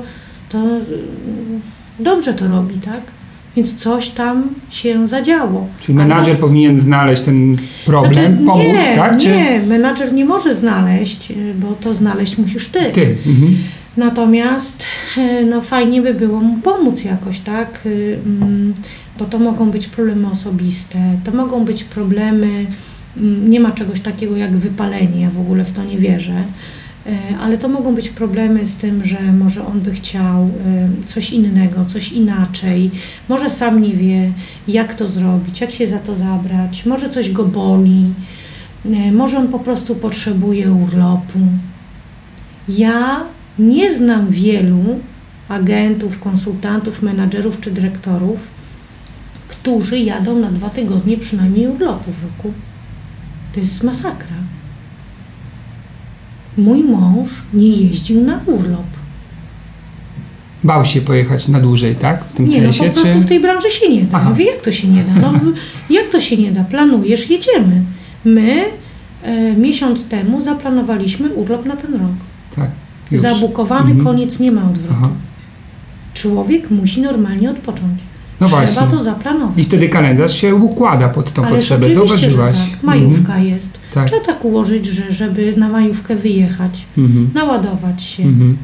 to 0.49 0.77
y, 0.77 0.81
dobrze 1.99 2.33
to 2.33 2.47
robi, 2.47 2.77
tak? 2.79 3.01
Więc 3.55 3.75
coś 3.75 4.09
tam 4.09 4.43
się 4.69 5.07
zadziało. 5.07 5.67
Czyli 5.79 5.97
menadżer 5.97 6.39
powinien 6.39 6.79
znaleźć 6.79 7.21
ten 7.21 7.57
problem, 7.85 8.13
Znaczy, 8.33 8.45
pomóc, 8.45 8.65
nie, 8.89 8.95
tak? 8.95 9.17
Czy 9.17 9.29
Nie, 9.29 9.61
menadżer 9.67 10.13
nie 10.13 10.25
może 10.25 10.55
znaleźć, 10.55 11.31
y, 11.31 11.53
bo 11.59 11.67
to 11.81 11.93
znaleźć 11.93 12.37
musisz 12.37 12.69
ty. 12.69 12.79
ty? 12.91 13.17
Mhm. 13.27 13.57
Natomiast 13.97 14.85
y, 15.17 15.45
no 15.45 15.61
fajnie 15.61 16.01
by 16.01 16.13
było 16.13 16.39
mu 16.39 16.57
pomóc 16.57 17.03
jakoś, 17.03 17.39
tak? 17.39 17.81
Y, 17.85 18.19
mm, 18.25 18.73
Bo 19.19 19.25
to 19.25 19.39
mogą 19.39 19.71
być 19.71 19.87
problemy 19.87 20.27
osobiste, 20.27 20.99
to 21.23 21.31
mogą 21.31 21.65
być 21.65 21.83
problemy, 21.83 22.65
mm, 23.17 23.49
nie 23.49 23.59
ma 23.59 23.71
czegoś 23.71 23.99
takiego 23.99 24.37
jak 24.37 24.57
wypalenie, 24.57 25.21
ja 25.21 25.29
w 25.29 25.39
ogóle 25.39 25.63
w 25.65 25.71
to 25.71 25.83
nie 25.83 25.97
wierzę. 25.97 26.43
Y, 27.07 27.37
Ale 27.39 27.57
to 27.57 27.67
mogą 27.67 27.95
być 27.95 28.09
problemy 28.09 28.65
z 28.65 28.75
tym, 28.75 29.03
że 29.03 29.21
może 29.21 29.65
on 29.65 29.79
by 29.79 29.91
chciał 29.91 30.49
y, 31.03 31.07
coś 31.07 31.31
innego, 31.33 31.85
coś 31.85 32.11
inaczej, 32.11 32.91
może 33.29 33.49
sam 33.49 33.81
nie 33.81 33.93
wie, 33.93 34.31
jak 34.67 34.95
to 34.95 35.07
zrobić, 35.07 35.61
jak 35.61 35.71
się 35.71 35.87
za 35.87 35.99
to 35.99 36.15
zabrać, 36.15 36.85
może 36.85 37.09
coś 37.09 37.31
go 37.31 37.45
boli, 37.45 38.13
y, 38.85 39.11
może 39.11 39.37
on 39.37 39.47
po 39.47 39.59
prostu 39.59 39.95
potrzebuje 39.95 40.71
urlopu. 40.71 41.39
Ja 42.69 43.23
nie 43.59 43.93
znam 43.93 44.29
wielu 44.29 44.99
agentów, 45.49 46.19
konsultantów, 46.19 47.01
menadżerów 47.01 47.59
czy 47.59 47.71
dyrektorów, 47.71 48.39
którzy 49.47 49.99
jadą 49.99 50.39
na 50.39 50.51
dwa 50.51 50.69
tygodnie 50.69 51.17
przynajmniej 51.17 51.67
urlopu 51.67 52.11
w 52.11 52.23
roku. 52.23 52.53
To 53.53 53.59
jest 53.59 53.83
masakra. 53.83 54.35
Mój 56.57 56.83
mąż 56.83 57.29
nie 57.53 57.67
jeździł 57.69 58.21
na 58.23 58.39
urlop. 58.45 58.85
Bał 60.63 60.85
się 60.85 61.01
pojechać 61.01 61.47
na 61.47 61.59
dłużej, 61.59 61.95
tak? 61.95 62.23
W 62.25 62.33
tym 62.33 62.45
Nie, 62.45 62.61
no 62.61 62.73
sensie, 62.73 62.79
po 62.85 62.91
prostu 63.01 63.13
czy... 63.19 63.19
w 63.19 63.25
tej 63.25 63.39
branży 63.39 63.69
się 63.69 63.89
nie 63.89 64.01
da. 64.01 64.17
Aha. 64.17 64.29
Mówię, 64.29 64.45
jak 64.45 64.61
to 64.61 64.71
się 64.71 64.87
nie 64.87 65.03
da? 65.03 65.21
No, 65.21 65.33
jak 65.99 66.07
to 66.09 66.21
się 66.21 66.37
nie 66.37 66.51
da? 66.51 66.63
Planujesz, 66.63 67.29
jedziemy. 67.29 67.81
My 68.25 68.63
e, 69.23 69.53
miesiąc 69.53 70.07
temu 70.07 70.41
zaplanowaliśmy 70.41 71.29
urlop 71.29 71.65
na 71.65 71.75
ten 71.77 71.93
rok. 71.93 72.11
Tak. 72.55 72.69
już. 73.11 73.21
Zabukowany, 73.21 73.91
Mhm. 73.91 74.03
koniec, 74.03 74.39
nie 74.39 74.51
ma 74.51 74.61
odwrotu. 74.69 74.93
Aha. 74.97 75.09
Człowiek 76.13 76.71
musi 76.71 77.01
normalnie 77.01 77.51
odpocząć. 77.51 77.99
No 78.39 78.47
Trzeba 78.47 78.65
właśnie. 78.65 78.87
to 78.97 79.03
zaplanować. 79.03 79.57
I 79.57 79.63
wtedy 79.63 79.89
kalendarz 79.89 80.35
się 80.37 80.55
układa 80.55 81.09
pod 81.09 81.33
tą 81.33 81.41
Ależ 81.45 81.53
potrzebę. 81.57 81.85
oczywiście, 81.87 82.07
Zauważyłaś. 82.17 82.55
Że 82.57 82.71
tak. 82.71 82.83
Majówka 82.83 83.37
jest. 83.39 83.77
Tak. 83.93 84.07
Trzeba 84.07 84.25
tak 84.25 84.45
ułożyć, 84.45 84.85
że 84.85 85.13
żeby 85.13 85.53
na 85.57 85.69
majówkę 85.69 86.15
wyjechać, 86.15 86.85
Mhm. 86.97 87.29
naładować 87.33 88.03
się. 88.03 88.23
Mhm. 88.23 88.57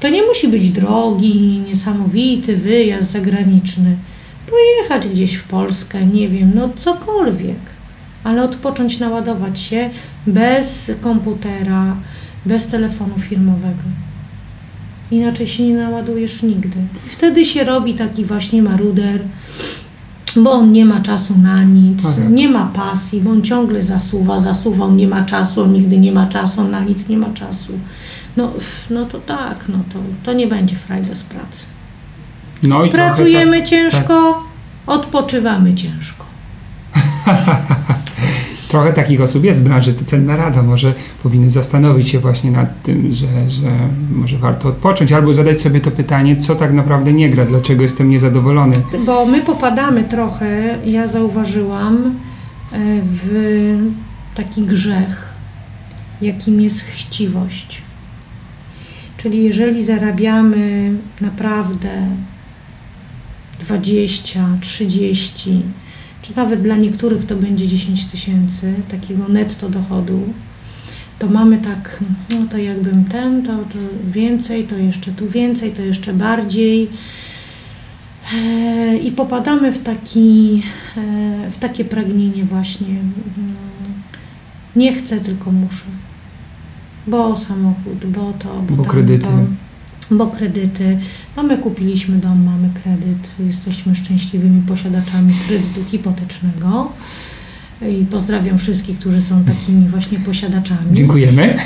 To 0.00 0.08
nie 0.08 0.22
musi 0.26 0.48
być 0.48 0.70
drogi, 0.70 1.62
niesamowity 1.68 2.56
wyjazd 2.56 3.10
zagraniczny. 3.12 3.96
Pojechać 4.50 5.08
gdzieś 5.08 5.34
w 5.34 5.44
Polskę, 5.44 6.06
nie 6.06 6.28
wiem, 6.28 6.50
no 6.54 6.68
cokolwiek. 6.76 7.56
Ale 8.24 8.42
odpocząć, 8.42 8.98
naładować 8.98 9.60
się 9.60 9.90
bez 10.26 10.90
komputera, 11.00 11.96
bez 12.46 12.66
telefonu 12.66 13.18
firmowego. 13.18 13.82
Inaczej 15.12 15.46
się 15.46 15.62
nie 15.62 15.74
naładujesz 15.76 16.42
nigdy. 16.42 16.78
I 17.06 17.10
wtedy 17.10 17.44
się 17.44 17.64
robi 17.64 17.94
taki 17.94 18.24
właśnie 18.24 18.62
maruder, 18.62 19.20
bo 20.36 20.52
on 20.52 20.72
nie 20.72 20.84
ma 20.84 21.00
czasu 21.00 21.38
na 21.38 21.62
nic, 21.62 22.16
Tak. 22.16 22.30
nie 22.30 22.48
ma 22.48 22.66
pasji, 22.66 23.20
bo 23.20 23.30
on 23.30 23.42
ciągle 23.42 23.82
zasuwa, 23.82 24.40
zasuwa, 24.40 24.84
on 24.84 24.96
nie 24.96 25.08
ma 25.08 25.22
czasu, 25.22 25.62
on 25.62 25.72
nigdy 25.72 25.98
nie 25.98 26.12
ma 26.12 26.26
czasu, 26.26 26.60
on 26.60 26.70
na 26.70 26.80
nic 26.80 27.08
nie 27.08 27.16
ma 27.16 27.30
czasu. 27.30 27.72
No, 28.36 28.52
no 28.90 29.06
to 29.06 29.18
tak, 29.20 29.64
no 29.68 29.78
to, 29.92 29.98
to 30.22 30.32
nie 30.32 30.46
będzie 30.46 30.76
frajda 30.76 31.14
z 31.14 31.22
pracy. 31.22 31.64
No 32.62 32.84
i 32.84 32.90
trochę 32.90 33.06
Pracujemy 33.08 33.58
tak, 33.60 33.68
ciężko, 33.68 34.44
odpoczywamy 34.86 35.74
ciężko. 35.74 36.24
Trochę 38.72 38.92
takich 38.92 39.20
osób 39.20 39.44
jest 39.44 39.60
w 39.60 39.64
branży, 39.64 39.94
to 39.94 40.04
cenna 40.04 40.36
rada. 40.36 40.62
Może 40.62 40.94
powinny 41.22 41.50
zastanowić 41.50 42.08
się 42.08 42.18
właśnie 42.18 42.50
nad 42.50 42.82
tym, 42.82 43.10
że, 43.10 43.50
że 43.50 43.70
może 44.12 44.38
warto 44.38 44.68
odpocząć, 44.68 45.12
albo 45.12 45.34
zadać 45.34 45.60
sobie 45.60 45.80
to 45.80 45.90
pytanie, 45.90 46.36
co 46.36 46.54
tak 46.54 46.72
naprawdę 46.72 47.12
nie 47.12 47.30
gra, 47.30 47.44
dlaczego 47.44 47.82
jestem 47.82 48.10
niezadowolony. 48.10 48.76
Bo 49.06 49.26
my 49.26 49.40
popadamy 49.40 50.04
trochę, 50.04 50.78
ja 50.84 51.08
zauważyłam, 51.08 51.96
e, 52.72 52.78
w 53.04 53.28
taki 54.34 54.62
grzech, 54.62 55.32
jakim 56.22 56.60
jest 56.60 56.80
chciwość. 56.80 57.82
Czyli 59.16 59.44
jeżeli 59.44 59.82
zarabiamy 59.82 60.92
naprawdę 61.20 62.06
20, 63.60 64.48
30, 64.60 65.62
czy 66.22 66.36
nawet 66.36 66.62
dla 66.62 66.76
niektórych 66.76 67.26
to 67.26 67.36
będzie 67.36 67.66
10 67.66 68.04
tysięcy 68.04 68.74
takiego 68.88 69.28
netto 69.28 69.68
dochodu, 69.68 70.22
to 71.18 71.26
mamy 71.26 71.58
tak, 71.58 72.00
no 72.30 72.46
to 72.50 72.58
jakbym 72.58 73.04
ten, 73.04 73.42
to, 73.42 73.52
to 73.52 73.78
więcej, 74.12 74.64
to 74.64 74.76
jeszcze 74.76 75.12
tu 75.12 75.28
więcej, 75.28 75.70
to 75.72 75.82
jeszcze 75.82 76.12
bardziej. 76.14 76.88
E, 78.34 78.96
I 78.96 79.12
popadamy 79.12 79.72
w, 79.72 79.82
taki, 79.82 80.62
e, 80.96 81.50
w 81.50 81.58
takie 81.58 81.84
pragnienie 81.84 82.44
właśnie. 82.44 82.86
mm, 82.88 83.54
Nie 84.76 84.92
chcę, 84.92 85.20
tylko 85.20 85.52
muszę. 85.52 85.84
Bo 87.06 87.36
samochód, 87.36 88.06
bo 88.06 88.32
to, 88.32 88.48
bo, 88.48 88.62
Bo 88.62 88.76
tamto, 88.76 88.90
kredyty. 88.90 89.28
Bo 90.12 90.26
kredyty. 90.26 90.98
No 91.36 91.42
my 91.42 91.58
kupiliśmy 91.58 92.18
dom, 92.18 92.44
mamy 92.44 92.70
kredyt. 92.82 93.34
Jesteśmy 93.46 93.94
szczęśliwymi 93.94 94.62
posiadaczami 94.62 95.32
kredytu 95.46 95.84
hipotecznego. 95.84 96.92
I 98.00 98.04
pozdrawiam 98.04 98.58
wszystkich, 98.58 98.98
którzy 98.98 99.20
są 99.20 99.44
takimi 99.44 99.88
właśnie 99.88 100.18
posiadaczami. 100.18 100.92
Dziękujemy. 100.92 101.54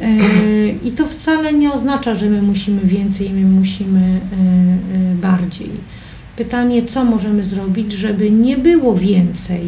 E, 0.00 0.68
I 0.68 0.90
to 0.90 1.06
wcale 1.06 1.52
nie 1.52 1.72
oznacza, 1.72 2.14
że 2.14 2.30
my 2.30 2.42
musimy 2.42 2.80
więcej, 2.80 3.30
my 3.30 3.44
musimy 3.44 4.00
e, 4.00 5.12
e, 5.12 5.14
bardziej. 5.14 5.70
Pytanie, 6.36 6.82
co 6.82 7.04
możemy 7.04 7.44
zrobić, 7.44 7.92
żeby 7.92 8.30
nie 8.30 8.56
było 8.56 8.94
więcej? 8.94 9.62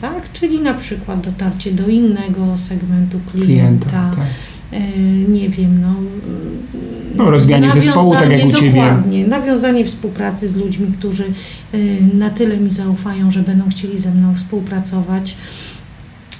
Tak? 0.00 0.32
Czyli 0.32 0.60
na 0.60 0.74
przykład 0.74 1.20
dotarcie 1.20 1.72
do 1.72 1.88
innego 1.88 2.56
segmentu 2.56 3.20
klienta, 3.32 3.90
Klienta. 3.90 4.16
Tak. 4.16 4.26
E, 4.72 4.80
nie 5.28 5.48
wiem, 5.48 5.80
no, 5.82 5.94
No, 7.16 7.30
rozwijanie 7.30 7.70
zespołu, 7.70 8.12
tak 8.12 8.30
jak 8.30 8.44
u 8.44 8.52
ciebie. 8.52 8.82
Dokładnie, 8.82 9.26
nawiązanie 9.26 9.84
współpracy 9.84 10.48
z 10.48 10.56
ludźmi, 10.56 10.86
którzy 10.98 11.24
e, 11.72 11.78
na 12.14 12.30
tyle 12.30 12.56
mi 12.56 12.70
zaufają, 12.70 13.30
że 13.30 13.42
będą 13.42 13.68
chcieli 13.68 13.98
ze 13.98 14.10
mną 14.10 14.34
współpracować. 14.34 15.36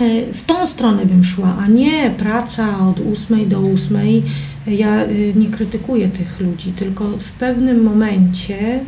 E, 0.00 0.32
W 0.32 0.44
tą 0.44 0.66
stronę 0.66 1.06
bym 1.06 1.24
szła, 1.24 1.56
a 1.60 1.66
nie 1.66 2.10
praca 2.10 2.88
od 2.88 3.00
ósmej 3.00 3.46
do 3.46 3.60
ósmej. 3.60 4.22
Ja 4.66 5.04
nie 5.34 5.48
krytykuję 5.48 6.08
tych 6.08 6.40
ludzi, 6.40 6.72
tylko 6.72 7.04
w 7.18 7.32
pewnym 7.32 7.82
momencie 7.82 8.80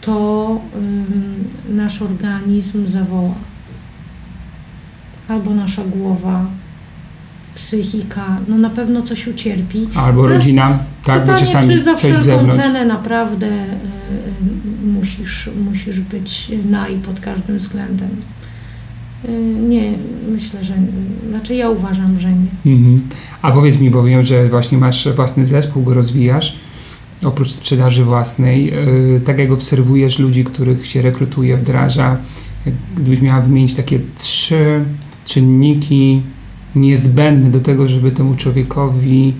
to 0.00 0.60
nasz 1.70 2.02
organizm 2.02 2.88
zawoła. 2.88 3.34
Albo 5.28 5.50
nasza 5.54 5.84
głowa, 5.84 6.46
psychika, 7.58 8.38
no 8.48 8.58
na 8.58 8.70
pewno 8.70 9.02
coś 9.02 9.26
ucierpi. 9.26 9.88
Albo 9.94 10.22
Teraz 10.22 10.38
rodzina, 10.38 10.78
tak, 11.04 11.20
bo 11.20 11.26
Pytanie, 11.32 11.46
czasami 11.46 11.74
czy 11.74 11.82
za 11.84 11.92
coś 11.92 12.00
wszelką 12.00 12.22
zewnątrz. 12.22 12.56
cenę 12.56 12.84
naprawdę 12.84 13.46
y, 13.46 13.50
y, 13.50 14.86
musisz, 14.86 15.50
musisz 15.64 16.00
być 16.00 16.52
naj 16.70 16.94
pod 16.94 17.20
każdym 17.20 17.58
względem. 17.58 18.08
Y, 19.24 19.28
nie, 19.68 19.92
myślę, 20.30 20.64
że 20.64 20.74
znaczy 21.28 21.54
ja 21.54 21.70
uważam, 21.70 22.20
że 22.20 22.28
nie. 22.32 22.74
Mhm. 22.74 23.08
A 23.42 23.50
powiedz 23.52 23.78
mi, 23.78 23.90
bo 23.90 24.04
wiem, 24.04 24.24
że 24.24 24.48
właśnie 24.48 24.78
masz 24.78 25.08
własny 25.08 25.46
zespół, 25.46 25.82
go 25.82 25.94
rozwijasz, 25.94 26.56
oprócz 27.24 27.50
sprzedaży 27.50 28.04
własnej. 28.04 28.66
Yy, 28.66 29.20
tak 29.24 29.38
jak 29.38 29.50
obserwujesz 29.50 30.18
ludzi, 30.18 30.44
których 30.44 30.86
się 30.86 31.02
rekrutuje, 31.02 31.56
wdraża, 31.56 32.16
gdybyś 32.96 33.20
miała 33.20 33.40
wymienić 33.40 33.74
takie 33.74 34.00
trzy 34.18 34.84
czynniki 35.24 36.22
niezbędne 36.74 37.50
do 37.50 37.60
tego, 37.60 37.88
żeby 37.88 38.10
temu 38.10 38.34
człowiekowi 38.34 39.34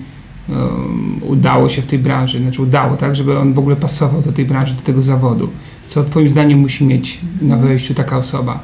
um, 0.49 1.21
udało 1.23 1.69
się 1.69 1.81
w 1.81 1.85
tej 1.85 1.99
branży, 1.99 2.39
znaczy 2.39 2.61
udało, 2.61 2.97
tak, 2.97 3.15
żeby 3.15 3.39
on 3.39 3.53
w 3.53 3.59
ogóle 3.59 3.75
pasował 3.75 4.21
do 4.21 4.31
tej 4.31 4.45
branży, 4.45 4.73
do 4.73 4.81
tego 4.81 5.01
zawodu. 5.01 5.49
Co 5.87 6.03
twoim 6.03 6.29
zdaniem 6.29 6.59
musi 6.59 6.85
mieć 6.85 7.19
na 7.41 7.57
wejściu 7.57 7.93
taka 7.93 8.17
osoba? 8.17 8.59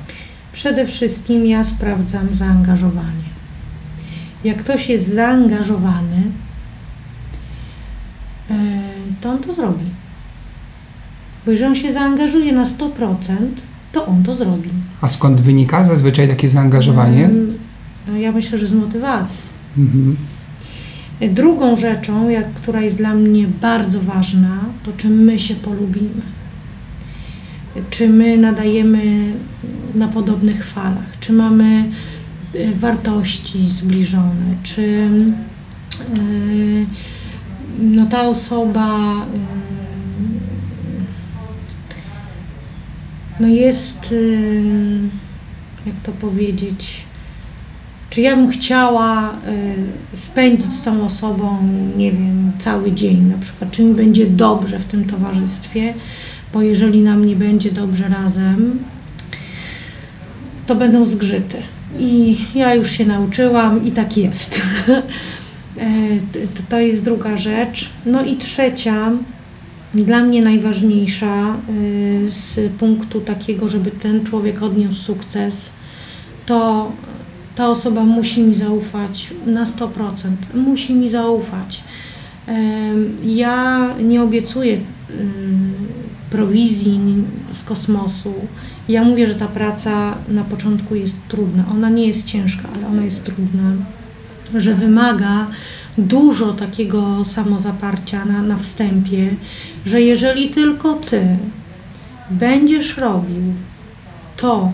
Przede 0.54 0.86
wszystkim 0.86 1.46
ja 1.46 1.64
sprawdzam 1.64 2.28
zaangażowanie. 2.34 3.26
Jak 4.44 4.58
ktoś 4.58 4.90
jest 4.90 5.14
zaangażowany, 5.14 6.24
to 9.22 9.30
on 9.30 9.40
to 9.40 9.54
zrobi. 9.54 9.86
Bo 11.46 11.52
jeżeli 11.52 11.70
on 11.70 11.76
się 11.76 11.94
zaangażuje 11.94 12.54
na 12.54 12.64
100%, 12.64 12.90
to 13.92 14.06
on 14.06 14.24
to 14.24 14.36
zrobi. 14.36 14.70
A 15.02 15.08
skąd 15.08 15.42
wynika 15.42 15.84
zazwyczaj 15.84 16.28
takie 16.28 16.50
zaangażowanie? 16.50 17.30
No, 18.08 18.18
ja 18.18 18.32
myślę, 18.32 18.58
że 18.58 18.68
z 18.68 18.74
motywacji. 18.74 19.50
Mhm. 19.78 20.16
Drugą 21.22 21.76
rzeczą, 21.76 22.30
jak, 22.30 22.54
która 22.54 22.82
jest 22.82 22.98
dla 22.98 23.14
mnie 23.14 23.48
bardzo 23.62 24.02
ważna, 24.02 24.66
to 24.84 24.92
czy 24.98 25.10
my 25.10 25.40
się 25.40 25.56
polubimy. 25.56 26.22
Czy 27.90 28.10
my 28.10 28.38
nadajemy 28.38 29.34
na 29.96 30.08
podobnych 30.08 30.66
falach, 30.66 31.20
czy 31.20 31.34
mamy 31.34 31.92
e, 32.54 32.74
wartości 32.74 33.68
zbliżone, 33.68 34.56
czy 34.64 34.82
yy, 36.14 36.86
no 37.80 38.06
ta 38.06 38.28
osoba 38.28 39.14
yy, 39.34 39.40
no 43.40 43.48
jest, 43.48 44.12
yy, 44.12 45.00
jak 45.86 45.96
to 45.96 46.12
powiedzieć, 46.12 47.06
czy 48.16 48.22
ja 48.22 48.36
bym 48.36 48.50
chciała 48.50 49.34
y, 50.14 50.18
spędzić 50.18 50.74
z 50.74 50.82
tą 50.82 51.06
osobą, 51.06 51.58
nie 51.98 52.12
wiem, 52.12 52.52
cały 52.60 52.92
dzień 52.92 53.22
na 53.22 53.38
przykład, 53.38 53.72
czy 53.72 53.84
mi 53.84 53.94
będzie 53.94 54.28
dobrze 54.28 54.80
w 54.80 54.86
tym 54.86 55.06
towarzystwie, 55.06 55.94
bo 56.54 56.62
jeżeli 56.62 57.02
nam 57.02 57.26
nie 57.26 57.36
będzie 57.36 57.72
dobrze 57.72 58.08
razem, 58.08 58.80
to 60.68 60.76
będą 60.76 61.06
zgrzyty. 61.06 61.58
I 62.00 62.38
ja 62.56 62.76
już 62.76 62.92
się 62.92 63.06
nauczyłam 63.06 63.86
i 63.86 63.92
tak 63.92 64.18
jest. 64.18 64.62
to 66.70 66.80
jest 66.80 67.06
druga 67.06 67.38
rzecz. 67.38 67.90
No 68.06 68.24
i 68.24 68.38
trzecia, 68.38 69.12
dla 69.94 70.24
mnie 70.24 70.42
najważniejsza 70.42 71.58
y, 71.70 72.32
z 72.32 72.72
punktu 72.74 73.22
takiego, 73.22 73.68
żeby 73.68 73.92
ten 73.92 74.24
człowiek 74.24 74.64
odniósł 74.64 75.04
sukces, 75.04 75.70
to 76.46 76.92
ta 77.56 77.70
osoba 77.70 78.04
musi 78.04 78.42
mi 78.42 78.54
zaufać 78.54 79.34
na 79.46 79.64
100%. 79.64 79.90
Musi 80.54 80.94
mi 80.94 81.10
zaufać. 81.10 81.84
Ja 83.24 83.88
nie 84.04 84.22
obiecuję 84.22 84.78
prowizji 86.30 87.24
z 87.52 87.64
kosmosu. 87.64 88.34
Ja 88.90 89.04
mówię, 89.04 89.28
że 89.28 89.36
ta 89.36 89.48
praca 89.48 90.16
na 90.28 90.44
początku 90.44 90.96
jest 90.96 91.18
trudna. 91.28 91.64
Ona 91.72 91.90
nie 91.90 92.08
jest 92.08 92.28
ciężka, 92.28 92.70
ale 92.76 92.88
ona 92.88 93.04
jest 93.04 93.24
trudna, 93.24 93.74
że 94.56 94.76
wymaga 94.76 95.48
dużo 95.98 96.54
takiego 96.54 97.26
samozaparcia 97.26 98.26
na, 98.26 98.42
na 98.42 98.58
wstępie, 98.58 99.36
że 99.86 100.02
jeżeli 100.02 100.50
tylko 100.50 100.94
ty 100.94 101.38
będziesz 102.30 102.98
robił 102.98 103.44
to, 104.38 104.72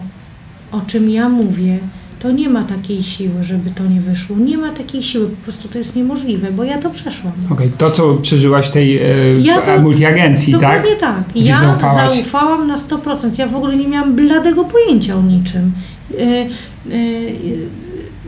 o 0.71 0.81
czym 0.81 1.09
ja 1.09 1.29
mówię, 1.29 1.79
to 2.21 2.31
nie 2.31 2.49
ma 2.49 2.63
takiej 2.63 3.03
siły, 3.03 3.43
żeby 3.43 3.71
to 3.71 3.85
nie 3.85 4.01
wyszło. 4.01 4.37
Nie 4.37 4.57
ma 4.57 4.71
takiej 4.71 5.03
siły, 5.03 5.27
po 5.27 5.43
prostu 5.43 5.67
to 5.67 5.77
jest 5.77 5.95
niemożliwe, 5.95 6.51
bo 6.51 6.63
ja 6.63 6.77
to 6.77 6.89
przeszłam. 6.89 7.33
Okej, 7.45 7.67
okay, 7.67 7.69
to 7.77 7.91
co 7.91 8.13
przeżyłaś 8.13 8.69
tej 8.69 8.97
e, 8.97 9.05
ja 9.39 9.61
to, 9.61 9.81
multiagencji, 9.81 10.53
tak? 10.53 10.61
Dokładnie 10.61 10.95
tak. 10.95 11.23
Gdzie 11.35 11.51
ja 11.51 11.59
zaufałaś? 11.59 12.11
zaufałam 12.11 12.67
na 12.67 12.77
100%. 12.77 13.39
Ja 13.39 13.47
w 13.47 13.55
ogóle 13.55 13.75
nie 13.77 13.87
miałam 13.87 14.15
bladego 14.15 14.65
pojęcia 14.65 15.15
o 15.15 15.21
niczym. 15.21 15.71
E, 16.13 16.23
e, 16.23 16.47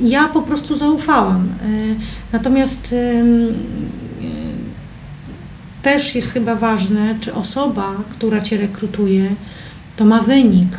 ja 0.02 0.28
po 0.28 0.42
prostu 0.42 0.76
zaufałam. 0.76 1.42
E, 1.42 1.68
natomiast 2.32 2.96
też 5.82 6.16
jest 6.16 6.34
chyba 6.34 6.56
ważne, 6.56 7.16
czy 7.20 7.34
osoba, 7.34 7.92
która 8.10 8.42
cię 8.42 8.58
rekrutuje, 8.58 9.36
to 9.96 10.06
ma 10.06 10.22
wynik, 10.22 10.78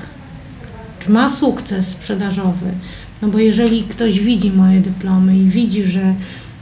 czy 1.00 1.10
ma 1.10 1.28
sukces 1.28 1.88
sprzedażowy. 1.88 2.66
No 3.24 3.30
bo 3.30 3.38
jeżeli 3.38 3.82
ktoś 3.82 4.20
widzi 4.20 4.52
moje 4.52 4.80
dyplomy 4.80 5.38
i 5.38 5.44
widzi, 5.44 5.84
że, 5.84 6.14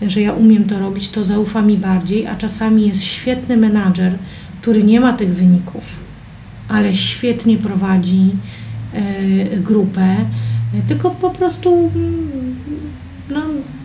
że 0.02 0.20
ja 0.20 0.32
umiem 0.32 0.64
to 0.64 0.78
robić, 0.78 1.08
to 1.08 1.24
zaufa 1.24 1.62
mi 1.62 1.76
bardziej, 1.76 2.26
a 2.26 2.36
czasami 2.36 2.88
jest 2.88 3.02
świetny 3.02 3.56
menadżer, 3.56 4.18
który 4.60 4.82
nie 4.84 5.00
ma 5.00 5.12
tych 5.12 5.34
wyników, 5.34 5.84
ale 6.68 6.94
świetnie 6.94 7.58
prowadzi 7.58 8.30
e, 8.92 9.02
grupę, 9.56 10.16
tylko 10.88 11.10
po 11.10 11.30
prostu 11.30 11.90
no, 13.30 13.40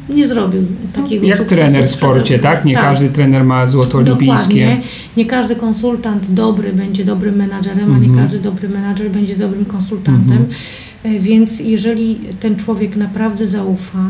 nie 0.10 0.28
zrobił 0.28 0.66
takiego 0.94 1.28
Jak 1.28 1.44
trener 1.44 1.84
w 1.84 1.90
sporcie, 1.90 2.40
tak? 2.40 2.66
Nie 2.66 2.74
tak. 2.74 2.84
każdy 2.84 3.10
trener 3.10 3.44
ma 3.44 3.68
złoto 3.68 3.98
olimpijskie. 3.98 4.82
Nie 5.18 5.26
każdy 5.26 5.56
konsultant 5.56 6.34
dobry 6.34 6.74
będzie 6.74 7.06
dobrym 7.06 7.36
menadżerem, 7.36 7.80
mm 7.80 7.92
-hmm. 7.92 7.98
a 7.98 8.00
nie 8.00 8.08
mhm. 8.08 8.26
każdy 8.26 8.40
dobry 8.40 8.70
menadżer 8.70 9.12
będzie 9.12 9.36
dobrym 9.36 9.66
konsultantem. 9.66 10.38
Mm 10.38 10.50
-hmm. 10.50 10.87
E, 11.04 11.20
więc 11.20 11.60
jeżeli 11.60 12.20
ten 12.40 12.56
człowiek 12.56 12.96
naprawdę 12.96 13.48
zaufa, 13.48 14.10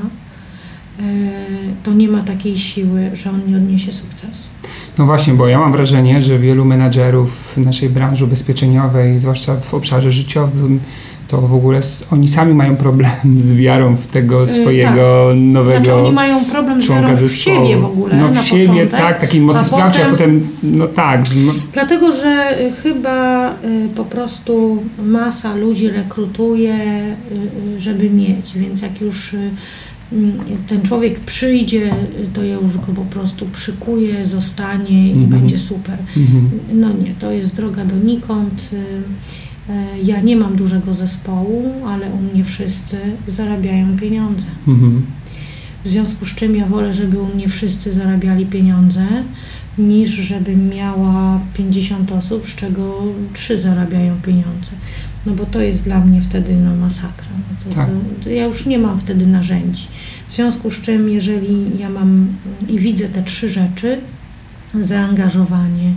e, 1.00 1.04
to 1.84 1.94
nie 1.94 2.08
ma 2.08 2.24
takiej 2.24 2.58
siły, 2.58 3.10
że 3.14 3.30
on 3.30 3.42
nie 3.48 3.58
odniesie 3.58 3.94
sukcesu. 3.94 4.50
No 4.98 5.06
właśnie, 5.06 5.34
bo 5.34 5.48
ja 5.48 5.60
mam 5.60 5.72
wrażenie, 5.72 6.22
że 6.22 6.40
wielu 6.40 6.66
menadżerów 6.66 7.54
w 7.56 7.58
naszej 7.58 7.90
branży 7.90 8.26
ubezpieczeniowej, 8.26 9.20
zwłaszcza 9.20 9.56
w 9.56 9.74
obszarze 9.74 10.12
życiowym, 10.12 10.80
to 11.28 11.42
w 11.42 11.56
ogóle 11.56 11.80
oni 12.12 12.28
sami 12.28 12.54
mają 12.54 12.76
problem 12.76 13.12
z 13.38 13.54
wiarą 13.54 13.96
w 13.96 14.08
tego 14.08 14.44
y, 14.44 14.48
swojego 14.48 15.28
tak. 15.30 15.38
nowego 15.38 15.86
znaczy, 15.86 15.94
oni 15.94 16.12
mają 16.12 16.46
problem 16.46 16.82
z 16.82 16.88
wiarą 16.88 17.16
w 17.16 17.32
siebie 17.32 17.78
w 17.78 17.86
ogóle 17.86 18.16
No 18.16 18.42
w 18.42 18.46
siebie, 18.46 18.68
początek, 18.68 18.92
tak, 18.92 19.22
takiej 19.22 19.42
mocy 19.42 19.60
a 19.60 19.64
sprawczej, 19.64 20.06
potem, 20.06 20.14
a 20.14 20.58
potem, 20.58 20.78
no 20.78 20.88
tak. 20.88 21.22
Dlatego, 21.74 22.12
że 22.12 22.62
y, 22.62 22.72
chyba 22.72 23.50
y, 23.52 23.90
po 23.96 24.06
prostu 24.06 24.84
masa 25.04 25.56
ludzi 25.56 25.90
rekrutuje, 25.90 26.78
żeby 27.78 28.10
mieć, 28.10 28.54
więc 28.54 28.82
jak 28.82 29.02
już 29.02 29.36
mm, 30.12 30.40
ten 30.68 30.82
człowiek 30.82 31.20
przyjdzie, 31.20 31.96
to 32.34 32.44
ja 32.44 32.56
już 32.56 32.78
go 32.78 32.94
po 32.96 33.06
prostu 33.06 33.46
przykuję, 33.46 34.26
zostanie 34.26 35.10
i 35.10 35.12
mhm. 35.12 35.30
będzie 35.30 35.60
super. 35.60 35.98
Mhm. 36.18 36.50
No 36.74 36.90
nie, 36.94 37.16
to 37.20 37.32
jest 37.32 37.56
droga 37.56 37.86
donikąd. 37.86 38.72
E, 38.74 39.47
ja 40.04 40.22
nie 40.22 40.36
mam 40.36 40.56
dużego 40.56 40.94
zespołu, 40.94 41.74
ale 41.88 42.10
u 42.12 42.18
mnie 42.18 42.44
wszyscy 42.44 42.98
zarabiają 43.28 43.98
pieniądze. 43.98 44.46
Mhm. 44.68 45.06
W 45.86 45.90
związku 45.90 46.26
z 46.26 46.36
czym 46.36 46.56
ja 46.56 46.66
wolę, 46.66 46.94
żeby 46.94 47.20
u 47.20 47.36
mnie 47.36 47.48
wszyscy 47.50 47.94
zarabiali 47.94 48.46
pieniądze, 48.46 49.06
niż 49.78 50.10
żebym 50.10 50.70
miała 50.70 51.40
50 51.54 52.12
osób, 52.12 52.48
z 52.48 52.56
czego 52.56 53.04
3 53.34 53.60
zarabiają 53.60 54.22
pieniądze. 54.22 54.72
No 55.26 55.32
bo 55.34 55.46
to 55.46 55.62
jest 55.62 55.84
dla 55.84 56.00
mnie 56.00 56.22
wtedy 56.22 56.56
no, 56.56 56.76
masakra. 56.76 57.28
No 57.38 57.70
to, 57.70 57.76
tak. 57.76 57.88
to, 57.88 58.24
to 58.24 58.30
ja 58.30 58.46
już 58.46 58.66
nie 58.66 58.80
mam 58.80 59.00
wtedy 59.00 59.28
narzędzi. 59.28 59.88
W 60.30 60.36
związku 60.36 60.72
z 60.72 60.82
czym, 60.82 61.10
jeżeli 61.10 61.80
ja 61.80 61.90
mam 61.90 62.28
i 62.70 62.80
widzę 62.80 63.08
te 63.08 63.24
trzy 63.24 63.50
rzeczy, 63.50 64.02
zaangażowanie, 64.82 65.94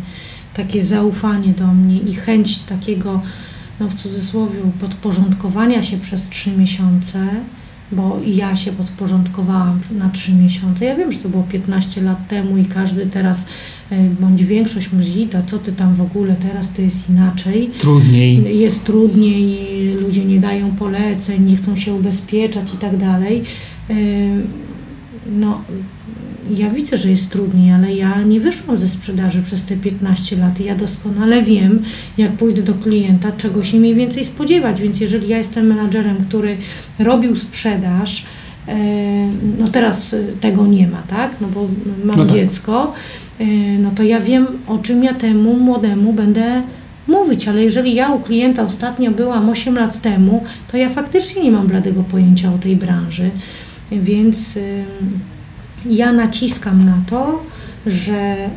takie 0.54 0.84
zaufanie 0.84 1.52
do 1.52 1.66
mnie 1.66 1.98
i 1.98 2.14
chęć 2.14 2.58
takiego 2.58 3.22
no 3.80 3.88
w 3.88 3.94
cudzysłowie, 3.94 4.58
podporządkowania 4.80 5.82
się 5.82 5.98
przez 5.98 6.28
trzy 6.28 6.56
miesiące, 6.56 7.26
bo 7.92 8.20
ja 8.26 8.56
się 8.56 8.72
podporządkowałam 8.72 9.80
na 9.98 10.08
trzy 10.08 10.34
miesiące. 10.34 10.84
Ja 10.84 10.96
wiem, 10.96 11.12
że 11.12 11.18
to 11.18 11.28
było 11.28 11.42
15 11.42 12.02
lat 12.02 12.28
temu 12.28 12.58
i 12.58 12.64
każdy 12.64 13.06
teraz, 13.06 13.46
e, 13.90 14.08
bądź 14.20 14.44
większość 14.44 14.92
myśli, 14.92 15.28
to 15.28 15.38
co 15.46 15.58
ty 15.58 15.72
tam 15.72 15.94
w 15.94 16.00
ogóle, 16.00 16.36
teraz 16.36 16.72
to 16.72 16.82
jest 16.82 17.10
inaczej. 17.10 17.70
Trudniej. 17.80 18.58
Jest 18.58 18.84
trudniej, 18.84 19.94
ludzie 20.00 20.24
nie 20.24 20.40
dają 20.40 20.70
poleceń, 20.70 21.44
nie 21.44 21.56
chcą 21.56 21.76
się 21.76 21.94
ubezpieczać 21.94 22.74
i 22.74 22.76
tak 22.76 22.96
dalej. 22.96 23.42
E, 23.90 23.94
no, 25.26 25.60
ja 26.50 26.70
widzę, 26.70 26.96
że 26.96 27.10
jest 27.10 27.30
trudniej, 27.30 27.72
ale 27.72 27.92
ja 27.92 28.22
nie 28.22 28.40
wyszłam 28.40 28.78
ze 28.78 28.88
sprzedaży 28.88 29.42
przez 29.42 29.64
te 29.64 29.76
15 29.76 30.36
lat 30.36 30.60
i 30.60 30.64
ja 30.64 30.74
doskonale 30.76 31.42
wiem, 31.42 31.82
jak 32.18 32.32
pójdę 32.32 32.62
do 32.62 32.74
klienta, 32.74 33.32
czego 33.32 33.62
się 33.62 33.78
mniej 33.78 33.94
więcej 33.94 34.24
spodziewać. 34.24 34.80
Więc 34.80 35.00
jeżeli 35.00 35.28
ja 35.28 35.38
jestem 35.38 35.66
menadżerem, 35.66 36.16
który 36.28 36.56
robił 36.98 37.36
sprzedaż, 37.36 38.24
e, 38.68 38.76
no 39.58 39.68
teraz 39.68 40.16
tego 40.40 40.66
nie 40.66 40.88
ma, 40.88 41.02
tak? 41.02 41.36
No 41.40 41.48
bo 41.48 41.68
mam 42.04 42.16
no 42.16 42.24
tak. 42.24 42.34
dziecko, 42.34 42.92
e, 43.38 43.44
no 43.78 43.90
to 43.90 44.02
ja 44.02 44.20
wiem, 44.20 44.46
o 44.66 44.78
czym 44.78 45.04
ja 45.04 45.14
temu 45.14 45.56
młodemu 45.56 46.12
będę 46.12 46.62
mówić, 47.08 47.48
ale 47.48 47.64
jeżeli 47.64 47.94
ja 47.94 48.12
u 48.12 48.20
klienta 48.20 48.62
ostatnio 48.62 49.10
byłam 49.10 49.50
8 49.50 49.74
lat 49.74 50.02
temu, 50.02 50.44
to 50.72 50.76
ja 50.76 50.88
faktycznie 50.88 51.42
nie 51.42 51.50
mam 51.50 51.66
bladego 51.66 52.02
pojęcia 52.02 52.54
o 52.54 52.58
tej 52.58 52.76
branży, 52.76 53.30
więc 53.92 54.58
ja 55.86 56.12
naciskam 56.12 56.84
na 56.84 57.02
to, 57.06 57.44
że 57.86 58.36
y, 58.36 58.48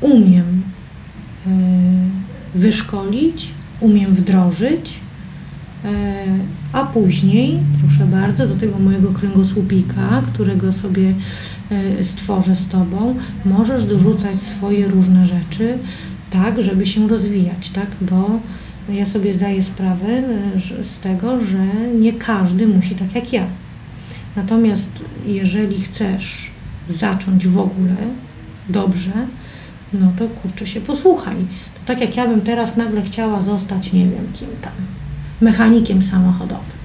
umiem 0.00 0.62
y, 1.46 2.58
wyszkolić, 2.58 3.50
umiem 3.80 4.14
wdrożyć 4.14 5.00
y, 5.84 5.88
a 6.72 6.84
później, 6.84 7.58
proszę 7.80 8.06
bardzo, 8.06 8.48
do 8.48 8.54
tego 8.54 8.78
mojego 8.78 9.08
kręgosłupika, 9.08 10.22
którego 10.34 10.72
sobie 10.72 11.14
stworzę 12.02 12.56
z 12.56 12.68
Tobą, 12.68 13.14
możesz 13.44 13.86
dorzucać 13.86 14.42
swoje 14.42 14.88
różne 14.88 15.26
rzeczy, 15.26 15.78
tak, 16.30 16.62
żeby 16.62 16.86
się 16.86 17.08
rozwijać, 17.08 17.70
tak, 17.70 17.86
bo 18.00 18.40
ja 18.92 19.06
sobie 19.06 19.32
zdaję 19.32 19.62
sprawę 19.62 20.22
z 20.82 21.00
tego, 21.00 21.44
że 21.44 21.90
nie 22.00 22.12
każdy 22.12 22.66
musi 22.66 22.94
tak 22.94 23.14
jak 23.14 23.32
ja. 23.32 23.46
Natomiast 24.42 25.04
jeżeli 25.26 25.80
chcesz 25.80 26.50
zacząć 26.88 27.46
w 27.46 27.58
ogóle 27.58 27.96
dobrze, 28.68 29.10
no 29.92 30.12
to 30.18 30.28
kurczę 30.28 30.66
się 30.66 30.80
posłuchaj. 30.80 31.36
To 31.74 31.80
tak 31.86 32.00
jak 32.00 32.16
ja 32.16 32.28
bym 32.28 32.40
teraz 32.40 32.76
nagle 32.76 33.02
chciała 33.02 33.42
zostać, 33.42 33.92
nie 33.92 34.04
wiem 34.04 34.28
kim 34.32 34.48
tam, 34.62 34.72
mechanikiem 35.40 36.02
samochodowym. 36.02 36.78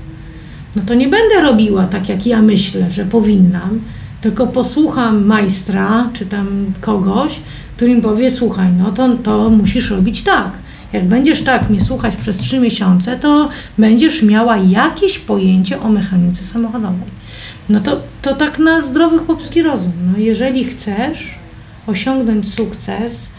No 0.76 0.82
to 0.86 0.93
nie 0.93 1.08
będę 1.08 1.41
robiła 1.41 1.88
tak, 1.88 2.10
jak 2.10 2.28
ja 2.28 2.41
myślę, 2.41 2.91
że 2.91 3.06
powinnam, 3.06 3.82
tylko 4.22 4.47
posłucham 4.47 5.26
majstra, 5.26 6.10
czy 6.14 6.26
tam 6.26 6.74
kogoś, 6.82 7.39
który 7.76 7.95
mi 7.95 8.01
powie, 8.01 8.32
słuchaj, 8.32 8.74
no 8.78 8.91
to, 8.91 9.16
to 9.16 9.49
musisz 9.49 9.91
robić 9.91 10.24
tak. 10.24 10.51
Jak 10.93 11.08
będziesz 11.08 11.41
tak 11.41 11.70
mnie 11.70 11.82
słuchać 11.82 12.16
przez 12.16 12.38
trzy 12.38 12.60
miesiące, 12.60 13.18
to 13.18 13.49
będziesz 13.78 14.24
miała 14.24 14.58
jakieś 14.58 15.20
pojęcie 15.20 15.80
o 15.80 15.89
mechanice 15.89 16.43
samochodowej. 16.43 17.23
No 17.70 17.80
to, 17.80 18.01
to 18.22 18.36
tak 18.36 18.59
na 18.59 18.82
zdrowy 18.82 19.20
chłopski 19.20 19.61
rozum. 19.61 19.93
No 20.11 20.18
jeżeli 20.18 20.64
chcesz 20.64 21.39
osiągnąć 21.88 22.53
sukces 22.53 23.30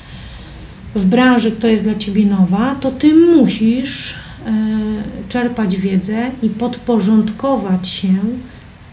w 0.95 1.05
branży, 1.05 1.51
która 1.51 1.71
jest 1.71 1.85
dla 1.85 1.95
ciebie 1.95 2.27
nowa, 2.27 2.75
to 2.81 2.91
ty 2.91 3.15
musisz 3.15 4.15
e, 4.47 4.53
czerpać 5.29 5.77
wiedzę 5.77 6.31
i 6.43 6.51
podporządkować 6.51 7.89
się 7.89 8.09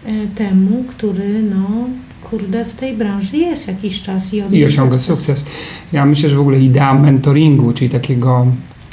e, 0.06 0.28
temu, 0.36 0.84
który 0.88 1.44
no, 1.44 1.88
kurde, 2.22 2.66
w 2.66 2.74
tej 2.74 2.98
branży 2.98 3.38
jest 3.38 3.68
jakiś 3.68 4.02
czas 4.02 4.34
i, 4.34 4.38
I 4.52 4.66
osiąga 4.66 5.00
sukces. 5.00 5.36
sukces. 5.38 5.46
Ja 5.94 6.06
myślę, 6.06 6.30
że 6.30 6.36
w 6.36 6.40
ogóle 6.40 6.60
idea 6.60 6.94
mentoringu, 6.94 7.74
czyli 7.74 7.90
takiego 7.90 8.48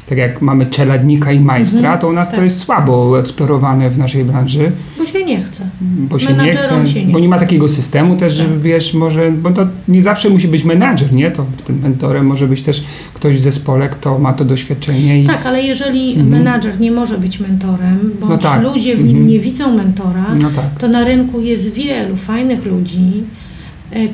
tak 0.08 0.18
jak 0.18 0.42
mamy 0.42 0.66
czeladnika 0.66 1.32
i 1.32 1.40
majstra, 1.40 1.78
mhm, 1.78 1.98
to 1.98 2.08
u 2.08 2.12
nas 2.12 2.28
tak. 2.28 2.36
to 2.36 2.44
jest 2.44 2.58
słabo 2.58 3.20
eksplorowane 3.20 3.90
w 3.90 3.98
naszej 3.98 4.24
branży. 4.24 4.72
Bo 4.98 5.06
się 5.06 5.24
nie 5.24 5.40
chce. 5.40 5.68
Bo 5.80 6.18
się 6.18 6.34
nie 6.34 6.52
chce, 6.52 6.86
się 6.86 7.04
nie 7.04 7.12
bo 7.12 7.18
nie 7.18 7.28
ma 7.28 7.38
takiego 7.38 7.68
systemu 7.68 8.16
też, 8.16 8.38
tak. 8.38 8.46
że 8.46 8.58
wiesz, 8.58 8.94
może, 8.94 9.30
bo 9.30 9.50
to 9.50 9.66
nie 9.88 10.02
zawsze 10.02 10.30
musi 10.30 10.48
być 10.48 10.64
menadżer, 10.64 11.12
nie? 11.12 11.30
To 11.30 11.46
tym 11.64 11.78
mentorem 11.78 12.26
może 12.26 12.48
być 12.48 12.62
też 12.62 12.84
ktoś 13.14 13.36
w 13.36 13.40
zespole, 13.40 13.88
kto 13.88 14.18
ma 14.18 14.32
to 14.32 14.44
doświadczenie. 14.44 15.22
I... 15.22 15.26
Tak, 15.26 15.46
ale 15.46 15.62
jeżeli 15.62 16.10
mhm. 16.10 16.28
menadżer 16.28 16.80
nie 16.80 16.92
może 16.92 17.18
być 17.18 17.40
mentorem, 17.40 18.12
bo 18.20 18.26
no 18.26 18.38
tak. 18.38 18.62
ludzie 18.62 18.96
w 18.96 19.04
nim 19.04 19.16
mhm. 19.16 19.26
nie 19.26 19.40
widzą 19.40 19.76
mentora, 19.76 20.26
no 20.42 20.50
tak. 20.50 20.78
to 20.78 20.88
na 20.88 21.04
rynku 21.04 21.40
jest 21.40 21.72
wielu 21.72 22.16
fajnych 22.16 22.66
ludzi, 22.66 23.24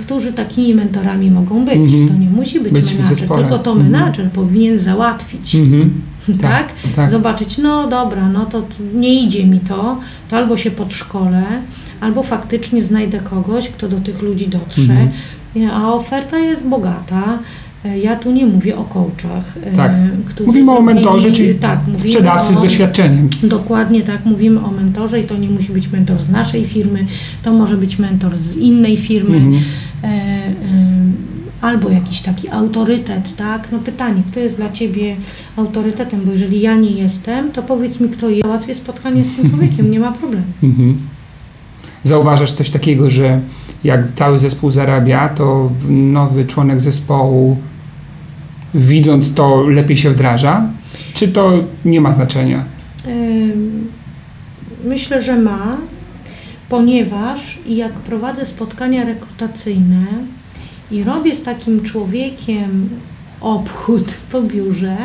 którzy 0.00 0.32
takimi 0.32 0.74
mentorami 0.74 1.30
mogą 1.30 1.64
być. 1.64 1.74
Mm 1.74 1.86
-hmm. 1.86 2.08
To 2.08 2.14
nie 2.14 2.30
musi 2.30 2.60
być, 2.60 2.72
być 2.72 2.94
menadżer, 2.94 3.28
tylko 3.28 3.58
to 3.58 3.72
mhm. 3.72 3.90
menadżer 3.90 4.20
mm 4.20 4.32
-hmm. 4.32 4.34
powinien 4.34 4.78
załatwić. 4.78 5.54
Mm 5.54 5.70
-hmm. 5.70 5.90
tak? 6.42 6.66
Tak, 6.82 6.92
tak? 6.96 7.10
Zobaczyć, 7.10 7.58
no 7.58 7.88
dobra, 7.88 8.28
no 8.28 8.46
to 8.46 8.62
nie 8.94 9.22
idzie 9.22 9.46
mi 9.46 9.60
to, 9.60 9.98
to 10.28 10.36
albo 10.36 10.56
się 10.56 10.70
podszkolę, 10.70 11.44
albo 12.00 12.22
faktycznie 12.22 12.82
znajdę 12.82 13.20
kogoś, 13.20 13.68
kto 13.68 13.88
do 13.88 14.00
tych 14.00 14.22
ludzi 14.22 14.48
dotrze, 14.48 14.82
mhm. 14.92 15.70
a 15.82 15.94
oferta 15.94 16.38
jest 16.38 16.68
bogata. 16.68 17.38
Ja 18.02 18.16
tu 18.16 18.32
nie 18.32 18.46
mówię 18.46 18.76
o 18.76 18.84
coachach. 18.84 19.56
E, 19.64 19.76
tak. 19.76 19.92
Mówimy 20.46 20.72
o 20.72 20.82
mentorze, 20.82 21.32
czyli 21.32 21.54
tak, 21.54 21.80
sprzedawcy 21.94 22.52
o, 22.52 22.56
z 22.56 22.62
doświadczeniem. 22.62 23.30
Dokładnie 23.42 24.02
tak, 24.02 24.24
mówimy 24.24 24.64
o 24.64 24.70
mentorze 24.70 25.20
i 25.20 25.24
to 25.24 25.36
nie 25.36 25.50
musi 25.50 25.72
być 25.72 25.92
mentor 25.92 26.20
z 26.20 26.30
naszej 26.30 26.64
firmy, 26.66 27.06
to 27.42 27.52
może 27.52 27.76
być 27.76 27.98
mentor 27.98 28.36
z 28.36 28.56
innej 28.56 28.96
firmy. 28.96 29.36
Mhm. 29.36 29.62
E, 30.02 30.06
e, 30.06 30.54
albo 31.60 31.90
jakiś 31.90 32.20
taki 32.20 32.48
autorytet, 32.48 33.36
tak? 33.36 33.68
No 33.72 33.78
pytanie, 33.78 34.22
kto 34.30 34.40
jest 34.40 34.56
dla 34.56 34.72
Ciebie 34.72 35.16
autorytetem, 35.56 36.20
bo 36.24 36.32
jeżeli 36.32 36.60
ja 36.60 36.76
nie 36.76 36.90
jestem, 36.90 37.52
to 37.52 37.62
powiedz 37.62 38.00
mi, 38.00 38.08
kto 38.08 38.28
jest. 38.28 38.46
Łatwiej 38.46 38.74
spotkanie 38.74 39.24
z 39.24 39.36
tym 39.36 39.48
człowiekiem, 39.48 39.90
nie 39.90 40.00
ma 40.00 40.12
problemu. 40.12 40.44
Mhm. 40.62 40.98
Zauważasz 42.02 42.52
coś 42.52 42.70
takiego, 42.70 43.10
że 43.10 43.40
jak 43.84 44.12
cały 44.12 44.38
zespół 44.38 44.70
zarabia, 44.70 45.28
to 45.28 45.70
nowy 45.88 46.44
członek 46.44 46.80
zespołu 46.80 47.56
widząc 48.74 49.34
to 49.34 49.62
lepiej 49.62 49.96
się 49.96 50.10
wdraża? 50.10 50.68
Czy 51.14 51.28
to 51.28 51.52
nie 51.84 52.00
ma 52.00 52.12
znaczenia? 52.12 52.64
Myślę, 54.84 55.22
że 55.22 55.36
ma, 55.36 55.76
ponieważ 56.68 57.58
jak 57.66 57.92
prowadzę 57.92 58.46
spotkania 58.46 59.04
rekrutacyjne 59.04 60.06
i 60.90 61.04
robię 61.04 61.34
z 61.34 61.42
takim 61.42 61.82
człowiekiem 61.82 62.88
obchód 63.40 64.18
po 64.32 64.42
biurze, 64.42 64.96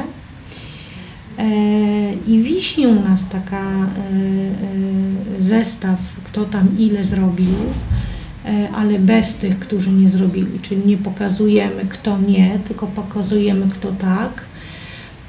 e, 1.38 2.13
i 2.28 2.41
wisi 2.41 2.88
u 2.88 3.03
nas 3.03 3.30
taka 3.30 3.61
e, 3.61 3.80
e, 5.39 5.43
zestaw, 5.43 5.99
kto 6.24 6.45
tam 6.45 6.67
ile 6.80 7.03
zrobił, 7.03 7.55
ale 8.74 9.00
bez 9.00 9.36
tych, 9.36 9.60
którzy 9.60 9.92
nie 9.92 10.10
zrobili. 10.10 10.60
Czyli 10.62 10.82
nie 10.86 10.98
pokazujemy, 10.98 11.86
kto 11.90 12.18
nie, 12.18 12.60
tylko 12.68 12.88
pokazujemy, 12.88 13.68
kto 13.68 13.92
tak. 13.92 14.46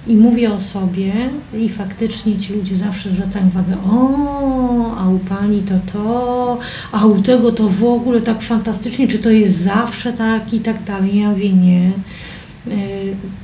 I 0.07 0.17
mówię 0.17 0.53
o 0.53 0.61
sobie 0.61 1.13
i 1.59 1.69
faktycznie 1.69 2.39
ci 2.39 2.53
ludzie 2.53 2.77
zawsze 2.77 3.11
zwracają 3.11 3.47
uwagę, 3.47 3.77
o, 3.85 4.97
a 4.97 5.09
u 5.09 5.19
pani 5.19 5.63
to 5.63 5.75
to, 5.93 6.59
a 6.93 7.07
u 7.07 7.23
tego 7.23 7.53
to 7.53 7.69
w 7.69 7.85
ogóle 7.85 8.21
tak 8.21 8.43
fantastycznie, 8.43 9.09
czy 9.09 9.19
to 9.19 9.31
jest 9.31 9.57
zawsze 9.57 10.13
tak 10.13 10.55
i 10.55 10.61
tak 10.61 10.85
dalej. 10.85 11.19
Ja 11.19 11.31
mówię, 11.31 11.53
nie, 11.53 11.93
e, 12.71 12.73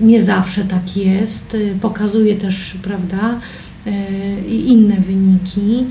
nie 0.00 0.22
zawsze 0.22 0.64
tak 0.64 0.96
jest. 0.96 1.54
E, 1.54 1.78
pokazuję 1.80 2.34
też, 2.34 2.74
prawda, 2.82 3.38
i 4.48 4.68
inne 4.68 4.96
wyniki, 4.96 5.84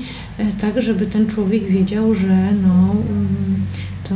tak 0.60 0.80
żeby 0.80 1.06
ten 1.06 1.26
człowiek 1.26 1.64
wiedział, 1.64 2.14
że 2.14 2.52
no, 2.62 2.90
mm, 2.90 3.56
to, 4.08 4.14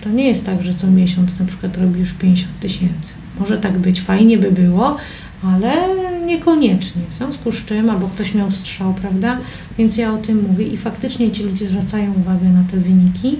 to 0.00 0.10
nie 0.10 0.28
jest 0.28 0.46
tak, 0.46 0.62
że 0.62 0.74
co 0.74 0.90
miesiąc 0.90 1.38
na 1.38 1.46
przykład 1.46 1.76
robi 1.76 2.00
już 2.00 2.12
50 2.12 2.60
tysięcy. 2.60 3.12
Może 3.38 3.58
tak 3.58 3.78
być, 3.78 4.00
fajnie 4.00 4.38
by 4.38 4.50
było, 4.50 4.96
ale 5.42 5.72
niekoniecznie. 6.26 7.02
W 7.10 7.16
związku 7.16 7.52
z 7.52 7.64
czym, 7.64 7.90
albo 7.90 8.08
ktoś 8.08 8.34
miał 8.34 8.50
strzał, 8.50 8.94
prawda? 8.94 9.38
Więc 9.78 9.96
ja 9.96 10.12
o 10.12 10.18
tym 10.18 10.44
mówię 10.48 10.66
i 10.66 10.76
faktycznie 10.76 11.30
ci 11.30 11.42
ludzie 11.42 11.66
zwracają 11.66 12.14
uwagę 12.14 12.48
na 12.48 12.64
te 12.70 12.76
wyniki. 12.76 13.36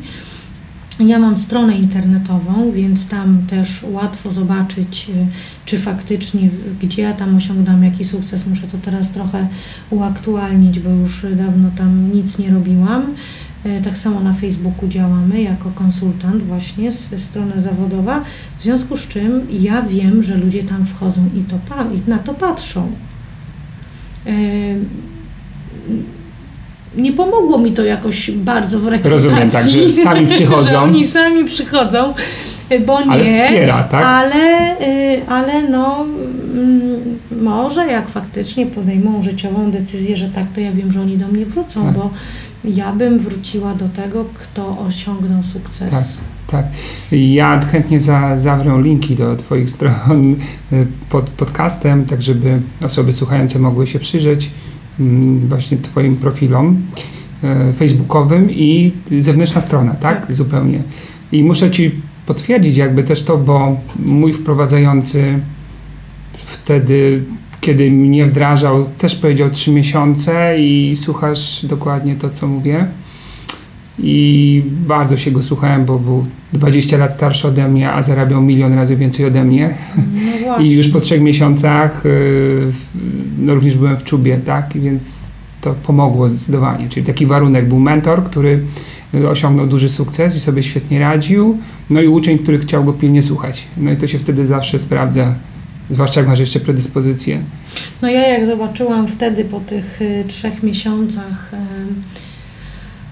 Ja 1.01 1.19
mam 1.19 1.39
stronę 1.39 1.77
internetową, 1.77 2.73
więc 2.73 3.09
tam 3.09 3.47
też 3.51 3.83
łatwo 3.83 4.33
zobaczyć, 4.33 5.11
y, 5.11 5.27
czy 5.65 5.79
faktycznie, 5.79 6.49
gdzie 6.83 7.03
ja 7.03 7.13
tam 7.13 7.37
osiągnęłam 7.37 7.85
jaki 7.85 8.05
sukces. 8.05 8.47
Muszę 8.47 8.67
to 8.67 8.79
teraz 8.79 9.13
trochę 9.13 9.49
uaktualnić, 9.91 10.79
bo 10.79 10.91
już 10.91 11.27
dawno 11.37 11.71
tam 11.77 12.13
nic 12.13 12.39
nie 12.39 12.51
robiłam. 12.51 13.03
Y, 13.67 13.81
tak 13.85 13.99
samo 13.99 14.21
na 14.21 14.35
Facebooku 14.35 14.89
działamy 14.89 15.43
jako 15.43 15.71
konsultant, 15.71 16.43
właśnie 16.43 16.93
z 16.93 17.23
strony 17.23 17.61
zawodowa, 17.61 18.25
w 18.59 18.63
związku 18.63 18.97
z 18.97 19.09
czym 19.09 19.47
ja 19.51 19.83
wiem, 19.83 20.23
że 20.23 20.37
ludzie 20.37 20.63
tam 20.63 20.87
wchodzą 20.87 21.29
i, 21.35 21.41
to, 21.41 21.59
i 21.95 22.11
na 22.11 22.19
to 22.19 22.35
patrzą. 22.35 22.93
Nie 26.97 27.13
pomogło 27.13 27.59
mi 27.59 27.73
to 27.73 27.85
jakoś 27.85 28.31
bardzo 28.31 28.81
w 28.81 28.89
rekrutacji. 28.89 29.29
Rozumiem, 29.29 29.51
tak, 29.51 29.71
że 29.71 29.93
sami 30.03 30.27
przychodzą. 30.27 30.79
oni 30.79 31.07
sami 31.07 31.45
przychodzą, 31.45 32.15
bo 32.87 33.01
nie. 33.01 33.11
Ale 33.11 33.25
wspiera, 33.25 33.83
tak? 33.83 34.05
Ale, 34.05 34.77
y, 34.81 35.27
ale 35.29 35.69
no, 35.69 36.07
mm, 36.55 37.19
może 37.43 37.87
jak 37.87 38.09
faktycznie 38.09 38.67
podejmą 38.67 39.23
życiową 39.23 39.71
decyzję, 39.71 40.17
że 40.17 40.29
tak, 40.29 40.53
to 40.53 40.61
ja 40.61 40.73
wiem, 40.73 40.93
że 40.93 41.01
oni 41.01 41.19
do 41.19 41.29
mnie 41.29 41.47
wrócą, 41.47 41.85
tak. 41.85 41.95
bo 41.95 42.11
ja 42.65 42.93
bym 42.93 43.19
wróciła 43.19 43.75
do 43.75 43.89
tego, 43.89 44.25
kto 44.35 44.79
osiągnął 44.79 45.43
sukces. 45.45 45.91
Tak. 45.91 46.05
Tak. 46.47 46.67
Ja 47.13 47.61
chętnie 47.61 48.01
za, 48.01 48.39
zawrę 48.39 48.83
linki 48.83 49.15
do 49.15 49.37
Twoich 49.37 49.71
stron 49.71 50.37
y, 50.73 50.87
pod 51.09 51.31
podcastem, 51.31 52.05
tak 52.05 52.23
żeby 52.23 52.61
osoby 52.83 53.13
słuchające 53.13 53.59
mogły 53.59 53.87
się 53.87 53.99
przyjrzeć. 53.99 54.51
Mm, 55.01 55.49
właśnie 55.49 55.77
Twoim 55.79 56.17
profilom 56.17 56.83
e, 57.45 57.73
facebookowym 57.73 58.51
i 58.51 58.93
zewnętrzna 59.21 59.61
strona, 59.61 59.95
tak? 59.95 60.27
tak? 60.27 60.35
Zupełnie. 60.35 60.83
I 61.33 61.45
muszę 61.45 61.71
Ci 61.71 61.91
potwierdzić 62.27 62.77
jakby 62.77 63.05
też 63.05 63.23
to, 63.23 63.39
bo 63.39 63.77
mój 63.99 64.33
wprowadzający 64.33 65.39
wtedy, 66.33 67.23
kiedy 67.61 67.91
mnie 67.91 68.27
wdrażał, 68.27 68.85
też 68.99 69.17
powiedział 69.17 69.51
trzy 69.51 69.73
miesiące 69.73 70.59
i 70.59 70.97
słuchasz 70.97 71.67
dokładnie 71.67 72.17
to, 72.17 72.31
co 72.31 72.47
mówię. 72.47 72.87
I 73.99 74.63
bardzo 74.87 75.17
się 75.17 75.31
go 75.31 75.43
słuchałem, 75.43 75.85
bo 75.85 75.99
był 75.99 76.27
20 76.53 76.97
lat 76.97 77.13
starszy 77.13 77.49
ode 77.49 77.69
mnie, 77.69 77.93
a 77.93 78.03
zarabiał 78.03 78.43
milion 78.43 78.73
razy 78.73 78.97
więcej 78.97 79.27
ode 79.27 79.45
mnie. 79.45 79.75
No 80.47 80.59
I 80.59 80.71
już 80.71 80.89
po 80.89 81.01
trzech 81.01 81.21
miesiącach 81.21 82.07
y, 82.07 82.73
no 83.39 83.55
również 83.55 83.77
byłem 83.77 83.97
w 83.97 84.05
czubie, 84.05 84.39
tak? 84.39 84.73
Więc 84.75 85.33
to 85.61 85.75
pomogło 85.75 86.29
zdecydowanie. 86.29 86.89
Czyli 86.89 87.07
taki 87.07 87.27
warunek 87.27 87.69
był 87.69 87.79
mentor, 87.79 88.25
który 88.25 88.61
y, 89.15 89.29
osiągnął 89.29 89.67
duży 89.67 89.89
sukces 89.89 90.37
i 90.37 90.41
sobie 90.41 90.63
świetnie 90.63 91.01
radził, 91.01 91.59
no 91.91 92.03
i 92.03 92.09
uczeń, 92.09 92.39
który 92.39 92.59
chciał 92.59 92.85
go 92.85 92.93
pilnie 92.93 93.23
słuchać. 93.23 93.67
No 93.77 93.93
i 93.93 93.97
to 93.97 94.07
się 94.07 94.19
wtedy 94.19 94.47
zawsze 94.47 94.79
sprawdza, 94.79 95.35
zwłaszcza 95.91 96.21
jak 96.21 96.29
masz 96.29 96.39
jeszcze 96.39 96.61
predyspozycję. 96.61 97.43
No 98.03 98.11
ja 98.11 98.29
jak 98.29 98.47
zobaczyłam 98.47 99.09
wtedy 99.09 99.45
po 99.45 99.61
tych 99.61 100.03
y, 100.03 100.25
trzech 100.29 100.63
miesiącach 100.63 101.53
y, 101.53 101.57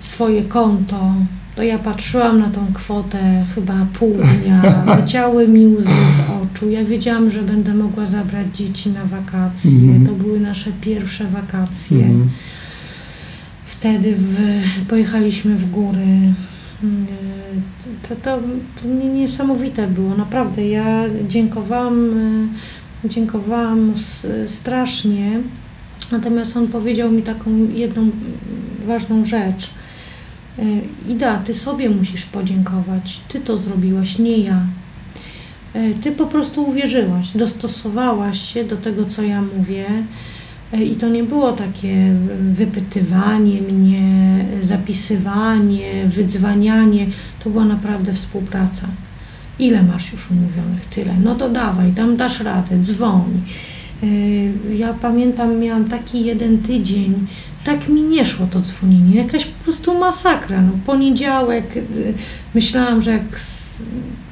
swoje 0.07 0.43
konto, 0.43 1.15
to 1.57 1.63
ja 1.63 1.79
patrzyłam 1.79 2.41
na 2.41 2.49
tą 2.51 2.67
kwotę 2.75 3.45
chyba 3.55 3.87
pół 3.99 4.13
dnia, 4.15 4.63
leciały 4.99 5.49
mi 5.49 5.67
łzy 5.67 5.89
z 5.89 6.21
oczu. 6.43 6.71
Ja 6.71 6.85
wiedziałam, 6.85 7.31
że 7.31 7.43
będę 7.43 7.75
mogła 7.75 8.07
zabrać 8.07 8.47
dzieci 8.57 8.91
na 8.91 9.05
wakacje. 9.05 9.71
Mhm. 9.71 10.07
To 10.07 10.13
były 10.13 10.41
nasze 10.41 10.71
pierwsze 10.81 11.25
wakacje. 11.25 11.99
Mhm. 11.99 12.31
Wtedy 13.67 14.15
w, 14.19 14.37
pojechaliśmy 14.89 15.55
w 15.57 15.71
góry. 15.71 16.07
Mm, 16.83 17.07
To, 18.09 18.17
to, 18.17 18.39
to 18.83 18.89
nie- 18.89 19.09
niesamowite 19.13 19.87
było, 19.87 20.15
naprawdę. 20.15 20.69
Ja 20.69 21.05
dziękowałam, 21.29 22.11
e, 23.05 23.09
dziękowałam 23.09 23.95
strasznie. 24.47 25.41
Natomiast 26.13 26.57
on 26.57 26.69
powiedział 26.69 27.11
mi 27.13 27.23
taką 27.23 27.51
jedną 27.75 28.03
mm, 28.03 28.13
ważną 28.87 29.25
rzecz. 29.25 29.71
E, 30.59 30.63
Ida, 31.09 31.37
ty 31.39 31.55
sobie 31.55 31.91
musisz 31.91 32.25
podziękować. 32.27 33.21
Ty 33.29 33.41
to 33.41 33.57
zrobiłaś, 33.57 34.19
nie 34.19 34.39
ja. 34.39 34.61
E, 35.75 35.95
Ty 35.95 36.13
po 36.13 36.27
prostu 36.27 36.69
uwierzyłaś, 36.69 37.31
dostosowałaś 37.37 38.53
się 38.53 38.65
do 38.65 38.77
tego, 38.77 39.05
co 39.07 39.23
ja 39.23 39.43
mówię. 39.59 39.87
E, 40.73 40.85
I 40.85 40.97
to 40.97 41.09
nie 41.09 41.25
było 41.25 41.53
takie 41.53 42.15
wypytywanie 42.53 43.63
mnie, 43.63 44.03
zapisywanie, 44.61 46.07
wydzwanianie. 46.07 47.07
To 47.45 47.51
była 47.51 47.65
naprawdę 47.65 48.13
współpraca. 48.15 48.87
Ile 49.59 49.83
masz 49.83 50.13
już 50.13 50.31
umówionych? 50.31 50.85
Tyle. 50.87 51.15
No 51.25 51.35
to 51.35 51.49
dawaj, 51.51 51.93
tam 51.93 52.17
dasz 52.17 52.41
radę, 52.41 52.79
dzwoń. 52.81 53.41
E, 54.03 54.07
Ja 54.75 54.95
pamiętam, 54.95 55.59
miałam 55.59 55.85
taki 55.85 56.25
jeden 56.25 56.59
tydzień, 56.59 57.27
tak 57.65 57.89
mi 57.89 58.03
nie 58.03 58.25
szło 58.25 58.47
to 58.51 58.61
dzwonienie, 58.61 59.17
jakaś 59.17 59.47
po 59.65 59.71
prostu 59.73 59.99
masakra. 59.99 60.61
No, 60.61 60.73
poniedziałek, 60.87 61.77
y, 61.77 62.15
myślałam, 62.55 63.03
że 63.03 63.11
jak 63.11 63.23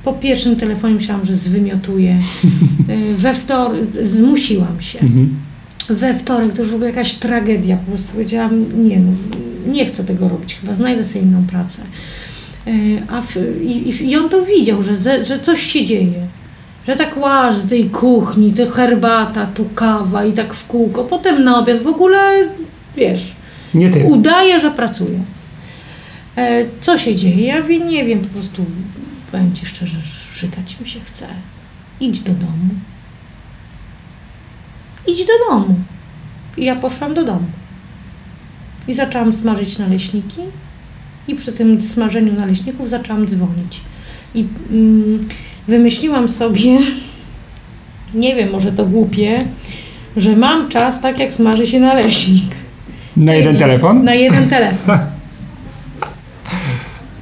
po 0.05 0.13
pierwszym 0.13 0.57
telefonie 0.57 0.95
myślałam, 0.95 1.25
że 1.25 1.37
zwymiotuję. 1.37 2.19
Y, 2.89 3.15
We 3.15 3.35
wtorek 3.35 3.85
zmusiłam 4.03 4.81
się. 4.81 4.99
Mhm. 5.01 5.37
We 5.89 6.15
wtorek 6.15 6.53
to 6.53 6.63
już 6.63 6.71
w 6.71 6.75
ogóle 6.75 6.91
jakaś 6.91 7.15
tragedia. 7.15 7.77
Po 7.77 7.87
prostu 7.91 8.13
powiedziałam, 8.13 8.85
nie 8.89 9.01
no, 9.01 9.13
nie 9.73 9.87
chcę 9.87 10.05
tego 10.05 10.29
robić, 10.29 10.55
chyba 10.61 10.75
znajdę 10.75 11.05
sobie 11.05 11.21
inną 11.25 11.47
pracę. 11.47 11.83
Y, 12.67 13.03
A 13.09 13.23
w, 13.23 13.37
i, 13.63 13.89
i- 13.89 14.11
I 14.11 14.17
on 14.17 14.29
to 14.29 14.43
widział, 14.45 14.83
że, 14.83 14.97
ze, 14.97 15.25
że 15.25 15.39
coś 15.39 15.63
się 15.63 15.85
dzieje. 15.85 16.27
Że 16.89 16.97
tak 16.97 17.17
łażę 17.17 17.61
w 17.61 17.69
tej 17.69 17.85
kuchni, 17.85 18.53
to 18.53 18.67
herbata, 18.67 19.47
tu 19.47 19.65
kawa 19.75 20.25
i 20.25 20.33
tak 20.33 20.55
w 20.55 20.67
kółko. 20.67 21.05
Potem 21.05 21.45
na 21.45 21.59
obiad 21.59 21.83
w 21.83 21.87
ogóle, 21.87 22.19
wiesz, 22.97 23.33
Nie 23.75 23.91
ty. 23.91 24.05
udaje, 24.05 24.61
że 24.61 24.71
pracuje. 24.71 25.21
Co 26.81 26.99
się 26.99 27.17
dzieje? 27.17 27.47
Ja 27.47 27.63
wie, 27.63 27.79
nie 27.79 28.05
wiem, 28.05 28.21
po 28.21 28.29
prostu 28.29 28.65
powiem 29.33 29.55
Ci 29.55 29.67
szczerze, 29.67 29.99
szykać 30.33 30.81
mi 30.81 30.89
się 30.89 31.01
chce. 31.01 31.27
Idź 32.01 32.21
do 32.21 32.33
domu. 32.33 32.75
Idź 35.07 35.19
do 35.19 35.33
domu. 35.51 35.75
I 36.57 36.65
ja 36.65 36.77
poszłam 36.77 37.15
do 37.15 37.25
domu. 37.25 37.47
I 38.89 38.93
zaczęłam 38.93 39.33
smażyć 39.33 39.79
naleśniki. 39.79 40.41
I 41.29 41.35
przy 41.35 41.53
tym 41.53 41.81
smażeniu 41.81 42.33
naleśników 42.33 42.89
zaczęłam 42.89 43.29
dzwonić. 43.29 43.81
I 44.35 44.47
mm, 44.71 45.29
wymyśliłam 45.69 46.29
sobie, 46.29 46.79
nie 48.15 48.37
wiem, 48.37 48.51
może 48.51 48.73
to 48.73 48.87
głupie, 48.87 49.39
że 50.17 50.37
mam 50.37 50.69
czas 50.69 51.01
tak 51.01 51.19
jak 51.19 51.35
smaży 51.35 51.67
się 51.67 51.81
naleśnik. 51.81 52.62
Na 53.17 53.35
jeden 53.35 53.57
telefon? 53.57 54.05
Na 54.05 54.15
jeden 54.15 54.49
telefon. 54.49 54.99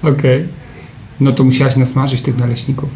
Okej. 0.13 0.49
No 1.21 1.33
to 1.33 1.45
musiałaś 1.45 1.77
nasmażyć 1.77 2.23
tych 2.23 2.39
naleśników. 2.39 2.89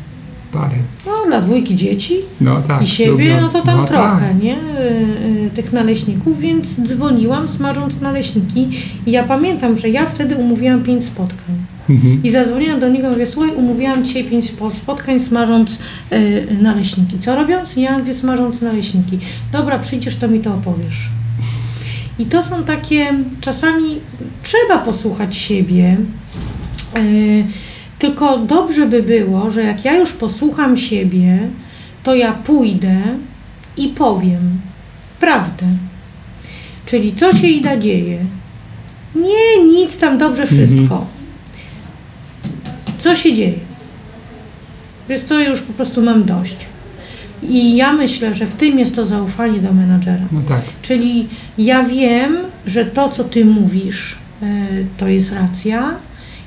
Parę. 0.53 0.76
No, 1.07 1.12
dla 1.26 1.40
dwójki 1.40 1.76
dzieci 1.76 2.14
No 2.40 2.62
tak. 2.62 2.82
i 2.82 2.86
siebie, 2.86 3.11
lubią. 3.11 3.40
no 3.40 3.49
to 3.49 3.62
tam 3.62 3.76
No 3.78 3.84
trochę, 3.84 4.28
tak. 4.28 4.42
nie? 4.42 4.57
Y, 4.57 5.47
y, 5.47 5.51
Tych 5.55 5.72
naleśników, 5.72 6.40
więc 6.40 6.80
dzwoniłam 6.82 7.49
smażąc 7.49 8.01
naleśniki 8.01 8.68
i 9.07 9.11
ja 9.11 9.22
pamiętam, 9.24 9.76
że 9.78 9.88
ja 9.88 10.07
wtedy 10.07 10.34
umówiłam 10.36 10.82
pięć 10.82 11.05
spotkań. 11.05 11.55
Mhm. 11.90 12.22
I 12.22 12.30
zadzwoniłam 12.30 12.80
do 12.80 12.88
niego 12.88 13.11
mówię, 13.11 13.26
słuchaj, 13.26 13.51
umówiłam 13.57 14.05
dzisiaj 14.05 14.24
pięć 14.24 14.45
spo- 14.45 14.70
spotkań 14.70 15.20
smażąc 15.20 15.78
y, 16.12 16.47
naleśniki. 16.62 17.18
Co 17.18 17.36
robiąc? 17.36 17.76
Ja 17.76 17.99
mówię, 17.99 18.14
smażąc 18.14 18.61
naleśniki. 18.62 19.18
Dobra, 19.53 19.78
przyjdziesz, 19.78 20.16
to 20.16 20.28
mi 20.28 20.40
to 20.40 20.55
opowiesz. 20.55 21.09
I 22.19 22.27
to 22.27 22.43
są 22.43 22.65
takie, 22.65 23.15
czasami 23.41 24.01
trzeba 24.43 24.79
posłuchać 24.79 25.37
siebie, 25.37 25.97
y, 26.97 27.45
tylko 27.99 28.39
dobrze 28.39 28.87
by 28.87 29.03
było, 29.03 29.51
że 29.51 29.62
jak 29.62 29.85
ja 29.85 29.97
już 29.97 30.12
posłucham 30.12 30.77
siebie, 30.77 31.39
to 32.03 32.15
ja 32.15 32.33
pójdę 32.33 33.03
i 33.77 33.89
powiem 33.89 34.61
prawdę. 35.21 35.67
Czyli 36.87 37.12
co 37.12 37.33
się 37.37 37.47
Ida 37.47 37.77
dzieje? 37.77 38.19
Nie, 39.15 39.65
nic 39.65 39.99
tam 39.99 40.19
dobrze 40.19 40.47
wszystko. 40.47 41.07
Co 42.99 43.17
się 43.17 43.35
dzieje? 43.35 43.59
Wiesz 45.09 45.21
co, 45.21 45.41
już 45.41 45.62
po 45.62 45.73
prostu 45.73 46.03
mam 46.03 46.25
dość. 46.25 46.57
I 47.49 47.76
ja 47.76 47.92
myślę, 47.92 48.34
że 48.34 48.47
w 48.47 48.55
tym 48.55 48.78
jest 48.78 48.97
to 48.97 49.07
zaufanie 49.07 49.59
do 49.61 49.72
menadżera. 49.72 50.24
No 50.32 50.40
tak. 50.49 50.61
Czyli 50.82 51.28
ja 51.59 51.82
wiem, 51.82 52.36
że 52.66 52.84
to, 52.84 53.09
co 53.09 53.24
ty 53.24 53.45
mówisz, 53.45 54.18
e, 54.42 54.47
to 54.97 55.09
jest 55.09 55.32
racja. 55.32 55.90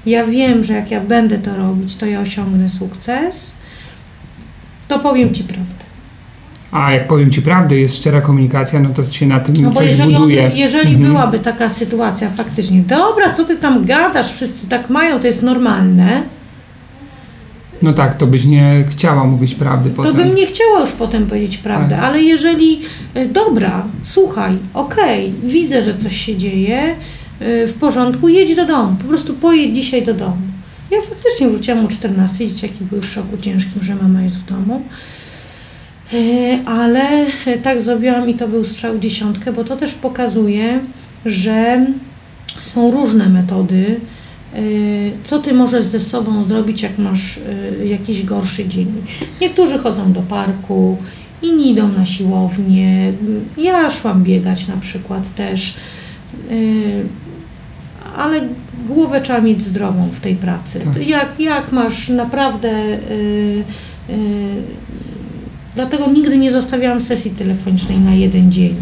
Ja 0.05 0.25
wiem, 0.25 0.63
że 0.63 0.73
jak 0.73 0.91
ja 0.91 1.01
będę 1.01 1.37
to 1.37 1.55
robić, 1.57 1.95
to 1.97 2.05
ja 2.05 2.19
osiągnę 2.21 2.69
sukces. 2.69 3.53
To 4.87 4.99
powiem 4.99 5.33
ci 5.33 5.43
prawdę. 5.43 5.73
A 6.71 6.91
jak 6.91 7.07
powiem 7.07 7.31
Ci 7.31 7.41
prawdę, 7.41 7.75
jest 7.75 7.97
szczera 7.97 8.21
komunikacja, 8.21 8.79
no 8.79 8.89
to 8.89 9.05
się 9.05 9.27
na 9.27 9.39
tym 9.39 9.55
No 9.63 9.69
bo 9.69 9.75
coś 9.79 9.89
jeżeli, 9.89 10.15
on, 10.15 10.21
buduje. 10.21 10.51
jeżeli 10.55 10.93
Mhm. 10.95 11.11
byłaby 11.13 11.39
taka 11.39 11.69
sytuacja 11.69 12.29
faktycznie, 12.29 12.81
dobra, 12.81 13.33
co 13.33 13.43
ty 13.45 13.55
tam 13.55 13.85
gadasz, 13.85 14.33
wszyscy 14.33 14.67
tak 14.69 14.89
mają, 14.89 15.19
to 15.19 15.27
jest 15.27 15.43
normalne, 15.43 16.23
No 17.81 17.93
tak, 17.93 18.15
to 18.15 18.27
byś 18.27 18.45
nie 18.45 18.85
chciała 18.89 19.23
mówić 19.23 19.55
prawdy 19.55 19.89
to 19.89 19.95
potem. 19.95 20.15
bym 20.15 20.35
nie 20.35 20.45
chciała 20.45 20.79
już 20.81 20.91
potem 20.91 21.25
powiedzieć 21.27 21.57
prawdę, 21.57 21.95
Tak. 21.95 22.05
ale 22.05 22.21
jeżeli, 22.21 22.81
y, 23.17 23.25
dobra, 23.25 23.85
słuchaj, 24.03 24.57
okej, 24.73 25.33
widzę, 25.43 25.83
że 25.83 25.93
coś 25.93 26.17
się 26.25 26.35
dzieje, 26.37 26.95
y, 27.41 27.67
w 27.67 27.73
porządku, 27.73 28.27
jedź 28.29 28.55
do 28.55 28.65
domu, 28.65 28.95
po 29.01 29.07
prostu 29.07 29.33
pojedź 29.33 29.75
dzisiaj 29.75 30.05
do 30.05 30.13
domu. 30.13 30.37
Ja 30.91 30.97
faktycznie 31.01 31.49
wróciłam 31.49 31.85
o 31.85 31.87
14, 31.87 32.47
dzieciaki 32.47 32.83
były 32.83 33.01
w 33.01 33.05
szoku 33.05 33.37
ciężkim, 33.37 33.83
że 33.83 33.95
mama 33.95 34.21
jest 34.21 34.37
w 34.39 34.45
domu. 34.45 34.81
Y, 36.13 36.59
Ale 36.65 37.25
tak 37.63 37.81
zrobiłam 37.81 38.29
i 38.29 38.33
to 38.33 38.47
był 38.47 38.63
strzał 38.65 38.99
dziesiątkę, 38.99 39.53
bo 39.53 39.63
to 39.63 39.75
też 39.77 39.93
pokazuje, 39.93 40.79
że 41.25 41.85
są 42.59 42.91
różne 42.91 43.29
metody, 43.29 43.99
co 45.23 45.39
ty 45.39 45.53
możesz 45.53 45.85
ze 45.85 45.99
sobą 45.99 46.43
zrobić, 46.43 46.81
jak 46.81 46.97
masz 46.97 47.37
y, 47.37 47.85
jakiś 47.85 48.23
gorszy 48.23 48.67
dzień. 48.67 48.93
Niektórzy 49.41 49.77
chodzą 49.79 50.13
do 50.13 50.21
parku, 50.21 50.97
inni 51.41 51.71
idą 51.71 51.87
na 51.87 52.05
siłownię. 52.05 53.13
Ja 53.57 53.91
szłam 53.91 54.23
biegać 54.23 54.67
na 54.67 54.77
przykład 54.77 55.35
też. 55.35 55.75
Y, 56.51 57.05
Ale 58.17 58.41
głowę 58.85 59.21
trzeba 59.21 59.41
mieć 59.41 59.63
zdrową 59.63 60.09
w 60.13 60.19
tej 60.19 60.35
pracy. 60.35 60.79
Tak. 60.79 61.07
Jak, 61.07 61.39
jak 61.39 61.71
masz 61.71 62.09
naprawdę. 62.09 62.69
y, 62.71 63.63
y, 64.09 64.13
Dlatego 65.75 66.07
nigdy 66.11 66.37
nie 66.37 66.51
zostawiałam 66.51 67.01
sesji 67.01 67.31
telefonicznej 67.31 67.99
na 67.99 68.13
jeden 68.13 68.51
dzień. 68.51 68.75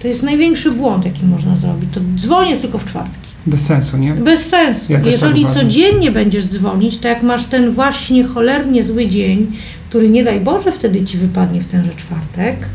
To 0.00 0.08
jest 0.08 0.22
największy 0.22 0.70
błąd, 0.72 1.04
jaki 1.04 1.24
można 1.24 1.56
zrobić. 1.56 1.90
To 1.94 2.00
dzwonię 2.16 2.56
tylko 2.56 2.78
w 2.78 2.84
czwartki. 2.84 3.31
Bez 3.46 3.60
sensu, 3.60 3.96
nie? 3.98 4.12
Bez 4.14 4.46
sensu. 4.46 4.92
Ja 4.92 4.98
tak 4.98 5.06
Jeżeli 5.12 5.40
uważam. 5.44 5.62
codziennie 5.62 6.10
będziesz 6.10 6.44
dzwonić, 6.46 6.98
to 6.98 7.08
jak 7.08 7.22
masz 7.22 7.46
ten 7.46 7.70
właśnie 7.70 8.24
cholernie 8.24 8.84
zły 8.84 9.06
dzień, 9.06 9.46
który 9.88 10.08
nie 10.08 10.24
daj 10.24 10.40
Boże 10.40 10.72
wtedy 10.72 11.04
ci 11.04 11.18
wypadnie 11.18 11.60
w 11.60 11.66
tenże 11.66 11.94
czwartek, 11.94 12.68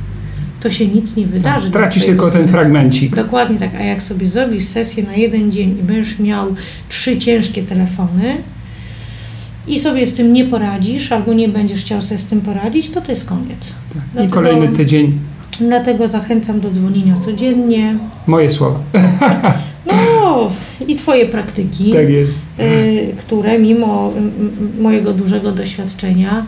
to 0.59 0.69
się 0.69 0.87
nic 0.87 1.15
nie 1.15 1.27
wydarzy. 1.27 1.71
Tak, 1.71 1.81
tracisz 1.81 2.05
tylko 2.05 2.25
ten 2.25 2.33
biznesu. 2.41 2.51
fragmencik. 2.51 3.15
Dokładnie 3.15 3.57
tak, 3.57 3.75
a 3.75 3.83
jak 3.83 4.01
sobie 4.01 4.27
zrobisz 4.27 4.63
sesję 4.63 5.03
na 5.03 5.13
jeden 5.13 5.51
dzień 5.51 5.77
i 5.79 5.83
będziesz 5.83 6.19
miał 6.19 6.55
trzy 6.89 7.17
ciężkie 7.17 7.63
telefony 7.63 8.37
i 9.67 9.79
sobie 9.79 10.05
z 10.05 10.13
tym 10.13 10.33
nie 10.33 10.45
poradzisz, 10.45 11.11
albo 11.11 11.33
nie 11.33 11.49
będziesz 11.49 11.81
chciał 11.81 12.01
sobie 12.01 12.17
z 12.17 12.25
tym 12.25 12.41
poradzić, 12.41 12.89
to 12.89 13.01
to 13.01 13.11
jest 13.11 13.25
koniec. 13.25 13.75
Tak. 13.93 14.03
I 14.03 14.13
Dlatego- 14.13 14.33
kolejny 14.33 14.67
tydzień. 14.67 15.19
Dlatego 15.59 16.07
zachęcam 16.07 16.59
do 16.61 16.71
dzwonienia 16.71 17.17
codziennie. 17.17 17.97
Moje 18.27 18.49
słowa. 18.49 18.79
No 19.87 20.49
i 20.87 20.95
Twoje 20.95 21.25
praktyki, 21.25 21.91
Tak 21.91 22.05
y, 22.05 23.15
które 23.17 23.59
mimo 23.59 24.13
mojego 24.79 25.13
dużego 25.13 25.51
doświadczenia 25.51 26.45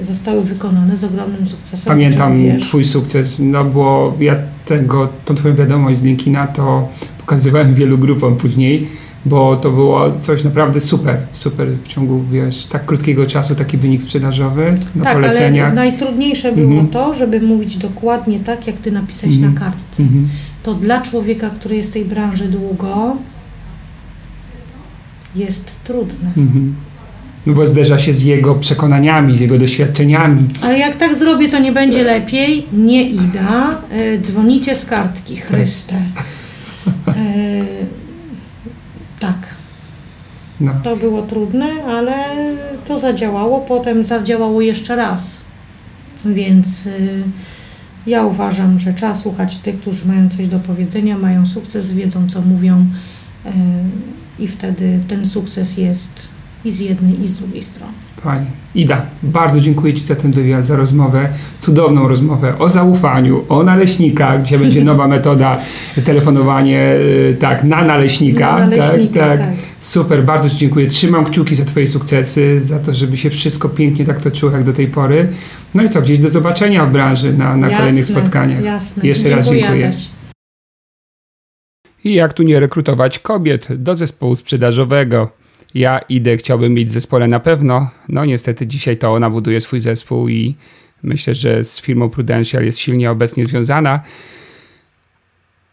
y, 0.00 0.04
zostały 0.04 0.44
wykonane 0.44 0.96
z 0.96 1.04
ogromnym 1.04 1.46
sukcesem. 1.46 1.92
Pamiętam. 1.92 2.58
Twój 2.60 2.84
sukces, 2.84 3.38
no 3.38 3.64
bo 3.64 4.14
ja 4.20 4.36
tego, 4.66 5.08
tą 5.24 5.34
Twoją 5.34 5.54
wiadomość 5.54 5.98
z 5.98 6.02
LinkedIna 6.02 6.46
to 6.46 6.88
pokazywałem 7.18 7.74
wielu 7.80 7.98
grupom 7.98 8.36
później, 8.36 8.88
bo 9.26 9.56
to 9.56 9.70
było 9.70 10.10
coś 10.20 10.44
naprawdę 10.44 10.80
super, 10.80 11.16
super 11.32 11.68
w 11.84 11.88
ciągu, 11.88 12.22
wiesz, 12.30 12.66
tak 12.66 12.86
krótkiego 12.86 13.26
czasu, 13.26 13.54
taki 13.54 13.78
wynik 13.78 14.02
sprzedażowy 14.02 14.78
na 14.94 15.04
Tak, 15.04 15.14
poleceniach. 15.14 15.66
ale 15.66 15.74
najtrudniejsze 15.74 16.52
było 16.52 16.66
Mhm. 16.70 16.88
to, 16.88 17.14
żeby 17.14 17.40
mówić 17.40 17.76
dokładnie 17.76 18.40
tak, 18.40 18.66
jak 18.66 18.76
Ty 18.78 18.92
napisałeś 18.92 19.36
Mhm. 19.36 19.54
na 19.54 19.60
kartce. 19.60 20.02
Mhm. 20.02 20.28
To 20.62 20.74
dla 20.74 21.00
człowieka, 21.02 21.50
który 21.50 21.76
jest 21.76 21.90
w 21.90 21.92
tej 21.92 22.04
branży 22.04 22.48
długo, 22.48 23.16
jest 25.36 25.76
trudne. 25.84 26.28
Mhm. 26.36 26.74
No 27.46 27.54
bo 27.54 27.66
zderza 27.66 27.98
się 27.98 28.12
z 28.14 28.22
jego 28.22 28.54
przekonaniami, 28.54 29.36
z 29.36 29.40
jego 29.40 29.58
doświadczeniami. 29.58 30.48
Ale 30.62 30.78
jak 30.78 30.96
tak 30.96 31.14
zrobię, 31.14 31.48
to 31.48 31.58
nie 31.58 31.72
będzie 31.72 32.02
lepiej. 32.02 32.66
Nie 32.72 33.02
Ida. 33.10 33.80
Y, 34.14 34.18
dzwonicie 34.22 34.74
z 34.74 34.84
kartki. 34.86 35.36
Chryste. 35.36 35.94
Y, 37.08 37.86
tak, 39.26 39.54
No. 40.60 40.72
to 40.84 40.96
było 40.96 41.22
trudne, 41.22 41.66
ale 41.88 42.14
to 42.84 42.98
zadziałało. 42.98 43.60
Potem 43.60 44.04
zadziałało 44.04 44.60
jeszcze 44.60 44.96
raz. 44.96 45.40
Więc 46.24 46.86
y, 46.86 47.22
ja 48.06 48.24
uważam, 48.24 48.78
że 48.78 48.92
trzeba 48.92 49.14
słuchać 49.14 49.56
tych, 49.56 49.80
którzy 49.80 50.08
mają 50.08 50.28
coś 50.28 50.48
do 50.48 50.58
powiedzenia, 50.58 51.18
mają 51.18 51.46
sukces, 51.46 51.92
wiedzą 51.92 52.28
co 52.28 52.40
mówią 52.42 52.86
y, 53.46 53.50
i 54.38 54.48
wtedy 54.48 55.00
ten 55.08 55.26
sukces 55.26 55.78
jest 55.78 56.28
i 56.64 56.72
z 56.72 56.80
jednej, 56.80 57.22
i 57.22 57.28
z 57.28 57.34
drugiej 57.34 57.62
strony. 57.62 57.92
Ida, 58.74 59.02
bardzo 59.22 59.60
dziękuję 59.60 59.94
Ci 59.94 60.04
za 60.04 60.14
ten 60.14 60.32
wywiad, 60.32 60.66
za 60.66 60.76
rozmowę, 60.76 61.28
cudowną 61.60 62.08
rozmowę 62.08 62.58
o 62.58 62.68
zaufaniu, 62.68 63.44
o 63.48 63.62
naleśnikach, 63.62 64.42
gdzie 64.42 64.58
będzie 64.58 64.84
nowa 64.90 65.08
metoda 65.08 65.58
telefonowanie, 66.04 66.94
y, 67.30 67.36
tak, 67.40 67.64
na 67.64 67.84
naleśnika. 67.84 68.58
Na 68.58 68.66
naleśnika, 68.66 69.20
tak, 69.20 69.38
tak. 69.38 69.48
tak. 69.48 69.56
Super, 69.80 70.24
bardzo 70.24 70.50
Ci 70.50 70.56
dziękuję. 70.56 70.86
Trzymam 70.86 71.24
kciuki 71.24 71.54
za 71.54 71.64
Twoje 71.64 71.88
sukcesy, 71.88 72.60
za 72.60 72.78
to, 72.78 72.94
żeby 72.94 73.16
się 73.16 73.30
wszystko 73.30 73.68
pięknie 73.68 74.04
tak 74.04 74.20
toczyło 74.20 74.52
jak 74.52 74.64
do 74.64 74.72
tej 74.72 74.86
pory. 74.86 75.28
No 75.74 75.82
i 75.82 75.88
co, 75.88 76.02
gdzieś 76.02 76.18
do 76.18 76.28
zobaczenia 76.28 76.86
w 76.86 76.92
branży 76.92 77.32
na, 77.32 77.56
na 77.56 77.70
kolejnych 77.70 78.04
spotkaniach. 78.04 78.62
Jasne. 78.62 79.06
Jeszcze 79.06 79.30
raz 79.30 79.48
dziękuję. 79.48 79.90
I 82.04 82.14
jak 82.14 82.34
tu 82.34 82.42
nie 82.42 82.60
rekrutować 82.60 83.18
kobiet 83.18 83.68
do 83.70 83.96
zespołu 83.96 84.36
sprzedażowego? 84.36 85.43
Ja 85.74 85.98
idę, 85.98 86.36
chciałbym 86.36 86.74
mieć 86.74 86.90
zespole 86.90 87.28
na 87.28 87.40
pewno. 87.40 87.90
No 88.08 88.24
niestety 88.24 88.66
dzisiaj 88.66 88.96
to 88.96 89.12
ona 89.14 89.30
buduje 89.30 89.60
swój 89.60 89.80
zespół 89.80 90.28
i 90.28 90.54
myślę, 91.02 91.34
że 91.34 91.64
z 91.64 91.80
firmą 91.80 92.10
Prudential 92.10 92.64
jest 92.64 92.78
silnie 92.78 93.10
obecnie 93.10 93.46
związana. 93.46 94.00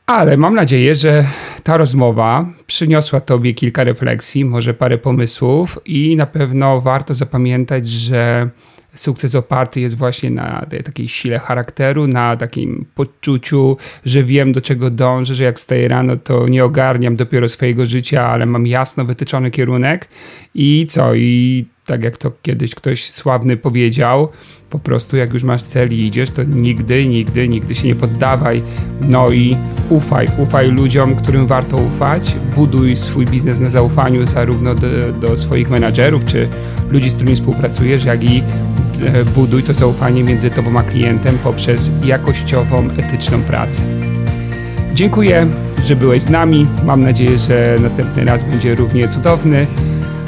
Ale 0.05 0.37
mam 0.37 0.55
nadzieję, 0.55 0.95
że 0.95 1.25
ta 1.63 1.77
rozmowa 1.77 2.45
przyniosła 2.67 3.21
Tobie 3.21 3.53
kilka 3.53 3.83
refleksji, 3.83 4.45
może 4.45 4.73
parę 4.73 4.97
pomysłów 4.97 5.79
i 5.85 6.15
na 6.15 6.25
pewno 6.25 6.81
warto 6.81 7.13
zapamiętać, 7.13 7.87
że 7.87 8.49
sukces 8.93 9.35
oparty 9.35 9.81
jest 9.81 9.97
właśnie 9.97 10.29
na 10.29 10.65
takiej 10.85 11.07
sile 11.07 11.39
charakteru, 11.39 12.07
na 12.07 12.37
takim 12.37 12.85
poczuciu, 12.95 13.77
że 14.05 14.23
wiem 14.23 14.51
do 14.51 14.61
czego 14.61 14.89
dążę, 14.89 15.35
że 15.35 15.43
jak 15.43 15.59
wstaję 15.59 15.87
rano, 15.87 16.17
to 16.17 16.47
nie 16.47 16.65
ogarniam 16.65 17.15
dopiero 17.15 17.49
swojego 17.49 17.85
życia, 17.85 18.25
ale 18.27 18.45
mam 18.45 18.67
jasno 18.67 19.05
wytyczony 19.05 19.51
kierunek 19.51 20.07
i 20.55 20.85
co? 20.85 21.15
I 21.15 21.65
tak 21.91 22.03
jak 22.03 22.17
to 22.17 22.31
kiedyś 22.41 22.75
ktoś 22.75 23.11
sławny 23.11 23.57
powiedział, 23.57 24.27
po 24.69 24.79
prostu 24.79 25.17
jak 25.17 25.33
już 25.33 25.43
masz 25.43 25.63
cel 25.63 25.93
i 25.93 26.05
idziesz, 26.05 26.31
to 26.31 26.43
nigdy, 26.43 27.07
nigdy, 27.07 27.47
nigdy 27.47 27.75
się 27.75 27.87
nie 27.87 27.95
poddawaj. 27.95 28.61
No 29.01 29.31
i 29.31 29.57
ufaj, 29.89 30.27
ufaj 30.37 30.71
ludziom, 30.71 31.15
którym 31.15 31.47
warto 31.47 31.77
ufać. 31.77 32.35
Buduj 32.55 32.95
swój 32.95 33.25
biznes 33.25 33.59
na 33.59 33.69
zaufaniu 33.69 34.25
zarówno 34.25 34.75
do, 34.75 34.87
do 35.11 35.37
swoich 35.37 35.69
menadżerów, 35.69 36.25
czy 36.25 36.47
ludzi, 36.89 37.09
z 37.09 37.15
którymi 37.15 37.35
współpracujesz, 37.35 38.05
jak 38.05 38.23
i 38.23 38.43
e, 39.05 39.25
buduj 39.25 39.63
to 39.63 39.73
zaufanie 39.73 40.23
między 40.23 40.49
tobą 40.49 40.77
a 40.79 40.83
klientem 40.83 41.37
poprzez 41.37 41.91
jakościową, 42.03 42.89
etyczną 42.97 43.41
pracę. 43.41 43.81
Dziękuję, 44.93 45.47
że 45.85 45.95
byłeś 45.95 46.23
z 46.23 46.29
nami. 46.29 46.67
Mam 46.85 47.03
nadzieję, 47.03 47.39
że 47.39 47.77
następny 47.81 48.25
raz 48.25 48.43
będzie 48.43 48.75
równie 48.75 49.09
cudowny. 49.09 49.67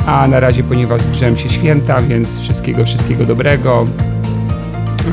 A 0.05 0.27
na 0.27 0.39
razie, 0.39 0.63
ponieważ 0.63 1.01
zbliżają 1.01 1.35
się 1.35 1.49
święta, 1.49 2.01
więc 2.01 2.39
wszystkiego, 2.39 2.85
wszystkiego 2.85 3.25
dobrego. 3.25 3.87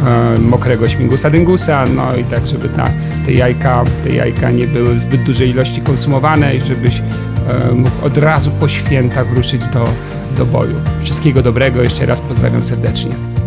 E, 0.07 0.39
mokrego 0.39 0.89
śmigusa 0.89 1.31
dyngusa, 1.31 1.85
no 1.97 2.17
i 2.17 2.25
tak, 2.25 2.47
żeby 2.47 2.69
ta, 2.69 2.91
te, 3.27 3.33
jajka, 3.33 3.85
te 4.05 4.11
jajka 4.11 4.51
nie 4.51 4.67
były 4.67 4.95
w 4.95 5.01
zbyt 5.01 5.23
dużej 5.23 5.51
ilości 5.51 5.81
konsumowane 5.81 6.57
i 6.57 6.61
żebyś 6.61 6.99
e, 6.99 7.75
mógł 7.75 8.07
od 8.07 8.19
razu 8.19 8.51
po 8.51 8.69
świętach 8.69 9.27
ruszyć 9.35 9.63
do, 9.67 9.85
do 10.37 10.47
boju. 10.47 10.77
Wszystkiego 11.03 11.43
dobrego, 11.43 11.83
jeszcze 11.83 12.07
raz 12.07 12.21
pozdrawiam 12.21 12.65
serdecznie. 12.65 13.40